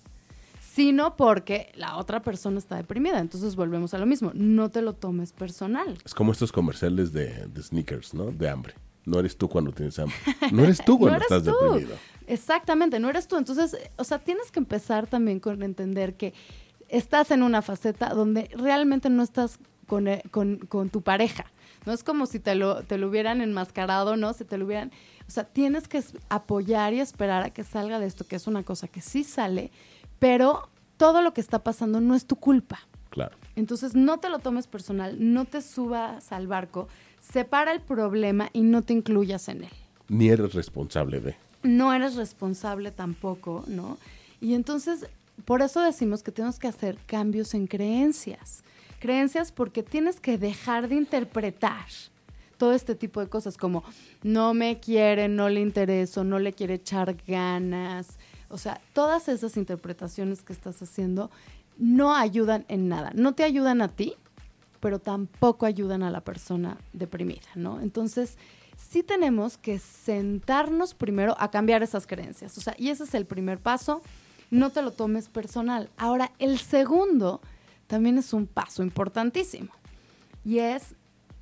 sino 0.78 1.18
porque 1.18 1.72
la 1.76 1.98
otra 1.98 2.22
persona 2.22 2.60
está 2.60 2.76
deprimida. 2.76 3.20
Entonces 3.20 3.56
volvemos 3.56 3.96
a 3.96 3.98
lo 3.98 4.06
mismo, 4.06 4.32
no 4.36 4.70
te 4.70 4.84
lo 4.84 4.94
tomes 4.94 5.34
personal. 5.34 5.98
Es 6.06 6.14
como 6.14 6.32
estos 6.32 6.52
comerciales 6.52 7.12
de, 7.12 7.50
sneakers, 7.60 8.14
¿no? 8.14 8.26
De 8.32 8.48
hambre. 8.48 8.76
No 9.04 9.20
eres 9.20 9.36
tú 9.36 9.50
cuando 9.50 9.72
tienes 9.72 9.98
hambre. 9.98 10.16
No 10.52 10.64
eres 10.64 10.80
tú 10.86 11.00
cuando 11.00 11.20
estás 11.20 11.44
deprimido. 11.44 11.96
Exactamente, 12.28 13.00
no 13.00 13.10
eres 13.10 13.28
tú. 13.28 13.38
Entonces, 13.38 13.76
o 13.96 14.04
sea, 14.04 14.20
tienes 14.20 14.52
que 14.52 14.60
empezar 14.60 15.08
también 15.08 15.40
con 15.40 15.64
entender 15.64 16.16
que 16.16 16.36
estás 16.90 17.32
en 17.32 17.44
una 17.44 17.62
faceta 17.62 18.10
donde 18.10 18.50
realmente 18.56 19.10
no 19.10 19.24
estás 19.24 19.60
con, 19.88 20.08
eh, 20.08 20.24
con, 20.32 20.58
con 20.58 20.90
tu 20.90 21.02
pareja. 21.02 21.46
No 21.86 21.94
es 21.94 22.04
como 22.04 22.26
si 22.26 22.40
te 22.40 22.56
lo, 22.56 22.84
te 22.84 22.98
lo 22.98 23.08
hubieran 23.08 23.42
enmascarado, 23.42 24.18
¿no? 24.18 24.34
Si 24.34 24.44
te 24.44 24.58
lo 24.58 24.66
hubieran... 24.66 24.92
O 25.28 25.32
sea, 25.32 25.46
tienes 25.46 25.88
que 25.88 26.04
apoyar 26.30 26.94
y 26.94 27.00
esperar 27.00 27.44
a 27.44 27.50
que 27.50 27.64
salga 27.64 28.00
de 28.00 28.08
esto, 28.08 28.26
que 28.26 28.36
es 28.36 28.48
una 28.48 28.64
cosa 28.64 28.88
que 28.88 29.02
sí 29.02 29.24
sale, 29.24 29.72
pero 30.20 30.70
todo 30.98 31.22
lo 31.22 31.34
que 31.34 31.42
está 31.42 31.60
pasando 31.60 32.02
no 32.02 32.16
es 32.16 32.26
tu 32.26 32.36
culpa. 32.36 32.80
Claro. 33.10 33.36
Entonces 33.56 33.96
no 33.96 34.20
te 34.20 34.30
lo 34.30 34.40
tomes 34.40 34.68
personal, 34.68 35.16
no 35.20 35.46
te 35.46 35.62
subas 35.62 36.32
al 36.32 36.48
barco, 36.48 36.88
separa 37.20 37.72
el 37.72 37.82
problema 37.82 38.50
y 38.54 38.62
no 38.62 38.82
te 38.82 38.94
incluyas 38.94 39.48
en 39.48 39.64
él. 39.64 39.72
Ni 40.10 40.30
eres 40.30 40.54
responsable 40.54 41.20
de. 41.20 41.36
No 41.64 41.94
eres 41.94 42.16
responsable 42.16 42.92
tampoco, 42.92 43.64
¿no? 43.68 43.98
Y 44.40 44.54
entonces, 44.54 45.08
por 45.46 45.62
eso 45.62 45.82
decimos 45.82 46.24
que 46.24 46.32
tenemos 46.32 46.60
que 46.60 46.68
hacer 46.68 46.98
cambios 47.06 47.54
en 47.54 47.68
creencias. 47.68 48.64
Creencias 49.00 49.52
porque 49.52 49.84
tienes 49.84 50.20
que 50.20 50.38
dejar 50.38 50.88
de 50.88 50.96
interpretar 50.96 51.86
todo 52.58 52.74
este 52.74 52.96
tipo 52.96 53.20
de 53.20 53.28
cosas 53.28 53.58
como 53.58 53.84
no 54.24 54.54
me 54.54 54.80
quiere, 54.80 55.28
no 55.28 55.48
le 55.50 55.62
intereso, 55.62 56.24
no 56.24 56.40
le 56.40 56.54
quiere 56.54 56.76
echar 56.76 57.16
ganas, 57.28 58.18
o 58.50 58.58
sea, 58.58 58.82
todas 58.94 59.28
esas 59.28 59.58
interpretaciones 59.58 60.42
que 60.42 60.54
estás 60.54 60.82
haciendo 60.82 61.30
no 61.78 62.16
ayudan 62.16 62.66
en 62.70 62.88
nada. 62.88 63.12
No 63.14 63.34
te 63.34 63.44
ayudan 63.44 63.82
a 63.82 63.90
ti, 63.90 64.16
pero 64.80 65.00
tampoco 65.00 65.66
ayudan 65.66 66.04
a 66.04 66.12
la 66.12 66.22
persona 66.22 66.78
deprimida, 66.94 67.48
¿no? 67.56 67.82
Entonces, 67.82 68.38
sí 68.78 69.04
tenemos 69.04 69.58
que 69.58 69.80
sentarnos 69.80 70.94
primero 70.94 71.36
a 71.40 71.52
cambiar 71.52 71.84
esas 71.84 72.08
creencias. 72.08 72.58
O 72.58 72.62
sea, 72.62 72.76
y 72.78 72.90
ese 72.90 73.04
es 73.04 73.14
el 73.14 73.26
primer 73.26 73.60
paso. 73.60 74.02
No 74.50 74.70
te 74.72 74.82
lo 74.82 74.92
tomes 74.92 75.28
personal. 75.30 75.90
Ahora, 75.98 76.32
el 76.40 76.58
segundo 76.60 77.42
también 77.88 78.18
es 78.18 78.34
un 78.34 78.48
paso 78.48 78.84
importantísimo. 78.84 79.72
Y 80.46 80.60
es, 80.60 80.96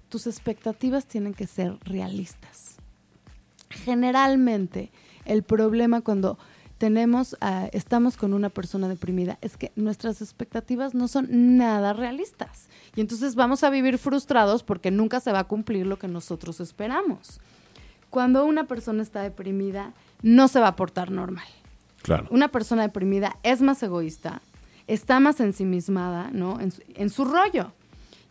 tus 0.09 0.27
expectativas 0.27 1.05
tienen 1.05 1.33
que 1.33 1.47
ser 1.47 1.77
realistas. 1.83 2.77
Generalmente, 3.69 4.91
el 5.25 5.43
problema 5.43 6.01
cuando 6.01 6.37
tenemos, 6.77 7.37
ah, 7.41 7.69
estamos 7.71 8.17
con 8.17 8.33
una 8.33 8.49
persona 8.49 8.87
deprimida, 8.87 9.37
es 9.41 9.57
que 9.57 9.71
nuestras 9.75 10.21
expectativas 10.21 10.93
no 10.93 11.07
son 11.07 11.57
nada 11.57 11.93
realistas. 11.93 12.67
Y 12.95 13.01
entonces 13.01 13.35
vamos 13.35 13.63
a 13.63 13.69
vivir 13.69 13.97
frustrados 13.97 14.63
porque 14.63 14.91
nunca 14.91 15.19
se 15.19 15.31
va 15.31 15.39
a 15.39 15.47
cumplir 15.47 15.87
lo 15.87 15.99
que 15.99 16.07
nosotros 16.07 16.59
esperamos. 16.59 17.39
Cuando 18.09 18.45
una 18.45 18.65
persona 18.65 19.03
está 19.03 19.21
deprimida, 19.21 19.93
no 20.21 20.47
se 20.47 20.59
va 20.59 20.69
a 20.69 20.75
portar 20.75 21.11
normal. 21.11 21.47
Una 22.29 22.49
persona 22.49 22.83
deprimida 22.83 23.37
es 23.43 23.61
más 23.61 23.81
egoísta, 23.83 24.41
está 24.87 25.19
más 25.19 25.39
ensimismada, 25.39 26.29
¿no? 26.31 26.59
En 26.59 26.71
su, 26.71 26.81
en 26.93 27.09
su 27.09 27.25
rollo. 27.25 27.73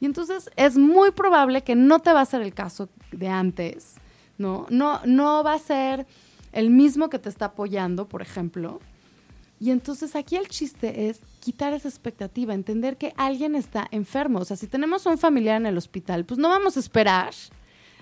Y 0.01 0.07
entonces 0.07 0.51
es 0.57 0.77
muy 0.77 1.11
probable 1.13 1.63
que 1.63 1.75
no 1.75 1.99
te 2.01 2.13
va 2.13 2.21
a 2.21 2.27
ser 2.27 2.43
el 2.43 2.53
caso 2.53 2.89
de 3.13 3.29
antes, 3.29 3.95
¿no? 4.39 4.67
No, 4.71 5.01
no 5.05 5.43
va 5.43 5.55
a 5.55 5.59
ser 5.59 6.07
el 6.53 6.71
mismo 6.71 7.09
que 7.11 7.19
te 7.19 7.29
está 7.29 7.47
apoyando, 7.47 8.07
por 8.07 8.23
ejemplo. 8.23 8.81
Y 9.61 9.71
entonces 9.71 10.15
aquí 10.17 10.37
el 10.37 10.49
chiste 10.49 11.09
es 11.09 11.21
quitar 11.41 11.73
esa 11.73 11.89
expectativa, 11.89 12.55
entender 12.55 12.97
que 12.97 13.15
alguien 13.17 13.55
está 13.55 13.87
enfermo. 13.91 14.41
O 14.41 14.45
sea, 14.45 14.57
si 14.57 14.67
tenemos 14.67 15.07
un 15.07 15.19
familiar 15.19 15.61
en 15.61 15.67
el 15.67 15.79
hospital, 15.79 16.25
pues 16.25 16.39
no 16.39 16.49
vamos 16.49 16.77
a 16.77 16.81
esperar 16.81 17.33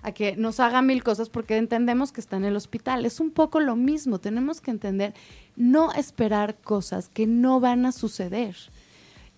a 0.02 0.12
que 0.12 0.36
nos 0.36 0.60
haga 0.60 0.82
mil 0.82 1.02
cosas 1.02 1.28
porque 1.28 1.56
entendemos 1.56 2.12
que 2.12 2.20
está 2.20 2.36
en 2.36 2.44
el 2.44 2.56
hospital. 2.56 3.04
Es 3.06 3.20
un 3.20 3.30
poco 3.30 3.60
lo 3.60 3.76
mismo, 3.76 4.18
tenemos 4.18 4.60
que 4.60 4.70
entender, 4.70 5.14
no 5.56 5.92
esperar 5.92 6.56
cosas 6.56 7.08
que 7.08 7.26
no 7.26 7.60
van 7.60 7.86
a 7.86 7.92
suceder 7.92 8.56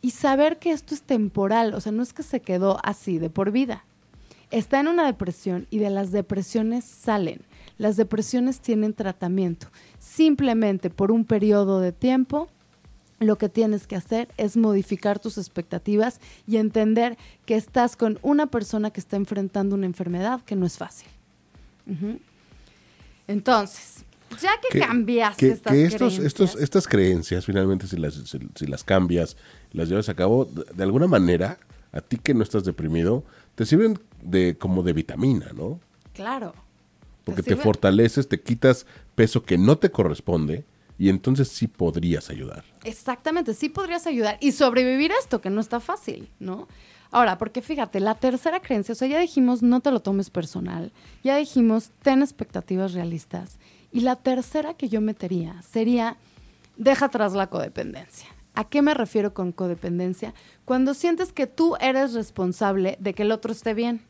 y 0.05 0.11
saber 0.11 0.59
que 0.59 0.71
esto 0.71 0.95
es 0.95 1.03
temporal, 1.03 1.73
o 1.73 1.81
sea, 1.81 1.91
no 1.91 2.03
es 2.03 2.13
que 2.13 2.23
se 2.23 2.41
quedó 2.41 2.79
así 2.83 3.19
de 3.19 3.31
por 3.31 3.51
vida. 3.51 3.85
Está 4.51 4.79
en 4.79 4.89
una 4.89 5.07
depresión 5.07 5.67
y 5.71 5.79
de 5.79 5.89
las 5.89 6.13
depresiones 6.13 6.85
salen. 6.85 7.41
Las 7.79 7.97
depresiones 7.97 8.61
tienen 8.61 8.93
tratamiento. 8.93 9.69
Simplemente 9.99 10.91
por 10.91 11.11
un 11.11 11.25
periodo 11.25 11.81
de 11.81 11.93
tiempo, 11.93 12.49
lo 13.21 13.37
que 13.37 13.49
tienes 13.49 13.87
que 13.87 13.97
hacer 13.97 14.29
es 14.37 14.57
modificar 14.57 15.19
tus 15.19 15.39
expectativas 15.39 16.21
y 16.47 16.57
entender 16.57 17.17
que 17.47 17.57
estás 17.57 17.97
con 17.97 18.19
una 18.23 18.47
persona 18.47 18.91
que 18.91 19.01
está 19.01 19.17
enfrentando 19.17 19.75
una 19.75 19.87
enfermedad 19.87 20.43
que 20.43 20.57
no 20.57 20.67
es 20.67 20.77
fácil. 20.77 21.09
Entonces, 23.27 24.05
ya 24.41 24.51
que, 24.71 24.81
cambiaste 24.81 25.49
estas 25.49 25.73
creencias. 25.73 26.57
estas 26.57 26.89
creencias, 26.89 27.45
finalmente, 27.45 27.87
si 27.87 27.97
las, 27.97 28.15
si, 28.55 28.67
las 28.67 28.85
cambias, 28.85 29.37
las 29.73 29.89
llevas 29.89 30.09
a 30.09 30.15
cabo, 30.15 30.47
de, 30.47 30.83
alguna 30.83 31.07
manera, 31.07 31.59
a 31.93 32.01
ti 32.01 32.19
que 32.19 32.35
no 32.35 32.43
estás 32.43 32.65
deprimido, 32.65 33.25
te 33.55 33.67
sirven 33.67 33.99
de 34.23 34.57
como 34.59 34.83
de 34.83 34.93
vitamina, 34.93 35.53
¿no? 35.55 35.81
Claro. 36.13 36.55
Porque 37.25 37.43
te, 37.43 37.57
fortaleces, 37.57 38.29
te 38.29 38.41
quitas 38.41 38.87
peso 39.15 39.45
que 39.45 39.57
no 39.57 39.79
te 39.79 39.91
corresponde 39.91 40.65
y 40.99 41.09
entonces 41.09 41.49
sí 41.49 41.67
podrías 41.67 42.31
ayudar. 42.31 42.65
Exactamente, 42.85 43.55
sí 43.55 43.69
podrías 43.69 44.07
ayudar 44.07 44.39
y 44.41 44.53
sobrevivir 44.53 45.13
a 45.13 45.19
esto, 45.19 45.41
que 45.41 45.51
no 45.51 45.61
está 45.61 45.81
fácil, 45.81 46.31
¿no? 46.39 46.69
Ahora, 47.11 47.39
porque 47.39 47.63
fíjate, 47.63 48.01
la 48.01 48.17
tercera 48.17 48.61
creencia, 48.61 48.93
o 48.93 48.97
sea, 48.97 49.09
ya 49.09 49.21
dijimos 49.21 49.63
no 49.63 49.81
te 49.81 49.91
lo 49.91 50.01
tomes 50.01 50.31
personal, 50.31 50.93
ya 51.23 51.37
dijimos 51.37 51.91
ten 52.03 52.23
expectativas 52.23 52.93
realistas. 52.93 53.59
Y 53.93 54.01
la 54.01 54.17
tercera 54.17 54.75
que 54.75 54.89
yo 54.89 55.01
metería 55.01 55.63
sería 55.63 56.17
deja 56.77 57.07
atrás 57.07 57.35
la 57.35 57.49
codependencia. 57.49 58.29
¿A 58.55 58.65
qué 58.65 58.83
me 58.83 58.95
refiero 58.95 59.35
con 59.35 59.53
codependencia? 59.53 60.35
Cuando 60.65 60.95
sientes 60.95 61.33
que 61.33 61.47
tú 61.47 61.77
eres 61.81 62.15
responsable 62.15 62.97
de 63.01 63.15
que 63.15 63.23
el 63.23 63.33
otro 63.33 63.53
esté 63.53 63.75
bien 63.75 64.03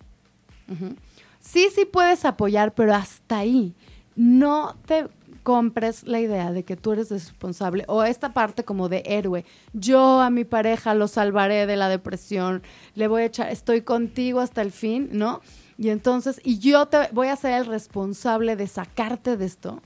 sí, 1.44 1.68
sí 1.74 1.84
puedes 1.84 2.24
apoyar, 2.24 2.74
pero 2.74 2.94
hasta 2.94 3.38
ahí. 3.38 3.74
No 4.16 4.76
te 4.86 5.08
compres 5.44 6.02
la 6.08 6.18
idea 6.18 6.50
de 6.50 6.64
que 6.64 6.76
tú 6.76 6.92
eres 6.92 7.10
responsable 7.10 7.84
o 7.86 8.02
esta 8.02 8.32
parte 8.32 8.64
como 8.64 8.88
de 8.88 9.04
héroe. 9.06 9.44
Yo 9.72 10.20
a 10.20 10.30
mi 10.30 10.44
pareja 10.44 10.94
lo 10.94 11.06
salvaré 11.06 11.66
de 11.66 11.76
la 11.76 11.88
depresión, 11.88 12.62
le 12.96 13.06
voy 13.06 13.22
a 13.22 13.26
echar, 13.26 13.52
estoy 13.52 13.82
contigo 13.82 14.40
hasta 14.40 14.62
el 14.62 14.72
fin, 14.72 15.10
¿no? 15.12 15.40
Y 15.78 15.90
entonces, 15.90 16.40
y 16.42 16.58
yo 16.58 16.86
te 16.86 17.08
voy 17.12 17.28
a 17.28 17.36
ser 17.36 17.52
el 17.52 17.66
responsable 17.66 18.56
de 18.56 18.66
sacarte 18.66 19.36
de 19.36 19.44
esto. 19.44 19.82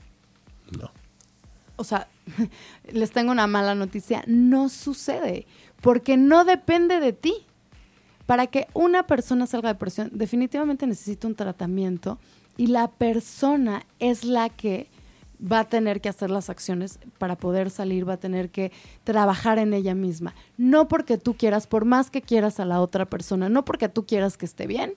No. 0.79 0.91
O 1.75 1.83
sea, 1.83 2.07
les 2.91 3.11
tengo 3.11 3.31
una 3.31 3.47
mala 3.47 3.75
noticia, 3.75 4.23
no 4.25 4.69
sucede, 4.69 5.45
porque 5.81 6.17
no 6.17 6.45
depende 6.45 6.99
de 6.99 7.13
ti 7.13 7.33
para 8.25 8.47
que 8.47 8.67
una 8.73 9.07
persona 9.07 9.45
salga 9.45 9.69
de 9.69 9.73
depresión, 9.73 10.09
definitivamente 10.13 10.87
necesita 10.87 11.27
un 11.27 11.35
tratamiento 11.35 12.19
y 12.57 12.67
la 12.67 12.91
persona 12.91 13.85
es 13.99 14.23
la 14.23 14.49
que 14.49 14.87
va 15.39 15.61
a 15.61 15.69
tener 15.69 16.01
que 16.01 16.09
hacer 16.09 16.29
las 16.29 16.49
acciones 16.49 16.99
para 17.17 17.35
poder 17.37 17.69
salir, 17.69 18.07
va 18.07 18.13
a 18.13 18.17
tener 18.17 18.49
que 18.49 18.71
trabajar 19.03 19.57
en 19.59 19.73
ella 19.73 19.95
misma. 19.95 20.35
No 20.57 20.87
porque 20.87 21.17
tú 21.17 21.35
quieras, 21.35 21.67
por 21.67 21.85
más 21.85 22.11
que 22.11 22.21
quieras 22.21 22.59
a 22.59 22.65
la 22.65 22.81
otra 22.81 23.05
persona, 23.05 23.49
no 23.49 23.65
porque 23.65 23.89
tú 23.89 24.05
quieras 24.05 24.37
que 24.37 24.45
esté 24.45 24.67
bien, 24.67 24.93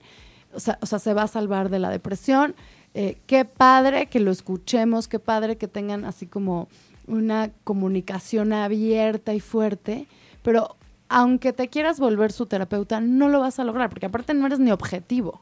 o 0.53 0.59
sea, 0.59 0.99
se 0.99 1.13
va 1.13 1.23
a 1.23 1.27
salvar 1.27 1.69
de 1.69 1.79
la 1.79 1.89
depresión. 1.89 2.55
Eh, 2.93 3.17
qué 3.25 3.43
padre 3.45 4.05
que 4.05 4.19
lo 4.19 4.31
escuchemos, 4.31 5.07
qué 5.07 5.17
padre 5.17 5.57
que 5.57 5.67
tengan 5.67 6.05
así 6.05 6.27
como 6.27 6.67
una 7.07 7.51
comunicación 7.63 8.53
abierta 8.53 9.33
y 9.33 9.39
fuerte, 9.39 10.07
pero 10.41 10.75
aunque 11.09 11.53
te 11.53 11.69
quieras 11.69 11.99
volver 11.99 12.31
su 12.31 12.45
terapeuta, 12.45 12.99
no 12.99 13.29
lo 13.29 13.39
vas 13.39 13.59
a 13.59 13.63
lograr, 13.63 13.89
porque 13.89 14.05
aparte 14.05 14.33
no 14.33 14.45
eres 14.45 14.59
ni 14.59 14.71
objetivo, 14.71 15.41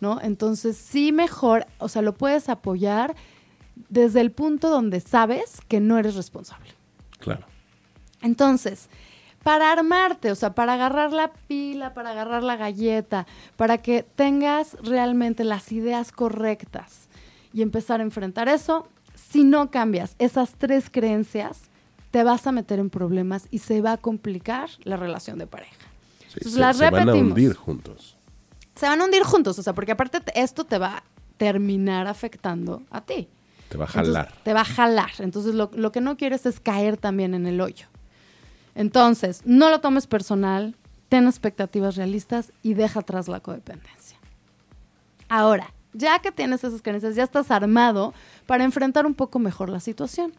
¿no? 0.00 0.20
Entonces, 0.20 0.76
sí 0.76 1.12
mejor, 1.12 1.66
o 1.78 1.88
sea, 1.88 2.02
lo 2.02 2.14
puedes 2.14 2.48
apoyar 2.48 3.14
desde 3.88 4.20
el 4.20 4.30
punto 4.32 4.68
donde 4.70 5.00
sabes 5.00 5.60
que 5.68 5.80
no 5.80 5.98
eres 5.98 6.14
responsable. 6.14 6.70
Claro. 7.18 7.46
Entonces, 8.20 8.88
para 9.42 9.72
armarte, 9.72 10.30
o 10.30 10.34
sea, 10.34 10.54
para 10.54 10.74
agarrar 10.74 11.12
la 11.12 11.32
pila, 11.32 11.94
para 11.94 12.10
agarrar 12.10 12.42
la 12.42 12.56
galleta, 12.56 13.26
para 13.56 13.78
que 13.78 14.04
tengas 14.14 14.76
realmente 14.82 15.44
las 15.44 15.72
ideas 15.72 16.12
correctas 16.12 17.08
y 17.52 17.62
empezar 17.62 18.00
a 18.00 18.04
enfrentar 18.04 18.48
eso, 18.48 18.86
si 19.14 19.44
no 19.44 19.70
cambias 19.70 20.14
esas 20.18 20.54
tres 20.56 20.88
creencias, 20.90 21.62
te 22.10 22.22
vas 22.22 22.46
a 22.46 22.52
meter 22.52 22.78
en 22.78 22.90
problemas 22.90 23.48
y 23.50 23.58
se 23.58 23.80
va 23.80 23.92
a 23.92 23.96
complicar 23.96 24.68
la 24.84 24.96
relación 24.96 25.38
de 25.38 25.46
pareja. 25.46 25.72
Sí, 26.28 26.34
Entonces, 26.38 26.52
se, 26.52 26.60
las 26.60 26.76
se 26.76 26.90
van 26.90 27.08
a 27.08 27.14
hundir 27.14 27.54
juntos. 27.54 28.16
Se 28.74 28.86
van 28.86 29.00
a 29.00 29.04
hundir 29.04 29.22
juntos, 29.22 29.58
o 29.58 29.62
sea, 29.62 29.72
porque 29.74 29.92
aparte 29.92 30.20
te- 30.20 30.40
esto 30.40 30.64
te 30.64 30.78
va 30.78 30.98
a 30.98 31.02
terminar 31.36 32.06
afectando 32.06 32.82
a 32.90 33.00
ti. 33.00 33.28
Te 33.72 33.78
va 33.78 33.84
a 33.84 33.88
Entonces, 33.88 34.14
jalar. 34.14 34.32
te 34.44 34.52
va 34.52 34.60
a 34.60 34.64
jalar. 34.64 35.10
Entonces, 35.18 35.54
lo, 35.54 35.70
lo 35.74 35.92
que 35.92 36.00
no 36.00 36.16
quieres 36.16 36.44
es 36.46 36.60
caer 36.60 36.96
también 36.98 37.32
en 37.34 37.46
el 37.46 37.60
hoyo. 37.60 37.86
Entonces, 38.74 39.42
no 39.44 39.70
lo 39.70 39.80
tomes 39.80 40.06
personal, 40.06 40.76
ten 41.08 41.26
expectativas 41.26 41.96
realistas 41.96 42.52
y 42.62 42.74
deja 42.74 43.00
atrás 43.00 43.28
la 43.28 43.40
codependencia. 43.40 44.18
Ahora, 45.28 45.72
ya 45.92 46.18
que 46.20 46.32
tienes 46.32 46.64
esas 46.64 46.80
creencias, 46.82 47.14
ya 47.14 47.24
estás 47.24 47.50
armado 47.50 48.14
para 48.46 48.64
enfrentar 48.64 49.06
un 49.06 49.14
poco 49.14 49.38
mejor 49.38 49.68
la 49.68 49.80
situación. 49.80 50.32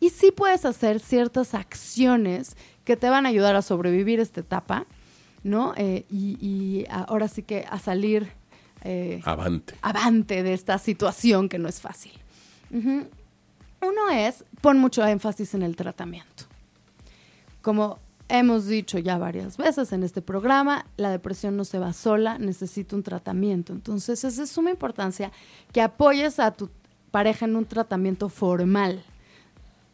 Y 0.00 0.10
sí 0.10 0.30
puedes 0.30 0.64
hacer 0.64 1.00
ciertas 1.00 1.54
acciones 1.54 2.56
que 2.84 2.96
te 2.96 3.10
van 3.10 3.26
a 3.26 3.30
ayudar 3.30 3.56
a 3.56 3.62
sobrevivir 3.62 4.20
esta 4.20 4.40
etapa, 4.40 4.86
¿no? 5.42 5.72
Eh, 5.76 6.04
y, 6.10 6.36
y 6.40 6.86
ahora 6.90 7.28
sí 7.28 7.42
que 7.42 7.64
a 7.68 7.78
salir 7.78 8.28
eh, 8.84 9.20
Avante. 9.24 9.74
avante 9.82 10.42
de 10.42 10.52
esta 10.54 10.78
situación 10.78 11.48
que 11.48 11.58
no 11.58 11.68
es 11.68 11.80
fácil. 11.80 12.12
Uno 12.70 14.10
es, 14.12 14.44
pon 14.60 14.78
mucho 14.78 15.06
énfasis 15.06 15.54
en 15.54 15.62
el 15.62 15.76
tratamiento. 15.76 16.44
Como 17.62 17.98
hemos 18.28 18.66
dicho 18.66 18.98
ya 18.98 19.18
varias 19.18 19.56
veces 19.56 19.92
en 19.92 20.02
este 20.02 20.20
programa, 20.20 20.84
la 20.96 21.10
depresión 21.10 21.56
no 21.56 21.64
se 21.64 21.78
va 21.78 21.92
sola, 21.92 22.38
necesita 22.38 22.96
un 22.96 23.02
tratamiento. 23.02 23.72
Entonces 23.72 24.24
es 24.24 24.36
de 24.36 24.46
suma 24.46 24.70
importancia 24.70 25.32
que 25.72 25.80
apoyes 25.80 26.38
a 26.40 26.50
tu 26.52 26.70
pareja 27.10 27.46
en 27.46 27.56
un 27.56 27.64
tratamiento 27.66 28.28
formal. 28.28 29.02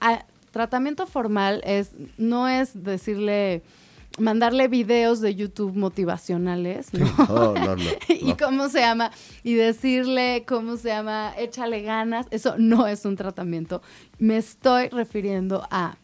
A- 0.01 0.25
tratamiento 0.51 1.07
formal 1.07 1.61
es, 1.65 1.93
no 2.17 2.49
es 2.49 2.83
decirle, 2.85 3.63
mandarle 4.19 4.69
videos 4.69 5.21
de 5.21 5.35
YouTube 5.35 5.75
motivacionales, 5.75 6.93
¿no? 6.93 7.07
No, 7.29 7.55
no, 7.55 7.77
no. 7.77 7.83
y 8.09 8.35
cómo 8.35 8.69
se 8.69 8.81
llama, 8.81 9.11
y 9.43 9.55
decirle 9.55 10.45
cómo 10.47 10.77
se 10.77 10.89
llama, 10.89 11.35
échale 11.39 11.83
ganas, 11.83 12.27
eso 12.31 12.55
no 12.59 12.87
es 12.87 13.05
un 13.05 13.17
tratamiento. 13.17 13.83
Me 14.19 14.37
estoy 14.37 14.89
refiriendo 14.89 15.67
a 15.71 15.97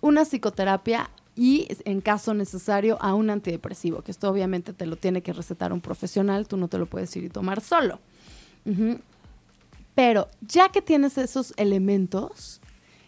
una 0.00 0.24
psicoterapia 0.24 1.10
y, 1.36 1.66
en 1.84 2.00
caso 2.00 2.34
necesario, 2.34 2.98
a 3.00 3.14
un 3.14 3.30
antidepresivo, 3.30 4.02
que 4.02 4.10
esto 4.10 4.30
obviamente 4.30 4.72
te 4.72 4.86
lo 4.86 4.96
tiene 4.96 5.22
que 5.22 5.32
recetar 5.32 5.72
un 5.72 5.80
profesional, 5.80 6.46
tú 6.46 6.56
no 6.56 6.68
te 6.68 6.78
lo 6.78 6.86
puedes 6.86 7.14
ir 7.16 7.24
y 7.24 7.28
tomar 7.28 7.60
solo. 7.60 7.98
Pero 9.94 10.28
ya 10.40 10.68
que 10.70 10.80
tienes 10.80 11.18
esos 11.18 11.52
elementos, 11.56 12.60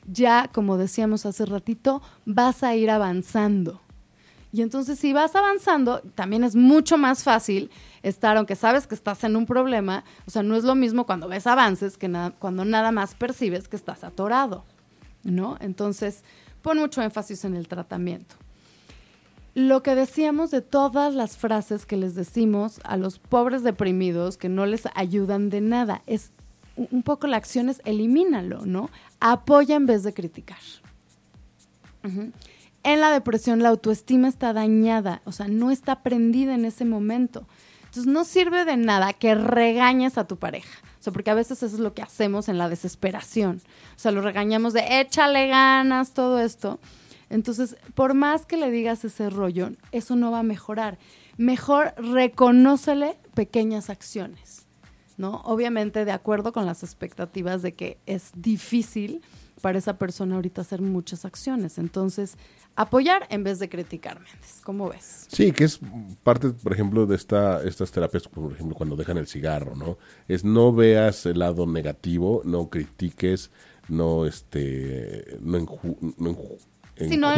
ya, 0.07 0.51
como 0.53 0.77
decíamos 0.77 1.27
hace 1.27 1.47
ratito, 1.47 2.03
vas 2.25 2.63
a 2.63 2.75
ir 2.75 2.91
avanzando. 2.91 3.81
Y 4.57 4.63
entonces 4.63 4.99
si 4.99 5.13
vas 5.13 5.37
avanzando, 5.37 6.01
también 6.15 6.43
es 6.43 6.57
mucho 6.57 6.97
más 6.97 7.25
fácil 7.25 7.71
estar, 8.03 8.39
aunque 8.39 8.57
sabes 8.57 8.87
que 8.87 8.95
estás 8.95 9.23
en 9.23 9.37
un 9.37 9.45
problema, 9.45 10.03
o 10.27 10.31
sea, 10.31 10.43
no 10.43 10.57
es 10.57 10.65
lo 10.65 10.75
mismo 10.75 11.05
cuando 11.05 11.29
ves 11.29 11.47
avances 11.47 11.99
que 11.99 12.11
cuando 12.39 12.65
nada 12.65 12.91
más 12.91 13.15
percibes 13.15 13.69
que 13.69 13.77
estás 13.77 14.03
atorado, 14.03 14.65
¿no? 15.25 15.59
Entonces, 15.61 16.25
pon 16.63 16.79
mucho 16.79 17.03
énfasis 17.03 17.45
en 17.45 17.55
el 17.55 17.69
tratamiento. 17.69 18.35
Lo 19.53 19.83
que 19.83 19.95
decíamos 19.95 20.51
de 20.51 20.63
todas 20.63 21.15
las 21.15 21.37
frases 21.37 21.85
que 21.85 21.99
les 21.99 22.15
decimos 22.15 22.81
a 22.85 22.97
los 22.97 23.19
pobres 23.19 23.63
deprimidos 23.63 24.39
que 24.39 24.49
no 24.49 24.65
les 24.65 24.85
ayudan 24.95 25.51
de 25.51 25.61
nada, 25.61 26.01
es 26.07 26.33
un 26.77 27.03
poco 27.03 27.27
la 27.27 27.37
acción 27.37 27.69
es 27.69 27.83
elimínalo, 27.85 28.65
¿no? 28.65 28.89
Apoya 29.21 29.77
en 29.77 29.85
vez 29.85 30.03
de 30.03 30.15
criticar. 30.15 30.61
Ujú. 32.03 32.33
En 32.87 33.01
la 33.01 33.11
depresión 33.11 33.65
la 33.65 33.71
autoestima 33.71 34.29
está 34.29 34.53
dañada, 34.53 35.21
o 35.25 35.33
sea, 35.33 35.49
no 35.49 35.73
está 35.73 36.05
prendida 36.05 36.55
en 36.55 36.65
ese 36.65 36.85
momento. 36.85 37.45
Entonces 37.87 38.07
no 38.07 38.25
sirve 38.25 38.65
de 38.65 38.77
nada 38.77 39.13
que 39.13 39.35
regañes 39.35 40.19
a 40.19 40.29
tu 40.29 40.37
pareja. 40.37 40.79
O 41.01 41.03
sea, 41.03 41.13
porque 41.13 41.31
a 41.31 41.35
veces 41.35 41.65
eso 41.65 41.75
es 41.75 41.81
lo 41.81 41.95
que 41.95 42.03
hacemos 42.03 42.49
en 42.49 42.59
la 42.59 42.69
desesperación. 42.69 43.61
O 43.97 43.99
sea, 43.99 44.13
lo 44.13 44.21
regañamos 44.21 44.73
de 44.73 45.01
échale 45.01 45.49
ganas, 45.49 46.13
todo 46.13 46.39
esto. 46.39 46.79
Entonces, 47.29 47.77
por 47.95 48.15
más 48.15 48.47
que 48.47 48.57
le 48.57 48.71
digas 48.71 49.05
ese 49.05 49.31
rollo, 49.31 49.73
eso 49.91 50.15
no 50.15 50.31
va 50.31 50.39
a 50.39 50.45
mejorar. 50.45 50.97
Mejor 51.39 51.93
reconócele 51.97 53.17
pequeñas 53.35 53.91
acciones. 53.91 54.69
¿no? 55.17 55.41
Obviamente 55.45 56.05
de 56.05 56.13
acuerdo 56.13 56.53
con 56.53 56.67
las 56.67 56.85
expectativas 56.85 57.63
de 57.63 57.75
que 57.75 57.99
es 58.07 58.31
difícil 58.37 59.23
para 59.67 59.79
esa 59.81 59.99
persona 59.99 60.37
ahorita 60.37 60.61
hacer 60.61 60.81
muchas 60.81 61.25
acciones. 61.25 61.77
Entonces, 61.79 62.37
apoyar 62.77 63.27
en 63.31 63.43
vez 63.43 63.59
de 63.59 63.69
criticar, 63.69 64.21
Méndez. 64.21 64.61
¿Cómo 64.63 64.89
ves? 64.89 65.27
Sí, 65.27 65.51
que 65.51 65.65
es 65.65 65.81
parte, 66.23 66.51
por 66.51 66.73
ejemplo, 66.73 67.05
de 67.05 67.17
esta, 67.17 67.65
estas 67.65 67.91
terapias, 67.91 68.29
por 68.29 68.53
ejemplo, 68.53 68.77
cuando 68.77 68.95
dejan 68.95 69.17
el 69.19 69.27
cigarro, 69.27 69.75
¿no? 69.75 69.99
Es 70.29 70.45
no 70.45 70.73
veas 70.73 71.27
el 71.27 71.41
lado 71.41 71.67
negativo, 71.67 72.43
no 72.45 72.71
critiques, 72.71 73.51
no, 73.89 74.25
este, 74.25 75.37
no, 75.41 75.59
enju, 75.59 75.97
no 76.17 76.31
enju- 76.31 76.59
Si 76.97 77.17
no, 77.17 77.35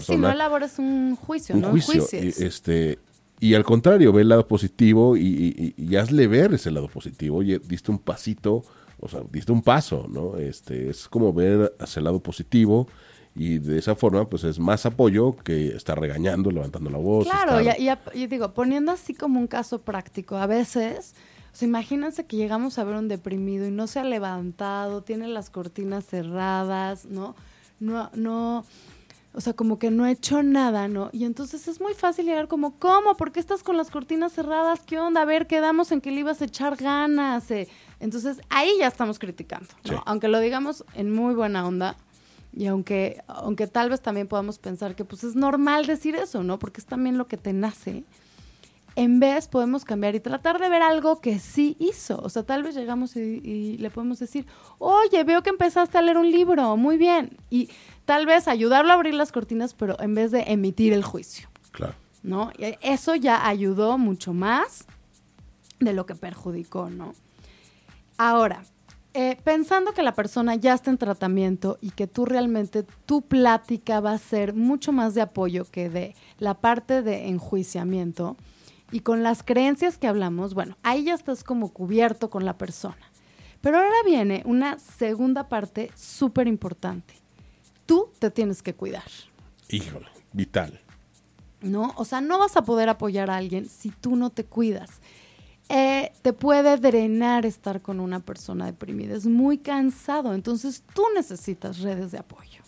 si 0.00 0.16
no 0.16 0.28
elabores 0.28 0.80
un 0.80 1.14
juicio, 1.14 1.54
un 1.54 1.60
no 1.60 1.70
juicio. 1.70 2.04
y, 2.12 2.34
este, 2.42 2.98
y 3.38 3.54
al 3.54 3.62
contrario, 3.62 4.12
ve 4.12 4.22
el 4.22 4.28
lado 4.30 4.48
positivo 4.48 5.16
y, 5.16 5.20
y- 5.22 5.74
y- 5.78 5.84
y 5.84 5.94
hazle 5.96 6.26
ver 6.26 6.52
ese 6.52 6.72
lado 6.72 6.88
positivo. 6.88 7.36
Oye, 7.36 7.60
diste 7.60 7.92
un 7.92 8.00
pasito, 8.00 8.64
o 9.00 9.08
sea, 9.08 9.22
diste 9.30 9.52
un 9.52 9.62
paso, 9.62 10.06
¿no? 10.08 10.36
Este, 10.36 10.90
es 10.90 11.08
como 11.08 11.32
ver 11.32 11.74
hacia 11.78 12.00
el 12.00 12.04
lado 12.04 12.20
positivo 12.20 12.86
y 13.34 13.58
de 13.58 13.78
esa 13.78 13.94
forma, 13.94 14.28
pues 14.28 14.44
es 14.44 14.58
más 14.58 14.84
apoyo 14.86 15.36
que 15.36 15.68
estar 15.68 15.98
regañando, 16.00 16.50
levantando 16.50 16.90
la 16.90 16.98
voz. 16.98 17.26
Claro, 17.26 17.58
estar- 17.60 17.76
y, 17.80 18.18
y- 18.18 18.22
y 18.24 18.26
digo, 18.26 18.52
poniendo 18.54 18.92
así 18.92 19.14
como 19.14 19.38
un 19.40 19.46
caso 19.46 19.80
práctico, 19.82 20.36
a 20.36 20.46
veces, 20.46 21.14
o 21.52 21.56
sea, 21.56 21.66
imagínense 21.68 22.26
que 22.26 22.36
llegamos 22.36 22.78
a 22.78 22.84
ver 22.84 22.96
un 22.96 23.08
deprimido 23.08 23.66
y 23.66 23.70
no 23.70 23.86
se 23.86 24.00
ha 24.00 24.04
levantado, 24.04 25.02
tiene 25.02 25.28
las 25.28 25.48
cortinas 25.50 26.04
cerradas, 26.06 27.06
¿no? 27.06 27.34
No, 27.78 28.10
no, 28.14 28.64
o 29.32 29.40
sea, 29.40 29.52
como 29.52 29.78
que 29.78 29.90
no 29.92 30.02
ha 30.04 30.10
hecho 30.10 30.42
nada, 30.42 30.88
¿no? 30.88 31.08
Y 31.12 31.24
entonces 31.24 31.68
es 31.68 31.80
muy 31.80 31.94
fácil 31.94 32.26
llegar 32.26 32.48
como, 32.48 32.78
¿cómo? 32.80 33.16
¿Por 33.16 33.30
qué 33.30 33.38
estás 33.40 33.62
con 33.62 33.76
las 33.76 33.90
cortinas 33.90 34.32
cerradas? 34.32 34.80
¿Qué 34.84 34.98
onda? 34.98 35.22
A 35.22 35.24
ver, 35.24 35.46
quedamos 35.46 35.92
en 35.92 36.00
que 36.00 36.10
le 36.10 36.20
ibas 36.20 36.42
a 36.42 36.46
echar 36.46 36.74
ganas. 36.76 37.48
eh. 37.52 37.68
Entonces 38.00 38.40
ahí 38.48 38.70
ya 38.78 38.86
estamos 38.88 39.18
criticando, 39.18 39.68
¿no? 39.84 39.92
Sí. 39.92 40.02
Aunque 40.06 40.28
lo 40.28 40.40
digamos 40.40 40.84
en 40.94 41.12
muy 41.12 41.34
buena 41.34 41.66
onda, 41.66 41.96
y 42.52 42.66
aunque, 42.66 43.22
aunque 43.28 43.66
tal 43.68 43.90
vez 43.90 44.00
también 44.00 44.26
podamos 44.26 44.58
pensar 44.58 44.96
que 44.96 45.04
pues 45.04 45.22
es 45.22 45.36
normal 45.36 45.86
decir 45.86 46.16
eso, 46.16 46.42
¿no? 46.42 46.58
Porque 46.58 46.80
es 46.80 46.86
también 46.86 47.16
lo 47.16 47.26
que 47.28 47.36
te 47.36 47.52
nace. 47.52 48.02
En 48.96 49.20
vez 49.20 49.46
podemos 49.46 49.84
cambiar 49.84 50.16
y 50.16 50.20
tratar 50.20 50.58
de 50.58 50.68
ver 50.68 50.82
algo 50.82 51.20
que 51.20 51.38
sí 51.38 51.76
hizo. 51.78 52.18
O 52.20 52.28
sea, 52.28 52.42
tal 52.42 52.64
vez 52.64 52.74
llegamos 52.74 53.14
y, 53.14 53.20
y 53.20 53.78
le 53.78 53.88
podemos 53.88 54.18
decir, 54.18 54.46
oye, 54.78 55.22
veo 55.22 55.44
que 55.44 55.50
empezaste 55.50 55.96
a 55.96 56.02
leer 56.02 56.18
un 56.18 56.28
libro, 56.28 56.76
muy 56.76 56.96
bien. 56.98 57.36
Y 57.50 57.70
tal 58.04 58.26
vez 58.26 58.48
ayudarlo 58.48 58.90
a 58.90 58.94
abrir 58.94 59.14
las 59.14 59.30
cortinas, 59.30 59.74
pero 59.74 59.98
en 60.00 60.16
vez 60.16 60.32
de 60.32 60.40
emitir 60.42 60.92
el 60.92 61.04
juicio, 61.04 61.48
Claro. 61.70 61.94
¿no? 62.24 62.50
Y 62.58 62.74
eso 62.82 63.14
ya 63.14 63.46
ayudó 63.46 63.96
mucho 63.96 64.32
más 64.32 64.86
de 65.78 65.92
lo 65.92 66.04
que 66.04 66.16
perjudicó, 66.16 66.90
¿no? 66.90 67.14
Ahora, 68.22 68.64
eh, 69.14 69.38
pensando 69.44 69.94
que 69.94 70.02
la 70.02 70.12
persona 70.12 70.54
ya 70.54 70.74
está 70.74 70.90
en 70.90 70.98
tratamiento 70.98 71.78
y 71.80 71.92
que 71.92 72.06
tú 72.06 72.26
realmente, 72.26 72.84
tu 73.06 73.22
plática 73.22 74.00
va 74.00 74.12
a 74.12 74.18
ser 74.18 74.52
mucho 74.52 74.92
más 74.92 75.14
de 75.14 75.22
apoyo 75.22 75.64
que 75.64 75.88
de 75.88 76.14
la 76.38 76.52
parte 76.52 77.00
de 77.00 77.28
enjuiciamiento, 77.28 78.36
y 78.92 79.00
con 79.00 79.22
las 79.22 79.42
creencias 79.42 79.96
que 79.96 80.06
hablamos, 80.06 80.52
bueno, 80.52 80.76
ahí 80.82 81.04
ya 81.04 81.14
estás 81.14 81.44
como 81.44 81.72
cubierto 81.72 82.28
con 82.28 82.44
la 82.44 82.58
persona. 82.58 83.10
Pero 83.62 83.78
ahora 83.78 83.96
viene 84.04 84.42
una 84.44 84.78
segunda 84.78 85.48
parte 85.48 85.90
súper 85.96 86.46
importante. 86.46 87.14
Tú 87.86 88.10
te 88.18 88.30
tienes 88.30 88.60
que 88.60 88.74
cuidar. 88.74 89.10
Híjole, 89.70 90.08
vital. 90.34 90.78
¿no? 91.62 91.94
O 91.96 92.04
sea, 92.04 92.20
no 92.20 92.38
vas 92.38 92.58
a 92.58 92.64
poder 92.64 92.90
apoyar 92.90 93.30
a 93.30 93.36
alguien 93.36 93.66
si 93.66 93.88
tú 93.88 94.14
no 94.14 94.28
te 94.28 94.44
cuidas. 94.44 95.00
Eh, 95.72 96.10
te 96.22 96.32
puede 96.32 96.78
drenar 96.78 97.46
estar 97.46 97.80
con 97.80 98.00
una 98.00 98.18
persona 98.18 98.66
deprimida, 98.66 99.14
es 99.14 99.26
muy 99.26 99.58
cansado, 99.58 100.34
entonces 100.34 100.82
tú 100.94 101.04
necesitas 101.14 101.78
redes 101.78 102.10
de 102.10 102.18
apoyo. 102.18 102.60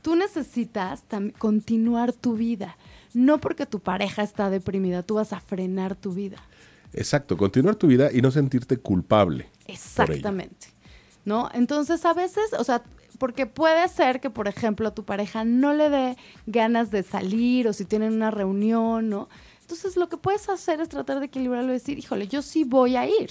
Tú 0.00 0.16
necesitas 0.16 1.04
continuar 1.38 2.12
tu 2.12 2.34
vida. 2.34 2.76
no 3.12 3.38
porque 3.38 3.66
tu 3.66 3.80
pareja 3.80 4.22
está 4.22 4.50
deprimida, 4.50 5.02
tú 5.02 5.14
vas 5.14 5.32
a 5.32 5.40
frenar 5.40 5.94
tu 5.94 6.12
vida. 6.12 6.36
Exacto, 6.92 7.36
continuar 7.36 7.76
tu 7.76 7.86
vida 7.86 8.10
y 8.12 8.22
no 8.22 8.30
sentirte 8.30 8.78
culpable. 8.78 9.48
Exactamente. 9.66 10.68
¿No? 11.24 11.50
Entonces, 11.52 12.04
a 12.04 12.14
veces, 12.14 12.52
o 12.58 12.64
sea, 12.64 12.82
porque 13.18 13.46
puede 13.46 13.88
ser 13.88 14.20
que, 14.20 14.30
por 14.30 14.48
ejemplo, 14.48 14.88
a 14.88 14.94
tu 14.94 15.04
pareja 15.04 15.44
no 15.44 15.72
le 15.72 15.90
dé 15.90 16.16
ganas 16.46 16.90
de 16.90 17.02
salir 17.02 17.68
o 17.68 17.72
si 17.72 17.84
tienen 17.84 18.12
una 18.14 18.30
reunión, 18.30 19.08
¿no? 19.08 19.28
Entonces, 19.66 19.96
lo 19.96 20.08
que 20.08 20.16
puedes 20.16 20.48
hacer 20.48 20.80
es 20.80 20.88
tratar 20.88 21.18
de 21.18 21.26
equilibrarlo 21.26 21.70
y 21.70 21.72
decir, 21.72 21.98
híjole, 21.98 22.28
yo 22.28 22.40
sí 22.40 22.62
voy 22.62 22.94
a 22.94 23.04
ir, 23.08 23.30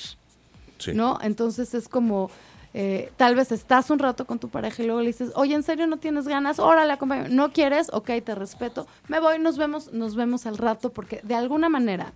Sí. 0.80 0.92
¿no? 0.94 1.18
Entonces, 1.22 1.74
es 1.74 1.88
como, 1.88 2.30
eh, 2.74 3.10
tal 3.16 3.36
vez 3.36 3.54
estás 3.54 3.90
un 3.90 4.00
rato 4.00 4.26
con 4.28 4.38
tu 4.38 4.50
pareja 4.50 4.84
y 4.84 4.86
luego 4.86 5.00
le 5.00 5.08
dices, 5.08 5.32
oye, 5.36 5.56
¿en 5.56 5.64
serio 5.64 5.88
no 5.88 5.96
tienes 5.96 6.28
ganas? 6.28 6.60
Órale, 6.60 6.92
acompáñame. 6.92 7.30
¿No 7.30 7.54
quieres? 7.54 7.88
Ok, 7.94 8.10
te 8.26 8.36
respeto. 8.36 8.86
Me 9.08 9.22
voy, 9.22 9.40
nos 9.40 9.58
vemos, 9.58 9.94
nos 9.94 10.18
vemos 10.18 10.46
al 10.46 10.58
rato, 10.58 10.92
porque 10.92 11.22
de 11.24 11.36
alguna 11.36 11.70
manera 11.70 12.12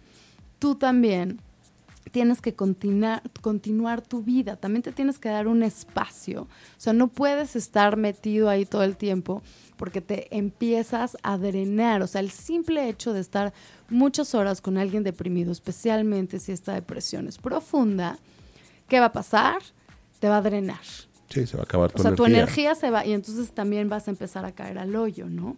tú 0.60 0.76
también 0.76 1.40
tienes 2.10 2.42
que 2.42 2.54
continuar, 2.54 3.22
continuar 3.42 4.02
tu 4.02 4.24
vida, 4.24 4.56
también 4.56 4.84
te 4.84 4.92
tienes 4.92 5.20
que 5.20 5.30
dar 5.30 5.48
un 5.48 5.64
espacio. 5.64 6.44
O 6.44 6.48
sea, 6.80 6.94
no 6.94 7.08
puedes 7.08 7.56
estar 7.56 7.98
metido 7.98 8.50
ahí 8.50 8.66
todo 8.66 8.84
el 8.84 8.98
tiempo 8.98 9.42
porque 9.78 10.02
te 10.02 10.36
empiezas 10.36 11.18
a 11.24 11.38
drenar. 11.38 12.02
O 12.02 12.08
sea, 12.08 12.22
el 12.22 12.32
simple 12.32 12.90
hecho 12.90 13.14
de 13.14 13.22
estar 13.22 13.54
muchas 13.90 14.36
horas 14.36 14.62
con 14.62 14.78
alguien 14.78 15.04
deprimido, 15.04 15.52
especialmente 15.52 16.40
si 16.40 16.52
esta 16.52 16.74
depresión 16.74 17.28
es 17.28 17.38
profunda, 17.38 18.18
¿qué 18.88 19.00
va 19.00 19.08
a 19.08 19.14
pasar? 19.14 19.62
Te 20.20 20.28
va 20.28 20.38
a 20.38 20.42
drenar. 20.42 20.82
Sí, 21.30 21.46
se 21.46 21.56
va 21.56 21.62
a 21.62 21.66
acabar 21.66 21.92
tu 21.92 22.00
O 22.00 22.02
sea, 22.02 22.10
energía. 22.10 22.26
tu 22.26 22.32
energía 22.32 22.76
se 22.76 22.90
va 22.90 23.06
y 23.06 23.14
entonces 23.14 23.52
también 23.52 23.88
vas 23.88 24.08
a 24.08 24.12
empezar 24.12 24.46
a 24.46 24.52
caer 24.52 24.80
al 24.80 24.96
hoyo, 24.96 25.28
¿no? 25.28 25.58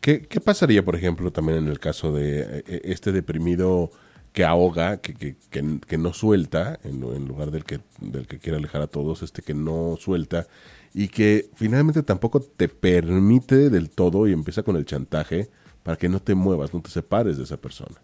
¿Qué, 0.00 0.22
qué 0.22 0.40
pasaría, 0.40 0.84
por 0.84 0.94
ejemplo, 0.96 1.30
también 1.32 1.58
en 1.58 1.68
el 1.68 1.78
caso 1.80 2.12
de 2.12 2.62
eh, 2.66 2.80
este 2.84 3.12
deprimido 3.12 3.90
que 4.36 4.44
ahoga, 4.44 4.98
que, 4.98 5.14
que, 5.14 5.34
que, 5.48 5.80
que 5.80 5.96
no 5.96 6.12
suelta, 6.12 6.78
en, 6.84 7.02
en 7.02 7.26
lugar 7.26 7.50
del 7.50 7.64
que, 7.64 7.80
del 8.02 8.26
que 8.26 8.38
quiere 8.38 8.58
alejar 8.58 8.82
a 8.82 8.86
todos, 8.86 9.22
este 9.22 9.40
que 9.40 9.54
no 9.54 9.96
suelta, 9.98 10.46
y 10.92 11.08
que 11.08 11.48
finalmente 11.54 12.02
tampoco 12.02 12.40
te 12.40 12.68
permite 12.68 13.70
del 13.70 13.88
todo 13.88 14.28
y 14.28 14.34
empieza 14.34 14.62
con 14.62 14.76
el 14.76 14.84
chantaje 14.84 15.48
para 15.82 15.96
que 15.96 16.10
no 16.10 16.20
te 16.20 16.34
muevas, 16.34 16.74
no 16.74 16.82
te 16.82 16.90
separes 16.90 17.38
de 17.38 17.44
esa 17.44 17.56
persona? 17.56 17.96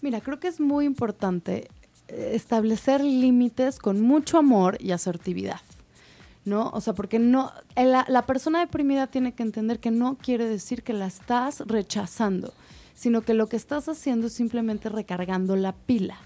Mira, 0.00 0.20
creo 0.20 0.38
que 0.38 0.46
es 0.46 0.60
muy 0.60 0.84
importante 0.84 1.66
eh, 2.06 2.30
establecer 2.34 3.02
límites 3.02 3.80
con 3.80 4.00
mucho 4.00 4.38
amor 4.38 4.78
y 4.78 4.92
asertividad. 4.92 5.60
¿No? 6.44 6.70
O 6.70 6.80
sea, 6.80 6.94
porque 6.94 7.18
no, 7.18 7.50
eh, 7.74 7.84
la, 7.84 8.06
la 8.08 8.26
persona 8.26 8.60
deprimida 8.60 9.08
tiene 9.08 9.34
que 9.34 9.42
entender 9.42 9.80
que 9.80 9.90
no 9.90 10.16
quiere 10.18 10.48
decir 10.48 10.84
que 10.84 10.92
la 10.92 11.06
estás 11.06 11.60
rechazando, 11.66 12.54
sino 13.00 13.22
que 13.22 13.32
lo 13.32 13.46
que 13.46 13.56
estás 13.56 13.88
haciendo 13.88 14.26
es 14.26 14.34
simplemente 14.34 14.90
recargando 14.90 15.56
la 15.56 15.72
pila. 15.72 16.18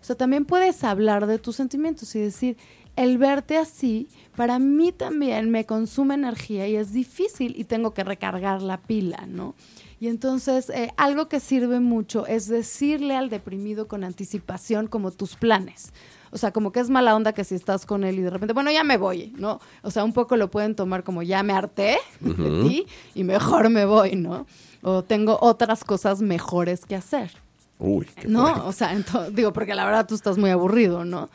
O 0.00 0.04
sea, 0.04 0.14
también 0.14 0.44
puedes 0.44 0.84
hablar 0.84 1.26
de 1.26 1.40
tus 1.40 1.56
sentimientos 1.56 2.14
y 2.14 2.20
decir, 2.20 2.56
el 2.94 3.18
verte 3.18 3.58
así, 3.58 4.06
para 4.36 4.60
mí 4.60 4.92
también 4.92 5.50
me 5.50 5.66
consume 5.66 6.14
energía 6.14 6.68
y 6.68 6.76
es 6.76 6.92
difícil 6.92 7.54
y 7.56 7.64
tengo 7.64 7.94
que 7.94 8.04
recargar 8.04 8.62
la 8.62 8.80
pila, 8.80 9.24
¿no? 9.26 9.56
Y 9.98 10.06
entonces, 10.06 10.70
eh, 10.70 10.92
algo 10.96 11.28
que 11.28 11.40
sirve 11.40 11.80
mucho 11.80 12.28
es 12.28 12.46
decirle 12.46 13.16
al 13.16 13.28
deprimido 13.28 13.88
con 13.88 14.04
anticipación 14.04 14.86
como 14.86 15.10
tus 15.10 15.34
planes. 15.34 15.92
O 16.30 16.38
sea, 16.38 16.52
como 16.52 16.70
que 16.70 16.78
es 16.78 16.90
mala 16.90 17.16
onda 17.16 17.32
que 17.32 17.42
si 17.42 17.56
estás 17.56 17.86
con 17.86 18.04
él 18.04 18.20
y 18.20 18.22
de 18.22 18.30
repente, 18.30 18.54
bueno, 18.54 18.70
ya 18.70 18.84
me 18.84 18.98
voy, 18.98 19.32
¿no? 19.36 19.58
O 19.82 19.90
sea, 19.90 20.04
un 20.04 20.12
poco 20.12 20.36
lo 20.36 20.48
pueden 20.48 20.76
tomar 20.76 21.02
como 21.02 21.24
ya 21.24 21.42
me 21.42 21.54
harté 21.54 21.98
de 22.20 22.62
ti 22.62 22.86
y 23.16 23.24
mejor 23.24 23.68
me 23.68 23.84
voy, 23.84 24.14
¿no? 24.14 24.46
O 24.84 25.02
tengo 25.02 25.38
otras 25.40 25.82
cosas 25.82 26.20
mejores 26.20 26.84
que 26.86 26.94
hacer. 26.94 27.32
Uy, 27.78 28.06
qué 28.14 28.28
No, 28.28 28.42
fuerte. 28.46 28.60
o 28.68 28.72
sea, 28.72 29.30
digo, 29.32 29.52
porque 29.52 29.74
la 29.74 29.84
verdad 29.84 30.06
tú 30.06 30.14
estás 30.14 30.38
muy 30.38 30.50
aburrido, 30.50 31.04
¿no? 31.04 31.28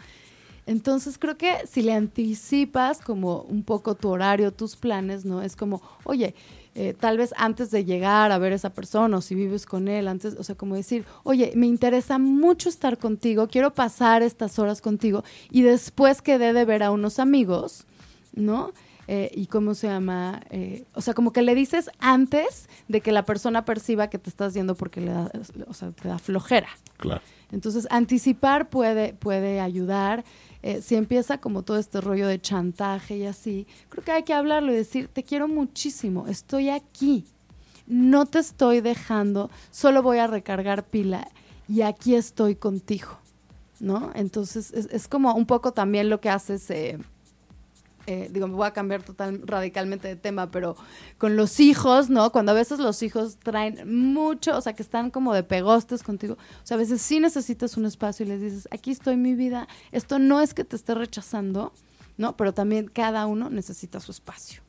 Entonces 0.65 1.17
creo 1.17 1.35
que 1.35 1.65
si 1.67 1.81
le 1.81 1.93
anticipas 1.93 2.99
como 3.01 3.41
un 3.41 3.63
poco 3.63 3.95
tu 3.95 4.09
horario, 4.09 4.51
tus 4.53 4.75
planes, 4.75 5.25
¿no? 5.25 5.41
Es 5.41 5.55
como, 5.55 5.81
oye, 6.03 6.35
eh, 6.75 6.93
tal 6.97 7.17
vez 7.17 7.33
antes 7.37 7.71
de 7.71 7.85
llegar 7.85 8.31
a 8.31 8.37
ver 8.37 8.53
a 8.53 8.55
esa 8.55 8.69
persona 8.69 9.17
o 9.17 9.21
si 9.21 9.33
vives 9.33 9.65
con 9.65 9.87
él, 9.87 10.07
antes, 10.07 10.35
o 10.37 10.43
sea, 10.43 10.53
como 10.55 10.75
decir, 10.75 11.05
oye, 11.23 11.51
me 11.55 11.65
interesa 11.65 12.19
mucho 12.19 12.69
estar 12.69 12.99
contigo, 12.99 13.47
quiero 13.47 13.73
pasar 13.73 14.21
estas 14.21 14.59
horas 14.59 14.79
contigo 14.79 15.23
y 15.49 15.63
después 15.63 16.21
quedé 16.21 16.53
de 16.53 16.65
ver 16.65 16.83
a 16.83 16.91
unos 16.91 17.17
amigos, 17.17 17.85
¿no? 18.33 18.71
Eh, 19.11 19.31
y 19.33 19.47
cómo 19.47 19.73
se 19.73 19.87
llama, 19.87 20.39
Eh, 20.51 20.83
o 20.93 21.01
sea, 21.01 21.15
como 21.15 21.33
que 21.33 21.41
le 21.41 21.55
dices 21.55 21.89
antes 21.97 22.69
de 22.87 23.01
que 23.01 23.11
la 23.11 23.25
persona 23.25 23.65
perciba 23.65 24.07
que 24.07 24.19
te 24.19 24.29
estás 24.29 24.53
yendo 24.53 24.75
porque 24.75 25.01
le 25.01 25.11
da, 25.11 25.31
o 25.67 25.73
sea, 25.73 25.89
te 25.89 26.07
da 26.07 26.19
flojera. 26.19 26.69
Claro. 26.97 27.19
Entonces, 27.51 27.87
anticipar 27.89 28.69
puede, 28.69 29.15
puede 29.15 29.61
ayudar. 29.61 30.23
Eh, 30.61 30.83
si 30.83 30.93
empieza 30.93 31.39
como 31.39 31.63
todo 31.63 31.79
este 31.79 32.01
rollo 32.01 32.27
de 32.27 32.39
chantaje 32.39 33.17
y 33.17 33.25
así, 33.25 33.65
creo 33.89 34.03
que 34.03 34.11
hay 34.11 34.21
que 34.21 34.33
hablarlo 34.35 34.71
y 34.71 34.75
decir, 34.75 35.07
te 35.07 35.23
quiero 35.23 35.47
muchísimo, 35.47 36.27
estoy 36.27 36.69
aquí, 36.69 37.25
no 37.87 38.27
te 38.27 38.37
estoy 38.37 38.79
dejando, 38.79 39.49
solo 39.71 40.03
voy 40.03 40.19
a 40.19 40.27
recargar 40.27 40.83
pila 40.83 41.27
y 41.67 41.81
aquí 41.81 42.13
estoy 42.13 42.53
contigo, 42.53 43.17
¿no? 43.79 44.11
Entonces, 44.13 44.71
es, 44.71 44.85
es 44.91 45.07
como 45.07 45.33
un 45.33 45.47
poco 45.47 45.71
también 45.71 46.11
lo 46.11 46.21
que 46.21 46.29
haces... 46.29 46.69
Eh, 46.69 46.99
eh, 48.09 48.27
digo, 48.31 48.47
me 48.47 48.55
voy 48.55 48.65
a 48.65 48.73
cambiar 48.73 49.03
total, 49.03 49.39
radicalmente 49.45 50.07
de 50.07 50.15
tema, 50.15 50.49
pero 50.49 50.75
con 51.19 51.35
los 51.35 51.59
hijos, 51.59 52.09
¿no? 52.09 52.31
Cuando 52.31 52.53
a 52.53 52.55
veces 52.55 52.79
los 52.79 53.03
hijos 53.03 53.37
traen 53.37 54.11
mucho, 54.11 54.57
o 54.57 54.61
sea, 54.61 54.73
que 54.73 54.81
están 54.81 55.11
como 55.11 55.31
de 55.31 55.43
pegostes 55.43 56.01
contigo, 56.01 56.33
o 56.33 56.65
sea, 56.65 56.73
a 56.73 56.79
veces 56.79 57.03
sí 57.03 57.19
necesitas 57.19 57.77
un 57.77 57.85
espacio 57.85 58.25
y 58.25 58.29
les 58.29 58.41
dices, 58.41 58.67
aquí 58.71 58.89
estoy 58.89 59.15
mi 59.15 59.35
vida, 59.35 59.67
esto 59.91 60.17
no 60.17 60.41
es 60.41 60.55
que 60.55 60.63
te 60.63 60.75
esté 60.75 60.95
rechazando, 60.95 61.71
¿no? 62.17 62.35
Pero 62.35 62.51
también 62.51 62.87
cada 62.87 63.27
uno 63.27 63.51
necesita 63.51 63.99
su 63.99 64.11
espacio. 64.11 64.63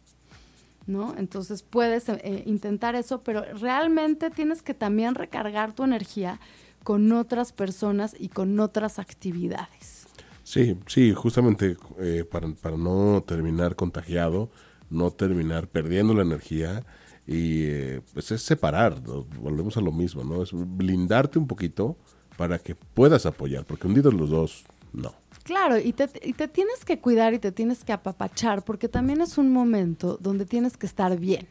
¿No? 0.86 1.14
Entonces 1.16 1.62
puedes 1.62 2.08
eh, 2.08 2.42
intentar 2.46 2.96
eso, 2.96 3.22
pero 3.22 3.44
realmente 3.54 4.28
tienes 4.30 4.60
que 4.60 4.74
también 4.74 5.14
recargar 5.14 5.72
tu 5.72 5.84
energía 5.84 6.40
con 6.82 7.12
otras 7.12 7.52
personas 7.52 8.16
y 8.18 8.28
con 8.28 8.58
otras 8.58 8.98
actividades. 8.98 10.06
Sí, 10.50 10.76
sí, 10.88 11.14
justamente 11.14 11.76
eh, 12.00 12.24
para, 12.28 12.48
para 12.60 12.76
no 12.76 13.22
terminar 13.24 13.76
contagiado, 13.76 14.50
no 14.90 15.12
terminar 15.12 15.68
perdiendo 15.68 16.12
la 16.12 16.22
energía 16.22 16.84
y 17.24 17.62
eh, 17.66 18.00
pues 18.12 18.32
es 18.32 18.42
separar, 18.42 19.00
volvemos 19.00 19.76
a 19.76 19.80
lo 19.80 19.92
mismo, 19.92 20.24
¿no? 20.24 20.42
Es 20.42 20.50
blindarte 20.52 21.38
un 21.38 21.46
poquito 21.46 21.96
para 22.36 22.58
que 22.58 22.74
puedas 22.74 23.26
apoyar, 23.26 23.64
porque 23.64 23.86
hundidos 23.86 24.12
los 24.12 24.30
dos, 24.30 24.64
no. 24.92 25.14
Claro, 25.44 25.78
y 25.78 25.92
te, 25.92 26.10
y 26.20 26.32
te 26.32 26.48
tienes 26.48 26.84
que 26.84 26.98
cuidar 26.98 27.32
y 27.32 27.38
te 27.38 27.52
tienes 27.52 27.84
que 27.84 27.92
apapachar, 27.92 28.64
porque 28.64 28.88
también 28.88 29.20
es 29.20 29.38
un 29.38 29.52
momento 29.52 30.18
donde 30.20 30.46
tienes 30.46 30.76
que 30.76 30.86
estar 30.86 31.16
bien. 31.16 31.46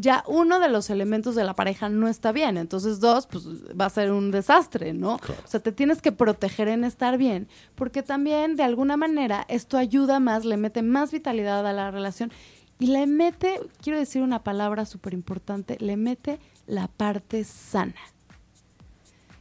Ya 0.00 0.22
uno 0.28 0.60
de 0.60 0.68
los 0.68 0.90
elementos 0.90 1.34
de 1.34 1.42
la 1.42 1.54
pareja 1.54 1.88
no 1.88 2.06
está 2.06 2.30
bien, 2.30 2.56
entonces 2.56 3.00
dos, 3.00 3.26
pues 3.26 3.44
va 3.78 3.86
a 3.86 3.90
ser 3.90 4.12
un 4.12 4.30
desastre, 4.30 4.94
¿no? 4.94 5.18
Claro. 5.18 5.42
O 5.44 5.48
sea, 5.48 5.58
te 5.58 5.72
tienes 5.72 6.00
que 6.00 6.12
proteger 6.12 6.68
en 6.68 6.84
estar 6.84 7.18
bien, 7.18 7.48
porque 7.74 8.04
también 8.04 8.54
de 8.54 8.62
alguna 8.62 8.96
manera 8.96 9.44
esto 9.48 9.76
ayuda 9.76 10.20
más, 10.20 10.44
le 10.44 10.56
mete 10.56 10.82
más 10.82 11.10
vitalidad 11.10 11.66
a 11.66 11.72
la 11.72 11.90
relación 11.90 12.30
y 12.78 12.86
le 12.86 13.08
mete, 13.08 13.58
quiero 13.82 13.98
decir 13.98 14.22
una 14.22 14.44
palabra 14.44 14.86
súper 14.86 15.14
importante, 15.14 15.76
le 15.80 15.96
mete 15.96 16.38
la 16.68 16.86
parte 16.86 17.42
sana. 17.42 17.96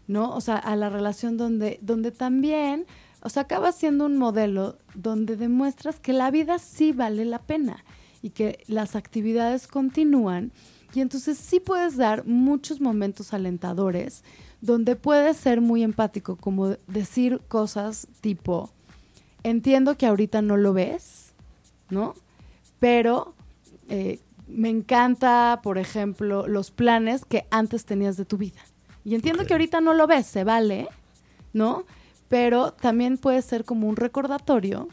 ¿no? 0.08 0.34
O 0.34 0.42
sea, 0.42 0.56
a 0.56 0.76
la 0.76 0.90
relación 0.90 1.38
donde, 1.38 1.78
donde 1.82 2.12
también, 2.12 2.88
o 3.22 3.30
sea, 3.30 3.44
acaba 3.44 3.72
siendo 3.72 4.06
un 4.06 4.18
modelo 4.18 4.78
donde 4.96 5.36
demuestras 5.36 6.00
que 6.00 6.14
la 6.14 6.32
vida 6.32 6.58
sí 6.58 6.94
vale 6.94 7.26
la 7.26 7.40
pena 7.40 7.84
y 8.28 8.30
que 8.30 8.66
las 8.68 8.98
actividades 8.98 9.70
continúan 9.70 10.52
y 10.94 11.00
entonces 11.00 11.38
sí 11.38 11.62
puedes 11.62 11.96
dar 11.96 12.26
muchos 12.26 12.82
momentos 12.82 13.34
alentadores 13.34 14.24
donde 14.60 14.98
puedes 14.98 15.38
ser 15.38 15.62
muy 15.62 15.82
empático, 15.82 16.36
como 16.36 16.76
decir 16.88 17.40
cosas 17.48 18.08
tipo, 18.20 18.70
entiendo 19.44 19.96
que 19.96 20.08
ahorita 20.08 20.42
no 20.42 20.58
lo 20.58 20.74
ves, 20.74 21.32
¿no? 21.90 22.16
Pero 22.80 23.34
eh, 23.88 24.20
me 24.50 24.70
encanta, 24.70 25.62
por 25.64 25.78
ejemplo, 25.78 26.48
los 26.48 26.70
planes 26.72 27.24
que 27.24 27.46
antes 27.50 27.86
tenías 27.86 28.18
de 28.18 28.26
tu 28.26 28.38
vida. 28.38 28.60
Y 29.06 29.16
entiendo 29.16 29.46
que 29.46 29.54
ahorita 29.54 29.80
no 29.80 29.94
lo 29.94 30.06
ves, 30.06 30.26
se 30.26 30.44
vale, 30.44 30.90
¿no? 31.54 31.86
Pero 32.28 32.74
también 32.74 33.18
puede 33.18 33.42
ser 33.42 33.64
como 33.64 33.88
un 33.88 33.96
recordatorio 33.96 34.90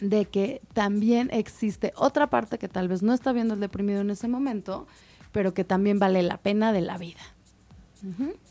de 0.00 0.26
que 0.26 0.60
también 0.72 1.28
existe 1.32 1.92
otra 1.96 2.28
parte 2.28 2.58
que 2.58 2.68
tal 2.68 2.88
vez 2.88 3.02
no 3.02 3.12
está 3.12 3.32
viendo 3.32 3.54
el 3.54 3.60
deprimido 3.60 4.00
en 4.00 4.10
ese 4.10 4.28
momento, 4.28 4.86
pero 5.32 5.54
que 5.54 5.64
también 5.64 5.98
vale 5.98 6.22
la 6.22 6.38
pena 6.38 6.72
de 6.72 6.80
la 6.80 6.98
vida. 6.98 7.20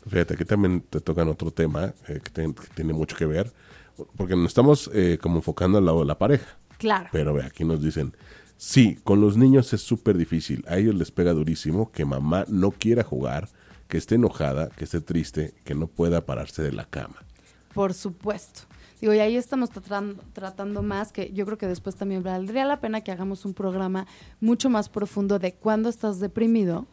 Fíjate, 0.06 0.34
aquí 0.34 0.44
también 0.44 0.82
te 0.82 1.00
tocan 1.00 1.28
otro 1.28 1.50
tema 1.50 1.94
eh, 2.06 2.20
que 2.22 2.54
tiene 2.74 2.92
mucho 2.92 3.16
que 3.16 3.24
ver, 3.24 3.52
porque 4.16 4.36
nos 4.36 4.48
estamos 4.48 4.90
eh, 4.92 5.18
como 5.20 5.36
enfocando 5.36 5.78
al 5.78 5.86
lado 5.86 6.00
de 6.00 6.06
la 6.06 6.18
pareja. 6.18 6.58
Claro. 6.76 7.08
Pero 7.12 7.34
ve, 7.34 7.44
aquí 7.44 7.64
nos 7.64 7.82
dicen, 7.82 8.14
sí, 8.56 8.98
con 9.04 9.20
los 9.20 9.36
niños 9.36 9.72
es 9.72 9.80
súper 9.80 10.16
difícil. 10.16 10.64
A 10.68 10.76
ellos 10.76 10.94
les 10.94 11.10
pega 11.10 11.32
durísimo 11.32 11.90
que 11.90 12.04
mamá 12.04 12.44
no 12.48 12.70
quiera 12.72 13.02
jugar, 13.02 13.48
que 13.88 13.96
esté 13.96 14.16
enojada, 14.16 14.68
que 14.68 14.84
esté 14.84 15.00
triste, 15.00 15.54
que 15.64 15.74
no 15.74 15.86
pueda 15.86 16.26
pararse 16.26 16.62
de 16.62 16.72
la 16.72 16.84
cama. 16.84 17.16
Por 17.72 17.94
supuesto. 17.94 18.62
Digo, 19.00 19.14
y 19.14 19.18
ahí 19.20 19.36
estamos 19.36 19.70
tratando, 19.70 20.22
tratando 20.32 20.82
más, 20.82 21.12
que 21.12 21.32
yo 21.32 21.44
creo 21.46 21.58
que 21.58 21.66
después 21.66 21.96
también 21.96 22.22
valdría 22.22 22.64
la 22.64 22.80
pena 22.80 23.00
que 23.00 23.12
hagamos 23.12 23.44
un 23.44 23.54
programa 23.54 24.06
mucho 24.40 24.70
más 24.70 24.88
profundo 24.88 25.38
de 25.38 25.54
cuándo 25.54 25.88
estás 25.88 26.20
deprimido. 26.20 26.86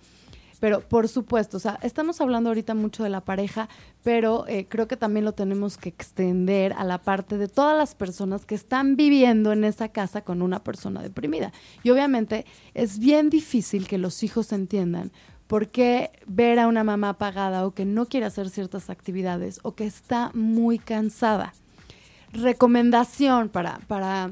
Pero 0.60 0.82
por 0.82 1.08
supuesto, 1.08 1.58
o 1.58 1.60
sea, 1.60 1.80
estamos 1.82 2.22
hablando 2.22 2.50
ahorita 2.50 2.74
mucho 2.74 3.04
de 3.04 3.10
la 3.10 3.22
pareja, 3.22 3.70
pero 4.04 4.48
eh, 4.48 4.68
creo 4.68 4.88
que 4.88 4.98
también 4.98 5.26
lo 5.26 5.34
tenemos 5.34 5.78
que 5.78 5.90
extender 5.90 6.74
a 6.74 6.84
la 6.84 7.00
parte 7.00 7.38
de 7.38 7.48
todas 7.48 7.78
las 7.78 7.94
personas 7.96 8.46
que 8.46 8.56
están 8.56 8.96
viviendo 8.96 9.52
en 9.52 9.64
esa 9.64 9.90
casa 9.90 10.22
con 10.22 10.42
una 10.42 10.64
persona 10.64 11.02
deprimida. 11.02 11.52
Y 11.84 11.90
obviamente 11.90 12.46
es 12.74 13.00
bien 13.00 13.30
difícil 13.30 13.88
que 13.88 13.98
los 13.98 14.24
hijos 14.24 14.52
entiendan 14.54 15.12
por 15.48 15.70
qué 15.70 16.12
ver 16.26 16.58
a 16.60 16.68
una 16.68 16.84
mamá 16.84 17.10
apagada 17.10 17.66
o 17.66 17.72
que 17.72 17.86
no 17.86 18.08
quiere 18.08 18.26
hacer 18.26 18.50
ciertas 18.50 18.90
actividades 18.90 19.60
o 19.64 19.76
que 19.76 19.86
está 19.86 20.32
muy 20.34 20.80
cansada 20.80 21.54
recomendación 22.36 23.50
para, 23.50 23.80
para 23.88 24.32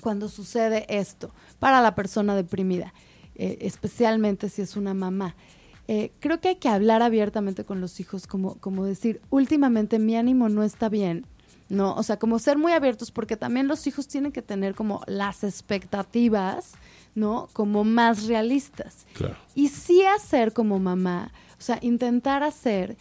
cuando 0.00 0.28
sucede 0.28 0.86
esto, 0.88 1.30
para 1.58 1.80
la 1.80 1.94
persona 1.94 2.34
deprimida, 2.34 2.92
eh, 3.34 3.58
especialmente 3.60 4.48
si 4.48 4.62
es 4.62 4.76
una 4.76 4.94
mamá. 4.94 5.36
Eh, 5.88 6.12
creo 6.20 6.40
que 6.40 6.48
hay 6.48 6.56
que 6.56 6.68
hablar 6.68 7.02
abiertamente 7.02 7.64
con 7.64 7.80
los 7.80 7.98
hijos, 8.00 8.26
como, 8.26 8.56
como 8.56 8.84
decir, 8.84 9.20
últimamente 9.30 9.98
mi 9.98 10.16
ánimo 10.16 10.48
no 10.48 10.62
está 10.62 10.88
bien, 10.88 11.26
¿no? 11.68 11.94
O 11.94 12.02
sea, 12.02 12.18
como 12.18 12.38
ser 12.38 12.58
muy 12.58 12.72
abiertos, 12.72 13.10
porque 13.10 13.36
también 13.36 13.66
los 13.66 13.86
hijos 13.86 14.06
tienen 14.06 14.32
que 14.32 14.42
tener 14.42 14.74
como 14.74 15.02
las 15.06 15.42
expectativas, 15.42 16.74
¿no? 17.14 17.48
Como 17.52 17.84
más 17.84 18.26
realistas. 18.26 19.06
Y 19.54 19.68
sí 19.68 20.04
hacer 20.04 20.52
como 20.52 20.78
mamá, 20.78 21.32
o 21.58 21.62
sea, 21.62 21.78
intentar 21.82 22.42
hacer 22.42 22.96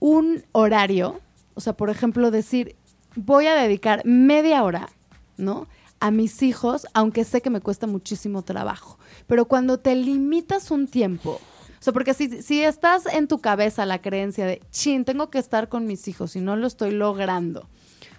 un 0.00 0.44
horario, 0.52 1.20
o 1.54 1.60
sea, 1.60 1.76
por 1.76 1.90
ejemplo, 1.90 2.30
decir, 2.30 2.76
voy 3.18 3.46
a 3.46 3.54
dedicar 3.54 4.04
media 4.04 4.62
hora, 4.62 4.88
¿no? 5.36 5.66
A 6.00 6.10
mis 6.10 6.42
hijos, 6.42 6.86
aunque 6.94 7.24
sé 7.24 7.42
que 7.42 7.50
me 7.50 7.60
cuesta 7.60 7.86
muchísimo 7.86 8.42
trabajo. 8.42 8.98
Pero 9.26 9.46
cuando 9.46 9.78
te 9.78 9.94
limitas 9.94 10.70
un 10.70 10.86
tiempo, 10.86 11.32
o 11.32 11.82
sea, 11.82 11.92
porque 11.92 12.14
si, 12.14 12.42
si 12.42 12.62
estás 12.62 13.06
en 13.06 13.28
tu 13.28 13.40
cabeza 13.40 13.86
la 13.86 14.00
creencia 14.00 14.46
de, 14.46 14.62
chin, 14.70 15.04
tengo 15.04 15.30
que 15.30 15.38
estar 15.38 15.68
con 15.68 15.86
mis 15.86 16.06
hijos 16.08 16.36
y 16.36 16.40
no 16.40 16.56
lo 16.56 16.66
estoy 16.66 16.92
logrando 16.92 17.68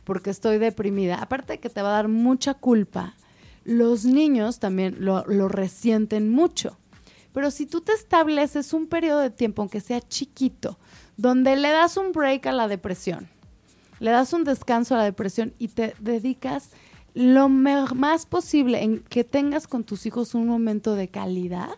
porque 0.10 0.32
estoy 0.32 0.58
deprimida, 0.58 1.18
aparte 1.18 1.54
de 1.54 1.60
que 1.60 1.70
te 1.70 1.84
va 1.84 1.90
a 1.90 1.98
dar 1.98 2.08
mucha 2.08 2.56
culpa, 2.56 3.14
los 3.64 4.06
niños 4.06 4.58
también 4.58 4.96
lo, 4.98 5.24
lo 5.28 5.48
resienten 5.48 6.32
mucho. 6.32 6.80
Pero 7.32 7.52
si 7.52 7.68
tú 7.68 7.82
te 7.82 7.94
estableces 7.94 8.74
un 8.74 8.88
periodo 8.88 9.20
de 9.20 9.30
tiempo, 9.30 9.62
aunque 9.62 9.82
sea 9.82 10.02
chiquito, 10.02 10.80
donde 11.16 11.56
le 11.56 11.70
das 11.70 11.96
un 11.96 12.12
break 12.12 12.48
a 12.48 12.54
la 12.54 12.68
depresión, 12.68 13.30
le 14.00 14.12
das 14.12 14.34
un 14.34 14.44
descanso 14.44 14.96
a 14.96 15.00
la 15.00 15.04
depresión 15.04 15.54
y 15.60 15.70
te 15.70 15.94
dedicas 16.00 16.72
lo 17.14 17.50
más 17.50 18.26
posible 18.26 18.84
en 18.84 19.00
que 19.00 19.24
tengas 19.24 19.68
con 19.68 19.84
tus 19.84 20.06
hijos 20.06 20.36
un 20.36 20.48
momento 20.48 20.96
de 20.96 21.08
calidad, 21.08 21.70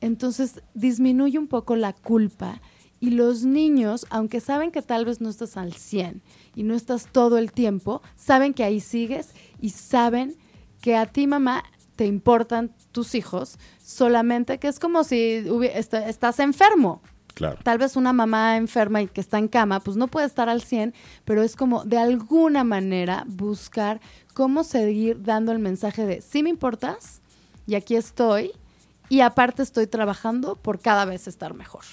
entonces 0.00 0.62
disminuye 0.74 1.38
un 1.38 1.48
poco 1.48 1.76
la 1.76 1.92
culpa 1.92 2.60
y 3.00 3.10
los 3.10 3.44
niños, 3.44 4.06
aunque 4.10 4.40
saben 4.40 4.70
que 4.70 4.82
tal 4.82 5.06
vez 5.06 5.20
no 5.20 5.30
estás 5.30 5.56
al 5.56 5.72
100 5.72 6.22
y 6.54 6.62
no 6.64 6.74
estás 6.74 7.08
todo 7.10 7.38
el 7.38 7.52
tiempo, 7.52 8.02
saben 8.14 8.52
que 8.52 8.62
ahí 8.62 8.80
sigues 8.80 9.30
y 9.60 9.70
saben 9.70 10.36
que 10.82 10.96
a 10.96 11.06
ti 11.06 11.26
mamá 11.26 11.64
te 11.96 12.06
importan 12.06 12.74
tus 12.92 13.14
hijos, 13.14 13.58
solamente 13.82 14.58
que 14.58 14.68
es 14.68 14.78
como 14.78 15.04
si 15.04 15.44
estás 15.74 16.40
enfermo. 16.40 17.02
Tal 17.62 17.78
vez 17.78 17.96
una 17.96 18.12
mamá 18.12 18.56
enferma 18.56 19.02
y 19.02 19.06
que 19.06 19.20
está 19.20 19.38
en 19.38 19.48
cama, 19.48 19.80
pues 19.80 19.96
no 19.96 20.08
puede 20.08 20.26
estar 20.26 20.48
al 20.48 20.62
100, 20.62 20.94
pero 21.24 21.42
es 21.42 21.56
como 21.56 21.84
de 21.84 21.98
alguna 21.98 22.64
manera 22.64 23.24
buscar 23.26 24.00
cómo 24.34 24.64
seguir 24.64 25.22
dando 25.22 25.52
el 25.52 25.58
mensaje 25.58 26.06
de 26.06 26.20
sí 26.20 26.42
me 26.42 26.50
importas 26.50 27.20
y 27.66 27.74
aquí 27.74 27.96
estoy 27.96 28.52
y 29.08 29.20
aparte 29.20 29.62
estoy 29.62 29.86
trabajando 29.86 30.56
por 30.56 30.80
cada 30.80 31.04
vez 31.04 31.28
estar 31.28 31.54
mejor. 31.54 31.84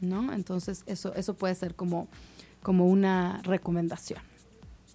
¿No? 0.00 0.32
Entonces 0.32 0.84
eso, 0.86 1.14
eso 1.14 1.34
puede 1.34 1.54
ser 1.54 1.74
como, 1.74 2.08
como 2.62 2.86
una 2.86 3.40
recomendación. 3.42 4.20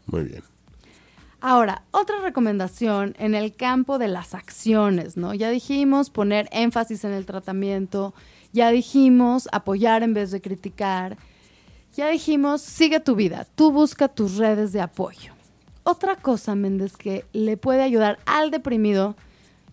Muy 0.06 0.24
bien. 0.24 0.44
Ahora, 1.46 1.84
otra 1.92 2.22
recomendación 2.22 3.16
en 3.20 3.36
el 3.36 3.54
campo 3.54 3.98
de 3.98 4.08
las 4.08 4.34
acciones, 4.34 5.18
¿no? 5.18 5.34
Ya 5.34 5.50
dijimos 5.50 6.10
poner 6.10 6.48
énfasis 6.54 7.04
en 7.04 7.12
el 7.12 7.26
tratamiento, 7.26 8.14
ya 8.54 8.70
dijimos 8.70 9.50
apoyar 9.52 10.04
en 10.04 10.14
vez 10.14 10.32
de 10.32 10.42
criticar. 10.42 11.18
Ya 11.96 12.08
dijimos, 12.10 12.62
sigue 12.62 13.00
tu 13.00 13.16
vida, 13.16 13.46
tú 13.56 13.72
busca 13.72 14.08
tus 14.08 14.38
redes 14.38 14.72
de 14.72 14.82
apoyo. 14.82 15.34
Otra 15.84 16.16
cosa, 16.16 16.56
Méndez, 16.56 16.96
que 16.96 17.26
le 17.34 17.58
puede 17.58 17.84
ayudar 17.84 18.20
al 18.26 18.52
deprimido 18.52 19.16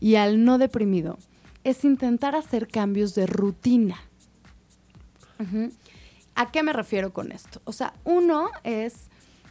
y 0.00 0.16
al 0.16 0.44
no 0.44 0.58
deprimido 0.58 1.18
es 1.62 1.84
intentar 1.84 2.34
hacer 2.34 2.68
cambios 2.68 3.14
de 3.14 3.26
rutina. 3.26 3.96
¿A 6.34 6.50
qué 6.50 6.62
me 6.62 6.72
refiero 6.72 7.12
con 7.12 7.32
esto? 7.32 7.60
O 7.64 7.72
sea, 7.72 7.94
uno 8.04 8.50
es, 8.64 9.08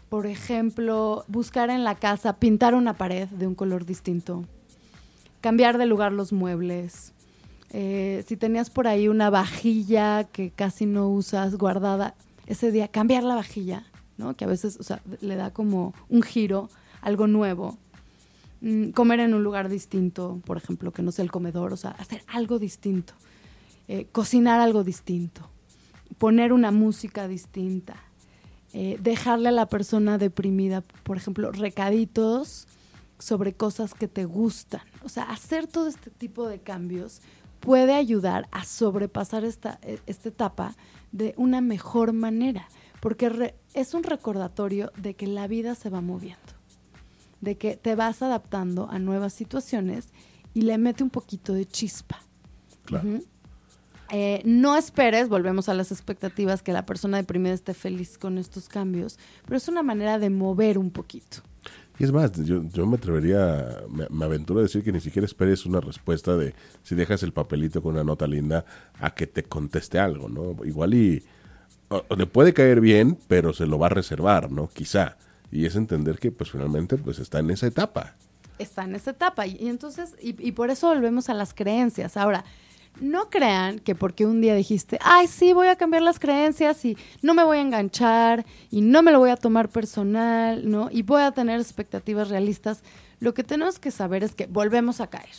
por 0.09 0.27
ejemplo, 0.27 1.23
buscar 1.27 1.69
en 1.69 1.83
la 1.83 1.95
casa, 1.95 2.37
pintar 2.37 2.75
una 2.75 2.93
pared 2.93 3.27
de 3.29 3.47
un 3.47 3.55
color 3.55 3.85
distinto, 3.85 4.43
cambiar 5.41 5.77
de 5.77 5.85
lugar 5.85 6.11
los 6.11 6.33
muebles, 6.33 7.13
eh, 7.71 8.23
si 8.27 8.37
tenías 8.37 8.69
por 8.69 8.87
ahí 8.87 9.07
una 9.07 9.29
vajilla 9.29 10.23
que 10.25 10.51
casi 10.51 10.85
no 10.85 11.09
usas 11.09 11.55
guardada, 11.55 12.15
ese 12.47 12.71
día 12.71 12.87
cambiar 12.87 13.23
la 13.23 13.35
vajilla, 13.35 13.85
¿no? 14.17 14.35
Que 14.35 14.45
a 14.45 14.47
veces, 14.47 14.77
o 14.79 14.83
sea, 14.83 15.01
le 15.21 15.35
da 15.35 15.51
como 15.51 15.93
un 16.09 16.23
giro, 16.23 16.69
algo 17.01 17.27
nuevo. 17.27 17.77
Mm, 18.61 18.89
comer 18.89 19.19
en 19.21 19.33
un 19.33 19.43
lugar 19.43 19.69
distinto, 19.69 20.41
por 20.45 20.57
ejemplo, 20.57 20.91
que 20.91 21.03
no 21.03 21.11
sea 21.11 21.23
el 21.23 21.31
comedor, 21.31 21.71
o 21.71 21.77
sea, 21.77 21.91
hacer 21.91 22.23
algo 22.27 22.59
distinto. 22.59 23.13
Eh, 23.87 24.07
cocinar 24.11 24.59
algo 24.59 24.83
distinto. 24.83 25.49
Poner 26.17 26.53
una 26.53 26.71
música 26.71 27.27
distinta. 27.27 27.95
Eh, 28.73 28.97
dejarle 29.01 29.49
a 29.49 29.51
la 29.51 29.67
persona 29.67 30.17
deprimida, 30.17 30.81
por 31.03 31.17
ejemplo, 31.17 31.51
recaditos 31.51 32.67
sobre 33.19 33.53
cosas 33.53 33.93
que 33.93 34.07
te 34.07 34.25
gustan. 34.25 34.81
O 35.03 35.09
sea, 35.09 35.23
hacer 35.23 35.67
todo 35.67 35.87
este 35.87 36.09
tipo 36.09 36.47
de 36.47 36.59
cambios 36.59 37.21
puede 37.59 37.93
ayudar 37.93 38.47
a 38.51 38.63
sobrepasar 38.65 39.43
esta, 39.43 39.79
e, 39.81 39.99
esta 40.05 40.29
etapa 40.29 40.75
de 41.11 41.33
una 41.37 41.61
mejor 41.61 42.13
manera, 42.13 42.67
porque 42.99 43.55
es 43.73 43.93
un 43.93 44.03
recordatorio 44.03 44.91
de 44.97 45.13
que 45.13 45.27
la 45.27 45.47
vida 45.47 45.75
se 45.75 45.89
va 45.89 46.01
moviendo, 46.01 46.53
de 47.41 47.57
que 47.57 47.75
te 47.75 47.95
vas 47.95 48.21
adaptando 48.21 48.89
a 48.89 48.99
nuevas 48.99 49.33
situaciones 49.33 50.09
y 50.53 50.61
le 50.61 50.77
mete 50.77 51.03
un 51.03 51.09
poquito 51.09 51.53
de 51.53 51.65
chispa. 51.65 52.19
Eh, 54.11 54.41
no 54.43 54.75
esperes, 54.75 55.29
volvemos 55.29 55.69
a 55.69 55.75
las 55.75 55.91
expectativas, 55.91 56.63
que 56.63 56.73
la 56.73 56.85
persona 56.85 57.17
deprimida 57.17 57.53
esté 57.53 57.73
feliz 57.73 58.17
con 58.17 58.37
estos 58.39 58.67
cambios, 58.67 59.19
pero 59.45 59.57
es 59.57 59.67
una 59.67 59.83
manera 59.83 60.17
de 60.17 60.31
mover 60.31 60.77
un 60.79 60.89
poquito. 60.89 61.43
Y 61.99 62.05
es 62.05 62.13
más, 62.13 62.31
yo, 62.45 62.63
yo 62.63 62.85
me 62.85 62.95
atrevería, 62.95 63.83
me, 64.09 64.25
aventuro 64.25 64.61
a 64.61 64.63
decir 64.63 64.83
que 64.83 64.93
ni 64.93 65.01
siquiera 65.01 65.25
esperes 65.25 65.65
una 65.65 65.81
respuesta 65.81 66.37
de 66.37 66.55
si 66.81 66.95
dejas 66.95 67.23
el 67.23 67.33
papelito 67.33 67.83
con 67.83 67.95
una 67.95 68.05
nota 68.05 68.25
linda 68.25 68.63
a 68.99 69.13
que 69.13 69.27
te 69.27 69.43
conteste 69.43 69.99
algo, 69.99 70.29
¿no? 70.29 70.55
Igual 70.63 70.93
y 70.93 71.23
le 72.15 72.25
puede 72.25 72.53
caer 72.53 72.79
bien, 72.79 73.17
pero 73.27 73.51
se 73.51 73.65
lo 73.65 73.77
va 73.77 73.87
a 73.87 73.89
reservar, 73.89 74.49
¿no? 74.49 74.69
Quizá. 74.69 75.17
Y 75.51 75.65
es 75.65 75.75
entender 75.75 76.19
que 76.19 76.31
pues 76.31 76.51
finalmente 76.51 76.95
pues 76.97 77.19
está 77.19 77.39
en 77.39 77.49
esa 77.49 77.67
etapa. 77.67 78.15
Está 78.59 78.85
en 78.85 78.95
esa 78.95 79.11
etapa. 79.11 79.45
Y, 79.45 79.67
entonces, 79.67 80.15
y, 80.21 80.35
y 80.47 80.53
por 80.53 80.69
eso 80.69 80.87
volvemos 80.87 81.29
a 81.29 81.33
las 81.33 81.53
creencias. 81.53 82.15
Ahora, 82.15 82.45
no 82.99 83.29
crean 83.29 83.79
que 83.79 83.95
porque 83.95 84.25
un 84.25 84.41
día 84.41 84.55
dijiste, 84.55 84.99
ay, 85.01 85.27
sí, 85.27 85.53
voy 85.53 85.67
a 85.67 85.75
cambiar 85.75 86.03
las 86.03 86.19
creencias 86.19 86.83
y 86.85 86.97
no 87.21 87.33
me 87.33 87.43
voy 87.43 87.57
a 87.57 87.61
enganchar 87.61 88.45
y 88.71 88.81
no 88.81 89.01
me 89.01 89.11
lo 89.11 89.19
voy 89.19 89.29
a 89.29 89.37
tomar 89.37 89.69
personal, 89.69 90.69
¿no? 90.69 90.89
Y 90.91 91.03
voy 91.03 91.21
a 91.21 91.31
tener 91.31 91.59
expectativas 91.59 92.29
realistas. 92.29 92.83
Lo 93.19 93.33
que 93.33 93.43
tenemos 93.43 93.79
que 93.79 93.91
saber 93.91 94.23
es 94.23 94.35
que 94.35 94.47
volvemos 94.47 95.01
a 95.01 95.07
caer. 95.07 95.35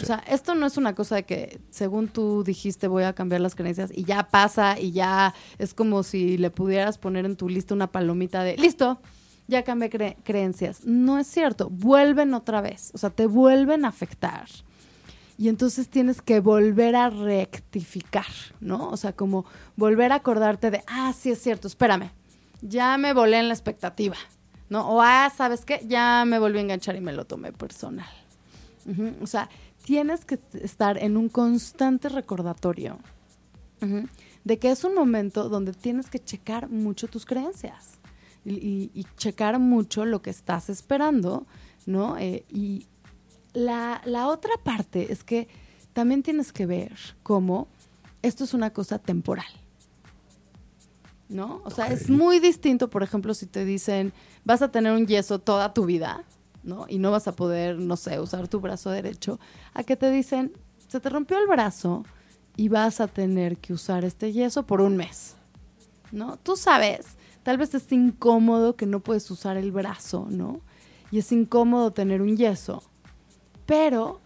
O 0.00 0.06
sea, 0.06 0.22
esto 0.28 0.54
no 0.54 0.66
es 0.66 0.76
una 0.76 0.94
cosa 0.94 1.16
de 1.16 1.24
que 1.24 1.60
según 1.70 2.06
tú 2.06 2.44
dijiste 2.44 2.86
voy 2.86 3.02
a 3.02 3.14
cambiar 3.14 3.40
las 3.40 3.56
creencias 3.56 3.90
y 3.92 4.04
ya 4.04 4.28
pasa 4.28 4.78
y 4.78 4.92
ya 4.92 5.34
es 5.58 5.74
como 5.74 6.04
si 6.04 6.38
le 6.38 6.50
pudieras 6.50 6.98
poner 6.98 7.24
en 7.24 7.34
tu 7.34 7.48
lista 7.48 7.74
una 7.74 7.88
palomita 7.88 8.44
de, 8.44 8.56
listo, 8.56 9.00
ya 9.48 9.64
cambié 9.64 10.16
creencias. 10.22 10.84
No 10.84 11.18
es 11.18 11.26
cierto, 11.26 11.68
vuelven 11.68 12.32
otra 12.34 12.60
vez, 12.60 12.92
o 12.94 12.98
sea, 12.98 13.10
te 13.10 13.26
vuelven 13.26 13.84
a 13.84 13.88
afectar 13.88 14.46
y 15.38 15.48
entonces 15.48 15.88
tienes 15.88 16.20
que 16.20 16.40
volver 16.40 16.96
a 16.96 17.08
rectificar, 17.10 18.26
¿no? 18.60 18.90
O 18.90 18.96
sea, 18.96 19.12
como 19.14 19.46
volver 19.76 20.12
a 20.12 20.16
acordarte 20.16 20.70
de, 20.70 20.82
ah, 20.88 21.14
sí 21.16 21.30
es 21.30 21.40
cierto, 21.40 21.68
espérame, 21.68 22.10
ya 22.60 22.98
me 22.98 23.12
volé 23.14 23.38
en 23.38 23.48
la 23.48 23.54
expectativa, 23.54 24.16
¿no? 24.68 24.86
O, 24.88 25.00
ah, 25.00 25.30
¿sabes 25.34 25.64
qué? 25.64 25.80
Ya 25.86 26.24
me 26.26 26.38
volví 26.38 26.58
a 26.58 26.62
enganchar 26.62 26.96
y 26.96 27.00
me 27.00 27.12
lo 27.12 27.24
tomé 27.24 27.52
personal. 27.52 28.08
O 29.22 29.26
sea, 29.26 29.48
tienes 29.84 30.24
que 30.24 30.38
estar 30.62 30.98
en 30.98 31.16
un 31.16 31.28
constante 31.28 32.08
recordatorio. 32.08 32.98
De 34.44 34.58
que 34.58 34.70
es 34.70 34.82
un 34.82 34.94
momento 34.94 35.48
donde 35.48 35.72
tienes 35.72 36.08
que 36.10 36.18
checar 36.18 36.68
mucho 36.68 37.06
tus 37.06 37.24
creencias 37.26 38.00
y, 38.44 38.54
y- 38.54 38.90
y 38.94 39.04
checar 39.16 39.58
mucho 39.60 40.04
lo 40.04 40.20
que 40.22 40.30
estás 40.30 40.68
esperando, 40.70 41.46
¿no? 41.86 42.16
Eh, 42.18 42.44
y 42.50 42.86
la, 43.58 44.00
la 44.04 44.28
otra 44.28 44.52
parte 44.62 45.12
es 45.12 45.24
que 45.24 45.48
también 45.92 46.22
tienes 46.22 46.52
que 46.52 46.66
ver 46.66 46.92
cómo 47.22 47.68
esto 48.22 48.44
es 48.44 48.54
una 48.54 48.70
cosa 48.72 48.98
temporal. 48.98 49.46
¿No? 51.28 51.60
O 51.64 51.70
sea, 51.70 51.88
es 51.88 52.08
muy 52.08 52.38
distinto, 52.40 52.88
por 52.88 53.02
ejemplo, 53.02 53.34
si 53.34 53.46
te 53.46 53.64
dicen 53.64 54.12
vas 54.44 54.62
a 54.62 54.70
tener 54.70 54.92
un 54.92 55.06
yeso 55.06 55.40
toda 55.40 55.74
tu 55.74 55.84
vida, 55.84 56.24
¿no? 56.62 56.86
Y 56.88 56.98
no 56.98 57.10
vas 57.10 57.28
a 57.28 57.32
poder, 57.32 57.78
no 57.78 57.96
sé, 57.96 58.18
usar 58.18 58.48
tu 58.48 58.60
brazo 58.60 58.90
derecho, 58.90 59.38
a 59.74 59.82
que 59.82 59.96
te 59.96 60.10
dicen 60.10 60.52
se 60.86 61.00
te 61.00 61.10
rompió 61.10 61.38
el 61.38 61.46
brazo 61.46 62.04
y 62.56 62.68
vas 62.68 63.00
a 63.00 63.08
tener 63.08 63.58
que 63.58 63.74
usar 63.74 64.04
este 64.04 64.32
yeso 64.32 64.64
por 64.64 64.80
un 64.80 64.96
mes. 64.96 65.36
¿No? 66.12 66.38
Tú 66.38 66.56
sabes, 66.56 67.06
tal 67.42 67.58
vez 67.58 67.74
es 67.74 67.92
incómodo 67.92 68.76
que 68.76 68.86
no 68.86 69.00
puedes 69.00 69.30
usar 69.30 69.58
el 69.58 69.70
brazo, 69.70 70.26
¿no? 70.30 70.60
Y 71.10 71.18
es 71.18 71.30
incómodo 71.32 71.90
tener 71.92 72.22
un 72.22 72.36
yeso. 72.36 72.82
Pero 73.68 74.18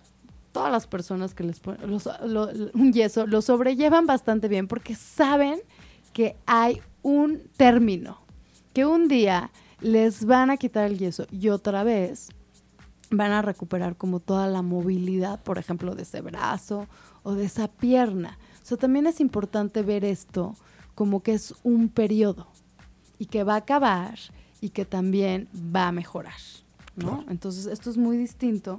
todas 0.53 0.71
las 0.71 0.87
personas 0.87 1.35
que 1.35 1.43
les 1.43 1.59
ponen 1.59 1.91
los- 1.91 2.09
lo- 2.25 2.49
un 2.75 2.93
yeso 2.93 3.27
lo 3.27 3.43
sobrellevan 3.43 4.07
bastante 4.07 4.47
bien 4.47 4.69
porque 4.69 4.95
saben 4.95 5.59
que 6.13 6.37
hay 6.47 6.81
un 7.03 7.41
término, 7.57 8.19
que 8.73 8.87
un 8.87 9.09
día 9.09 9.51
les 9.81 10.25
van 10.27 10.51
a 10.51 10.57
quitar 10.57 10.85
el 10.87 10.97
yeso 10.97 11.27
y 11.33 11.49
otra 11.49 11.83
vez 11.83 12.29
van 13.11 13.33
a 13.33 13.43
recuperar 13.43 13.97
como 13.97 14.21
toda 14.21 14.47
la 14.47 14.63
movilidad, 14.63 15.43
por 15.43 15.59
ejemplo, 15.59 15.97
de 15.97 16.03
ese 16.05 16.21
brazo 16.21 16.87
o 17.25 17.35
de 17.35 17.45
esa 17.47 17.67
pierna. 17.67 18.39
O 18.63 18.65
sea, 18.67 18.77
también 18.79 19.09
es 19.09 19.21
importante 19.21 19.83
ver 19.83 20.05
esto 20.05 20.55
como 20.95 21.21
que 21.25 21.33
es 21.35 21.53
un 21.65 21.89
periodo 21.89 22.47
y 23.19 23.27
que 23.27 23.43
va 23.43 23.55
a 23.55 23.59
acabar 23.59 24.19
y 24.61 24.69
que 24.71 24.85
también 24.85 25.49
va 25.75 25.89
a 25.89 25.93
mejorar, 25.93 26.39
¿no? 26.95 27.25
Entonces, 27.29 27.67
esto 27.67 27.91
es 27.91 27.97
muy 27.97 28.17
distinto. 28.17 28.79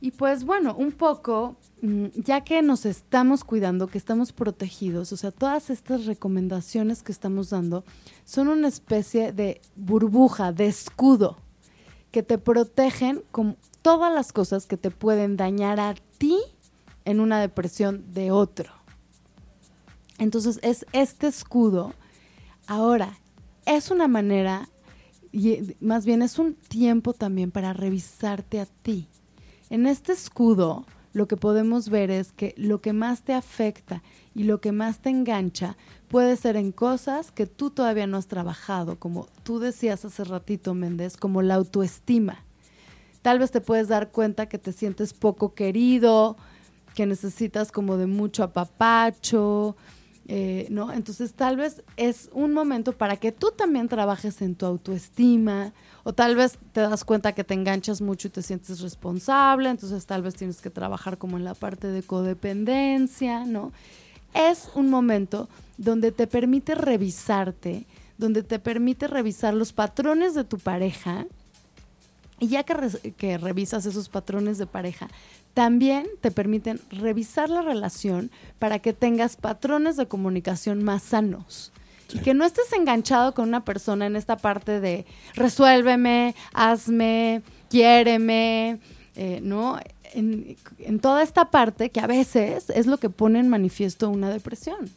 Y 0.00 0.12
pues 0.12 0.44
bueno, 0.44 0.74
un 0.74 0.92
poco, 0.92 1.56
mm, 1.82 2.06
ya 2.14 2.42
que 2.42 2.62
nos 2.62 2.86
estamos 2.86 3.44
cuidando, 3.44 3.86
que 3.86 3.98
estamos 3.98 4.32
protegidos, 4.32 5.12
o 5.12 5.16
sea, 5.16 5.30
todas 5.30 5.68
estas 5.68 6.06
recomendaciones 6.06 7.02
que 7.02 7.12
estamos 7.12 7.50
dando 7.50 7.84
son 8.24 8.48
una 8.48 8.68
especie 8.68 9.32
de 9.32 9.60
burbuja, 9.76 10.52
de 10.52 10.68
escudo, 10.68 11.36
que 12.10 12.22
te 12.22 12.38
protegen 12.38 13.22
con 13.30 13.58
todas 13.82 14.12
las 14.12 14.32
cosas 14.32 14.66
que 14.66 14.78
te 14.78 14.90
pueden 14.90 15.36
dañar 15.36 15.80
a 15.80 15.94
ti 16.16 16.38
en 17.04 17.20
una 17.20 17.38
depresión 17.38 18.12
de 18.12 18.30
otro. 18.30 18.72
Entonces 20.18 20.60
es 20.62 20.86
este 20.92 21.26
escudo. 21.26 21.94
Ahora, 22.66 23.18
es 23.66 23.90
una 23.90 24.08
manera, 24.08 24.68
y 25.30 25.76
más 25.80 26.06
bien 26.06 26.22
es 26.22 26.38
un 26.38 26.54
tiempo 26.54 27.12
también 27.12 27.50
para 27.50 27.72
revisarte 27.72 28.60
a 28.60 28.66
ti. 28.66 29.09
En 29.70 29.86
este 29.86 30.12
escudo, 30.12 30.84
lo 31.12 31.28
que 31.28 31.36
podemos 31.36 31.90
ver 31.90 32.10
es 32.10 32.32
que 32.32 32.54
lo 32.56 32.80
que 32.80 32.92
más 32.92 33.22
te 33.22 33.34
afecta 33.34 34.02
y 34.34 34.42
lo 34.42 34.60
que 34.60 34.72
más 34.72 34.98
te 34.98 35.10
engancha 35.10 35.76
puede 36.08 36.36
ser 36.36 36.56
en 36.56 36.72
cosas 36.72 37.30
que 37.30 37.46
tú 37.46 37.70
todavía 37.70 38.08
no 38.08 38.16
has 38.16 38.26
trabajado, 38.26 38.98
como 38.98 39.28
tú 39.44 39.60
decías 39.60 40.04
hace 40.04 40.24
ratito, 40.24 40.74
Méndez, 40.74 41.16
como 41.16 41.40
la 41.40 41.54
autoestima. 41.54 42.44
Tal 43.22 43.38
vez 43.38 43.52
te 43.52 43.60
puedes 43.60 43.86
dar 43.86 44.10
cuenta 44.10 44.48
que 44.48 44.58
te 44.58 44.72
sientes 44.72 45.12
poco 45.12 45.54
querido, 45.54 46.36
que 46.96 47.06
necesitas 47.06 47.70
como 47.70 47.96
de 47.96 48.06
mucho 48.06 48.42
apapacho, 48.42 49.76
eh, 50.32 50.68
¿no? 50.70 50.92
Entonces 50.92 51.32
tal 51.32 51.56
vez 51.56 51.82
es 51.96 52.30
un 52.32 52.52
momento 52.52 52.92
para 52.92 53.16
que 53.16 53.32
tú 53.32 53.50
también 53.50 53.88
trabajes 53.88 54.40
en 54.42 54.54
tu 54.54 54.64
autoestima, 54.64 55.72
o 56.04 56.12
tal 56.12 56.36
vez 56.36 56.56
te 56.70 56.82
das 56.82 57.04
cuenta 57.04 57.32
que 57.32 57.42
te 57.42 57.54
enganchas 57.54 58.00
mucho 58.00 58.28
y 58.28 58.30
te 58.30 58.40
sientes 58.40 58.78
responsable, 58.78 59.70
entonces 59.70 60.06
tal 60.06 60.22
vez 60.22 60.36
tienes 60.36 60.60
que 60.60 60.70
trabajar 60.70 61.18
como 61.18 61.36
en 61.36 61.42
la 61.42 61.54
parte 61.54 61.88
de 61.88 62.04
codependencia, 62.04 63.44
¿no? 63.44 63.72
Es 64.32 64.70
un 64.76 64.88
momento 64.88 65.48
donde 65.78 66.12
te 66.12 66.28
permite 66.28 66.76
revisarte, 66.76 67.84
donde 68.16 68.44
te 68.44 68.60
permite 68.60 69.08
revisar 69.08 69.52
los 69.52 69.72
patrones 69.72 70.34
de 70.34 70.44
tu 70.44 70.58
pareja, 70.58 71.26
y 72.38 72.46
ya 72.46 72.62
que, 72.62 73.14
que 73.16 73.36
revisas 73.36 73.84
esos 73.84 74.08
patrones 74.08 74.58
de 74.58 74.66
pareja, 74.66 75.08
también 75.54 76.06
te 76.20 76.30
permiten 76.30 76.80
revisar 76.90 77.50
la 77.50 77.62
relación 77.62 78.30
para 78.58 78.78
que 78.78 78.92
tengas 78.92 79.36
patrones 79.36 79.96
de 79.96 80.06
comunicación 80.06 80.82
más 80.82 81.02
sanos. 81.02 81.72
Y 82.12 82.18
que 82.18 82.34
no 82.34 82.44
estés 82.44 82.72
enganchado 82.72 83.34
con 83.34 83.48
una 83.48 83.64
persona 83.64 84.06
en 84.06 84.16
esta 84.16 84.36
parte 84.36 84.80
de 84.80 85.06
resuélveme, 85.34 86.34
hazme, 86.52 87.42
quiéreme, 87.68 88.80
eh, 89.14 89.40
¿no? 89.42 89.78
En, 90.12 90.56
en 90.80 90.98
toda 90.98 91.22
esta 91.22 91.50
parte 91.50 91.90
que 91.90 92.00
a 92.00 92.08
veces 92.08 92.68
es 92.70 92.86
lo 92.86 92.98
que 92.98 93.10
pone 93.10 93.38
en 93.38 93.48
manifiesto 93.48 94.10
una 94.10 94.28
depresión. 94.30 94.90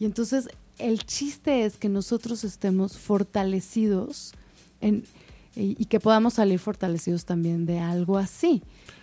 Y 0.00 0.04
entonces 0.04 0.48
el 0.78 1.04
chiste 1.04 1.64
es 1.64 1.76
que 1.76 1.88
nosotros 1.88 2.42
estemos 2.42 2.98
fortalecidos 2.98 4.32
en, 4.80 5.04
y, 5.54 5.76
y 5.80 5.84
que 5.86 6.00
podamos 6.00 6.34
salir 6.34 6.58
fortalecidos 6.58 7.24
también 7.24 7.66
de 7.66 7.78
algo 7.78 8.18
así. 8.18 8.62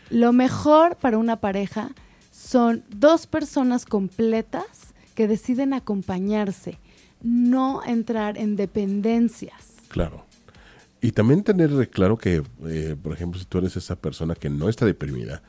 Lo 0.09 0.33
mejor 0.33 0.97
para 0.97 1.17
una 1.17 1.37
pareja 1.37 1.91
son 2.31 2.83
dos 2.89 3.27
personas 3.27 3.85
completas 3.85 4.93
que 5.15 5.27
deciden 5.27 5.73
acompañarse, 5.73 6.79
no 7.21 7.83
entrar 7.85 8.37
en 8.37 8.55
dependencias. 8.55 9.75
Claro. 9.87 10.25
Y 11.01 11.11
también 11.11 11.43
tener 11.43 11.89
claro 11.89 12.17
que, 12.17 12.43
eh, 12.65 12.95
por 13.01 13.13
ejemplo, 13.13 13.39
si 13.39 13.45
tú 13.45 13.59
eres 13.59 13.75
esa 13.77 13.95
persona 13.95 14.35
que 14.35 14.49
no 14.49 14.69
está 14.69 14.85
deprimida, 14.85 15.41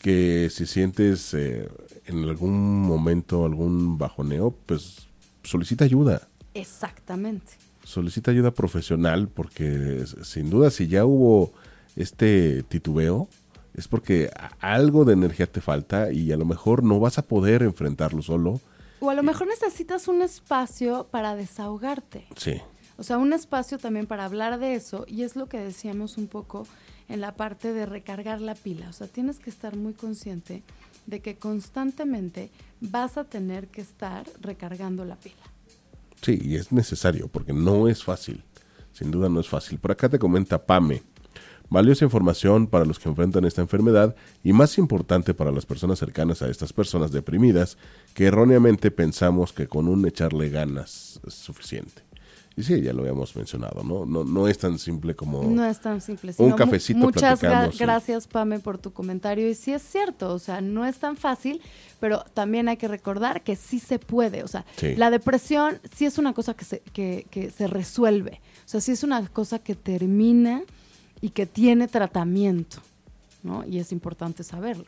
que 0.00 0.48
si 0.50 0.66
sientes 0.66 1.34
eh, 1.34 1.68
en 2.06 2.24
algún 2.24 2.82
momento 2.82 3.44
algún 3.44 3.98
bajoneo, 3.98 4.54
pues 4.66 5.08
solicita 5.42 5.84
ayuda. 5.84 6.28
Exactamente. 6.54 7.52
Solicita 7.84 8.30
ayuda 8.30 8.52
profesional 8.52 9.28
porque 9.28 10.04
sin 10.22 10.50
duda 10.50 10.70
si 10.70 10.86
ya 10.86 11.04
hubo 11.04 11.52
este 11.96 12.62
titubeo, 12.64 13.28
es 13.74 13.88
porque 13.88 14.30
algo 14.60 15.04
de 15.04 15.12
energía 15.12 15.46
te 15.46 15.60
falta 15.60 16.12
y 16.12 16.32
a 16.32 16.36
lo 16.36 16.44
mejor 16.44 16.82
no 16.82 17.00
vas 17.00 17.18
a 17.18 17.22
poder 17.22 17.62
enfrentarlo 17.62 18.22
solo. 18.22 18.60
O 19.00 19.10
a 19.10 19.14
lo 19.14 19.22
mejor 19.22 19.46
necesitas 19.46 20.08
un 20.08 20.22
espacio 20.22 21.08
para 21.10 21.34
desahogarte. 21.34 22.26
Sí, 22.36 22.60
O 22.98 23.02
sea, 23.02 23.16
un 23.16 23.32
espacio 23.32 23.78
también 23.78 24.06
para 24.06 24.26
hablar 24.26 24.58
de 24.58 24.74
eso 24.74 25.06
y 25.08 25.22
es 25.22 25.36
lo 25.36 25.48
que 25.48 25.58
decíamos 25.58 26.18
un 26.18 26.26
poco 26.26 26.66
en 27.08 27.20
la 27.20 27.34
parte 27.34 27.72
de 27.72 27.86
recargar 27.86 28.40
la 28.40 28.54
pila. 28.54 28.88
O 28.90 28.92
sea, 28.92 29.06
tienes 29.06 29.38
que 29.38 29.50
estar 29.50 29.76
muy 29.76 29.94
consciente 29.94 30.62
de 31.06 31.20
que 31.20 31.36
constantemente 31.36 32.50
vas 32.80 33.16
a 33.16 33.24
tener 33.24 33.68
que 33.68 33.80
estar 33.80 34.26
recargando 34.40 35.04
la 35.04 35.16
pila. 35.16 35.42
Sí, 36.22 36.38
y 36.42 36.56
es 36.56 36.70
necesario 36.72 37.28
porque 37.28 37.52
no 37.52 37.88
es 37.88 38.04
fácil. 38.04 38.44
Sin 38.92 39.10
duda 39.10 39.28
no 39.28 39.40
es 39.40 39.48
fácil. 39.48 39.78
Por 39.78 39.92
acá 39.92 40.08
te 40.08 40.18
comenta 40.18 40.64
Pame. 40.66 41.02
Valiosa 41.70 42.04
información 42.04 42.66
para 42.66 42.84
los 42.84 42.98
que 42.98 43.08
enfrentan 43.08 43.44
esta 43.44 43.62
enfermedad 43.62 44.16
y 44.42 44.52
más 44.52 44.76
importante 44.76 45.34
para 45.34 45.52
las 45.52 45.64
personas 45.66 46.00
cercanas 46.00 46.42
a 46.42 46.48
estas 46.50 46.72
personas 46.72 47.12
deprimidas 47.12 47.78
que 48.12 48.26
erróneamente 48.26 48.90
pensamos 48.90 49.52
que 49.52 49.68
con 49.68 49.86
un 49.86 50.04
echarle 50.06 50.48
ganas 50.50 51.20
es 51.26 51.34
suficiente. 51.34 52.02
Y 52.56 52.64
sí, 52.64 52.82
ya 52.82 52.92
lo 52.92 53.02
habíamos 53.02 53.36
mencionado, 53.36 53.84
¿no? 53.84 54.04
No, 54.04 54.24
no 54.24 54.48
es 54.48 54.58
tan 54.58 54.78
simple 54.80 55.14
como... 55.14 55.44
No 55.44 55.64
es 55.64 55.80
tan 55.80 56.00
simple. 56.00 56.32
Un 56.32 56.34
sino 56.36 56.48
mu- 56.50 56.56
cafecito 56.56 56.98
Muchas 56.98 57.40
gra- 57.40 57.70
gracias, 57.78 58.26
Pame, 58.26 58.58
por 58.58 58.76
tu 58.76 58.92
comentario. 58.92 59.48
Y 59.48 59.54
sí 59.54 59.72
es 59.72 59.80
cierto, 59.82 60.34
o 60.34 60.38
sea, 60.40 60.60
no 60.60 60.84
es 60.84 60.98
tan 60.98 61.16
fácil, 61.16 61.62
pero 62.00 62.24
también 62.34 62.68
hay 62.68 62.76
que 62.76 62.88
recordar 62.88 63.42
que 63.44 63.54
sí 63.54 63.78
se 63.78 64.00
puede. 64.00 64.42
O 64.42 64.48
sea, 64.48 64.66
Sí. 64.76 64.96
la 64.96 65.10
depresión 65.10 65.78
sí 65.96 66.04
es 66.04 66.18
una 66.18 66.34
cosa 66.34 66.54
que 66.54 66.64
se, 66.64 66.80
que, 66.92 67.26
que 67.30 67.50
se 67.50 67.68
resuelve. 67.68 68.40
O 68.66 68.68
sea, 68.68 68.80
sí 68.80 68.90
es 68.92 69.04
una 69.04 69.26
cosa 69.28 69.60
que 69.60 69.76
termina 69.76 70.62
y 71.20 71.30
que 71.30 71.46
tiene 71.46 71.88
tratamiento, 71.88 72.78
¿no? 73.42 73.64
Y 73.66 73.78
es 73.78 73.92
importante 73.92 74.44
saberlo. 74.44 74.86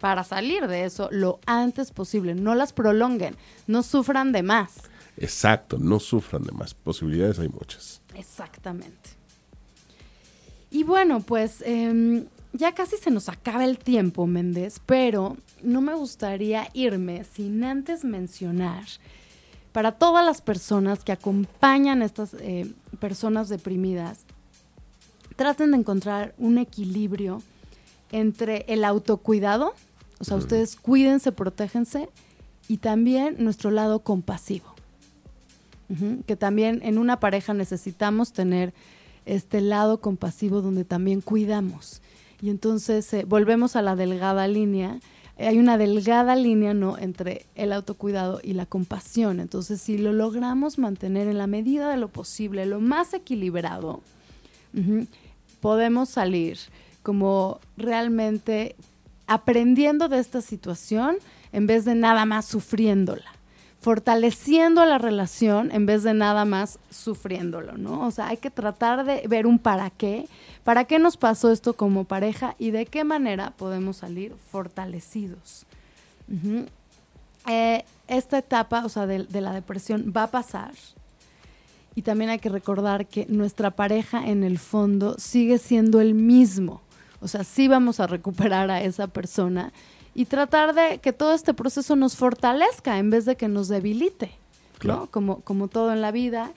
Para 0.00 0.24
salir 0.24 0.66
de 0.68 0.84
eso 0.84 1.08
lo 1.10 1.40
antes 1.46 1.90
posible. 1.90 2.34
No 2.34 2.54
las 2.54 2.72
prolonguen, 2.72 3.36
no 3.66 3.82
sufran 3.82 4.32
de 4.32 4.42
más. 4.42 4.74
Exacto, 5.16 5.78
no 5.78 5.98
sufran 5.98 6.42
de 6.42 6.52
más. 6.52 6.74
Posibilidades 6.74 7.38
hay 7.38 7.48
muchas. 7.48 8.02
Exactamente. 8.14 9.10
Y 10.70 10.84
bueno, 10.84 11.20
pues 11.20 11.62
em, 11.64 12.26
ya 12.52 12.74
casi 12.74 12.96
se 12.98 13.10
nos 13.10 13.30
acaba 13.30 13.64
el 13.64 13.78
tiempo, 13.78 14.26
Méndez, 14.26 14.80
pero 14.84 15.38
no 15.62 15.80
me 15.80 15.94
gustaría 15.94 16.68
irme 16.74 17.24
sin 17.24 17.64
antes 17.64 18.04
mencionar 18.04 18.84
para 19.72 19.92
todas 19.92 20.24
las 20.24 20.42
personas 20.42 21.04
que 21.04 21.12
acompañan 21.12 22.02
a 22.02 22.04
estas 22.04 22.34
eh, 22.34 22.70
personas 22.98 23.48
deprimidas, 23.48 24.25
traten 25.36 25.70
de 25.70 25.78
encontrar 25.78 26.34
un 26.38 26.58
equilibrio 26.58 27.42
entre 28.10 28.64
el 28.68 28.84
autocuidado, 28.84 29.74
o 30.18 30.24
sea, 30.24 30.36
ustedes 30.36 30.76
cuídense, 30.76 31.30
protéjense, 31.32 32.08
y 32.68 32.78
también 32.78 33.36
nuestro 33.38 33.70
lado 33.70 34.00
compasivo. 34.00 34.74
Que 36.26 36.34
también 36.34 36.80
en 36.82 36.98
una 36.98 37.20
pareja 37.20 37.54
necesitamos 37.54 38.32
tener 38.32 38.74
este 39.24 39.60
lado 39.60 40.00
compasivo 40.00 40.60
donde 40.60 40.84
también 40.84 41.20
cuidamos. 41.20 42.02
Y 42.42 42.50
entonces 42.50 43.12
eh, 43.12 43.24
volvemos 43.24 43.76
a 43.76 43.82
la 43.82 43.94
delgada 43.94 44.48
línea. 44.48 44.98
Hay 45.38 45.58
una 45.58 45.78
delgada 45.78 46.34
línea 46.34 46.74
¿no? 46.74 46.98
entre 46.98 47.46
el 47.54 47.72
autocuidado 47.72 48.40
y 48.42 48.54
la 48.54 48.66
compasión. 48.66 49.38
Entonces, 49.38 49.80
si 49.80 49.96
lo 49.96 50.12
logramos 50.12 50.78
mantener 50.78 51.28
en 51.28 51.38
la 51.38 51.46
medida 51.46 51.88
de 51.88 51.98
lo 51.98 52.08
posible, 52.08 52.66
lo 52.66 52.80
más 52.80 53.14
equilibrado, 53.14 54.00
podemos 55.60 56.08
salir 56.08 56.58
como 57.02 57.60
realmente 57.76 58.76
aprendiendo 59.26 60.08
de 60.08 60.18
esta 60.18 60.40
situación 60.40 61.16
en 61.52 61.66
vez 61.66 61.84
de 61.84 61.94
nada 61.94 62.24
más 62.24 62.46
sufriéndola, 62.46 63.30
fortaleciendo 63.80 64.84
la 64.84 64.98
relación 64.98 65.70
en 65.72 65.86
vez 65.86 66.02
de 66.02 66.14
nada 66.14 66.44
más 66.44 66.78
sufriéndolo, 66.90 67.76
¿no? 67.76 68.06
O 68.06 68.10
sea, 68.10 68.28
hay 68.28 68.36
que 68.36 68.50
tratar 68.50 69.04
de 69.04 69.26
ver 69.28 69.46
un 69.46 69.58
para 69.58 69.90
qué, 69.90 70.28
para 70.64 70.84
qué 70.84 70.98
nos 70.98 71.16
pasó 71.16 71.50
esto 71.50 71.74
como 71.74 72.04
pareja 72.04 72.54
y 72.58 72.70
de 72.70 72.86
qué 72.86 73.04
manera 73.04 73.52
podemos 73.56 73.98
salir 73.98 74.34
fortalecidos. 74.50 75.64
Eh, 77.46 77.84
esta 78.08 78.38
etapa, 78.38 78.84
o 78.84 78.88
sea, 78.88 79.06
de 79.06 79.40
la 79.40 79.52
depresión 79.52 80.12
va 80.14 80.24
a 80.24 80.30
pasar. 80.30 80.72
Y 81.96 82.02
también 82.02 82.30
hay 82.30 82.38
que 82.38 82.50
recordar 82.50 83.06
que 83.06 83.26
nuestra 83.28 83.72
pareja 83.72 84.28
en 84.28 84.44
el 84.44 84.58
fondo 84.58 85.16
sigue 85.18 85.58
siendo 85.58 86.00
el 86.00 86.14
mismo. 86.14 86.82
O 87.20 87.26
sea, 87.26 87.42
sí 87.42 87.66
vamos 87.66 87.98
a 87.98 88.06
recuperar 88.06 88.70
a 88.70 88.82
esa 88.82 89.08
persona 89.08 89.72
y 90.14 90.26
tratar 90.26 90.74
de 90.74 90.98
que 90.98 91.12
todo 91.12 91.34
este 91.34 91.54
proceso 91.54 91.96
nos 91.96 92.14
fortalezca 92.14 92.98
en 92.98 93.10
vez 93.10 93.24
de 93.24 93.36
que 93.36 93.48
nos 93.48 93.68
debilite, 93.68 94.30
¿no? 94.84 95.08
Como, 95.10 95.40
como 95.40 95.68
todo 95.68 95.92
en 95.92 96.02
la 96.02 96.12
vida. 96.12 96.52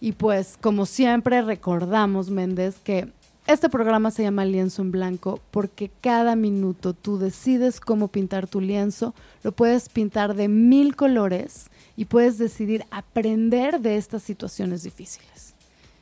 Y 0.00 0.12
pues, 0.12 0.56
como 0.60 0.86
siempre, 0.86 1.42
recordamos, 1.42 2.30
Méndez, 2.30 2.76
que 2.82 3.12
este 3.46 3.68
programa 3.68 4.10
se 4.10 4.24
llama 4.24 4.44
Lienzo 4.44 4.82
en 4.82 4.90
Blanco 4.90 5.40
porque 5.52 5.90
cada 6.00 6.34
minuto 6.34 6.92
tú 6.94 7.18
decides 7.18 7.78
cómo 7.78 8.08
pintar 8.08 8.48
tu 8.48 8.60
lienzo, 8.60 9.14
lo 9.44 9.52
puedes 9.52 9.88
pintar 9.88 10.34
de 10.34 10.48
mil 10.48 10.96
colores 10.96 11.70
y 11.96 12.04
puedes 12.04 12.38
decidir 12.38 12.84
aprender 12.90 13.80
de 13.80 13.96
estas 13.96 14.22
situaciones 14.22 14.82
difíciles, 14.82 15.54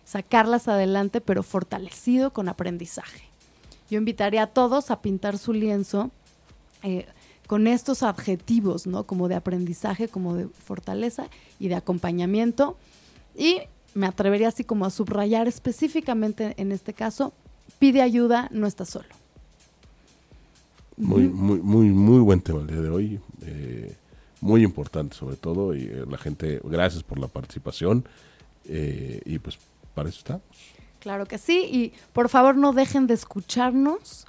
sacarlas 0.05 0.69
adelante 0.69 1.21
pero 1.21 1.43
fortalecido 1.43 2.33
con 2.33 2.49
aprendizaje. 2.49 3.23
Yo 3.91 3.99
invitaría 3.99 4.43
a 4.45 4.47
todos 4.49 4.91
a 4.91 5.01
pintar 5.03 5.39
su 5.39 5.53
lienzo 5.53 6.11
eh, 6.83 7.07
con 7.47 7.67
estos 7.67 8.03
adjetivos, 8.03 8.87
¿no? 8.87 9.05
Como 9.05 9.29
de 9.29 9.35
aprendizaje, 9.35 10.09
como 10.09 10.35
de 10.35 10.49
fortaleza 10.49 11.29
y 11.61 11.69
de 11.69 11.75
acompañamiento. 11.75 12.77
Y 13.37 13.61
me 13.95 14.07
atrevería 14.07 14.49
así 14.49 14.65
como 14.65 14.87
a 14.87 14.91
subrayar 14.91 15.47
específicamente 15.47 16.55
en 16.57 16.73
este 16.73 16.95
caso, 16.95 17.33
pide 17.79 18.03
ayuda, 18.03 18.49
no 18.51 18.67
está 18.67 18.85
solo. 18.85 19.09
Muy, 20.97 21.29
muy, 21.29 21.61
muy, 21.61 21.89
muy 21.89 22.21
buen 22.21 22.41
tema 22.41 22.61
el 22.61 22.67
día 22.69 22.81
de 22.81 22.89
hoy. 22.89 23.21
Eh, 23.43 23.97
muy 24.45 24.63
importante 24.63 25.17
sobre 25.17 25.37
todo. 25.37 25.75
Y 25.75 25.85
eh, 25.85 26.05
la 26.09 26.19
gente, 26.19 26.61
gracias 26.63 27.03
por 27.03 27.19
la 27.19 27.29
participación. 27.29 28.05
y 28.67 29.39
pues 29.41 29.59
para 29.95 30.09
eso 30.09 30.19
estamos. 30.19 30.43
Claro 31.01 31.27
que 31.27 31.39
sí. 31.39 31.69
Y 31.71 31.93
por 32.13 32.29
favor 32.29 32.57
no 32.57 32.73
dejen 32.73 33.07
de 33.07 33.15
escucharnos. 33.15 34.27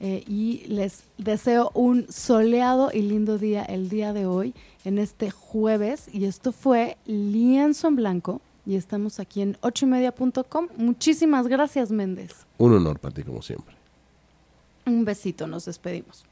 Eh, 0.00 0.22
y 0.26 0.66
les 0.66 1.04
deseo 1.18 1.70
un 1.72 2.06
soleado 2.10 2.90
y 2.92 3.00
lindo 3.00 3.38
día 3.38 3.62
el 3.62 3.88
día 3.88 4.12
de 4.12 4.26
hoy, 4.26 4.52
en 4.84 4.98
este 4.98 5.30
jueves. 5.30 6.08
Y 6.12 6.26
esto 6.26 6.52
fue 6.52 6.96
Lienzo 7.06 7.88
en 7.88 7.96
Blanco. 7.96 8.40
Y 8.66 8.76
estamos 8.76 9.20
aquí 9.20 9.42
en 9.42 9.56
ochoymedia.com. 9.60 10.68
Muchísimas 10.76 11.46
gracias, 11.46 11.90
Méndez. 11.90 12.46
Un 12.58 12.74
honor 12.74 12.98
para 12.98 13.14
ti, 13.14 13.22
como 13.22 13.42
siempre. 13.42 13.74
Un 14.86 15.04
besito, 15.04 15.46
nos 15.46 15.64
despedimos. 15.66 16.24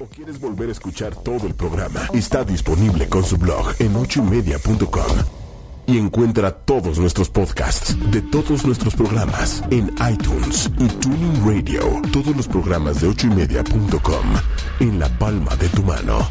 ¿O 0.00 0.06
quieres 0.06 0.40
volver 0.40 0.68
a 0.68 0.72
escuchar 0.72 1.14
todo 1.14 1.46
el 1.46 1.54
programa? 1.54 2.08
Está 2.12 2.44
disponible 2.44 3.08
con 3.08 3.24
su 3.24 3.36
blog 3.36 3.74
en 3.78 3.94
ochoymedia.com 3.96 5.16
y 5.86 5.98
encuentra 5.98 6.52
todos 6.52 6.98
nuestros 6.98 7.30
podcasts 7.30 7.96
de 8.10 8.20
todos 8.20 8.66
nuestros 8.66 8.94
programas 8.94 9.62
en 9.70 9.94
iTunes 10.10 10.70
y 10.78 10.88
Tuning 10.88 11.46
Radio. 11.46 12.02
Todos 12.12 12.36
los 12.36 12.48
programas 12.48 13.00
de 13.00 13.08
ochoymedia.com 13.08 14.26
en 14.80 14.98
la 14.98 15.08
palma 15.18 15.56
de 15.56 15.68
tu 15.68 15.82
mano. 15.82 16.28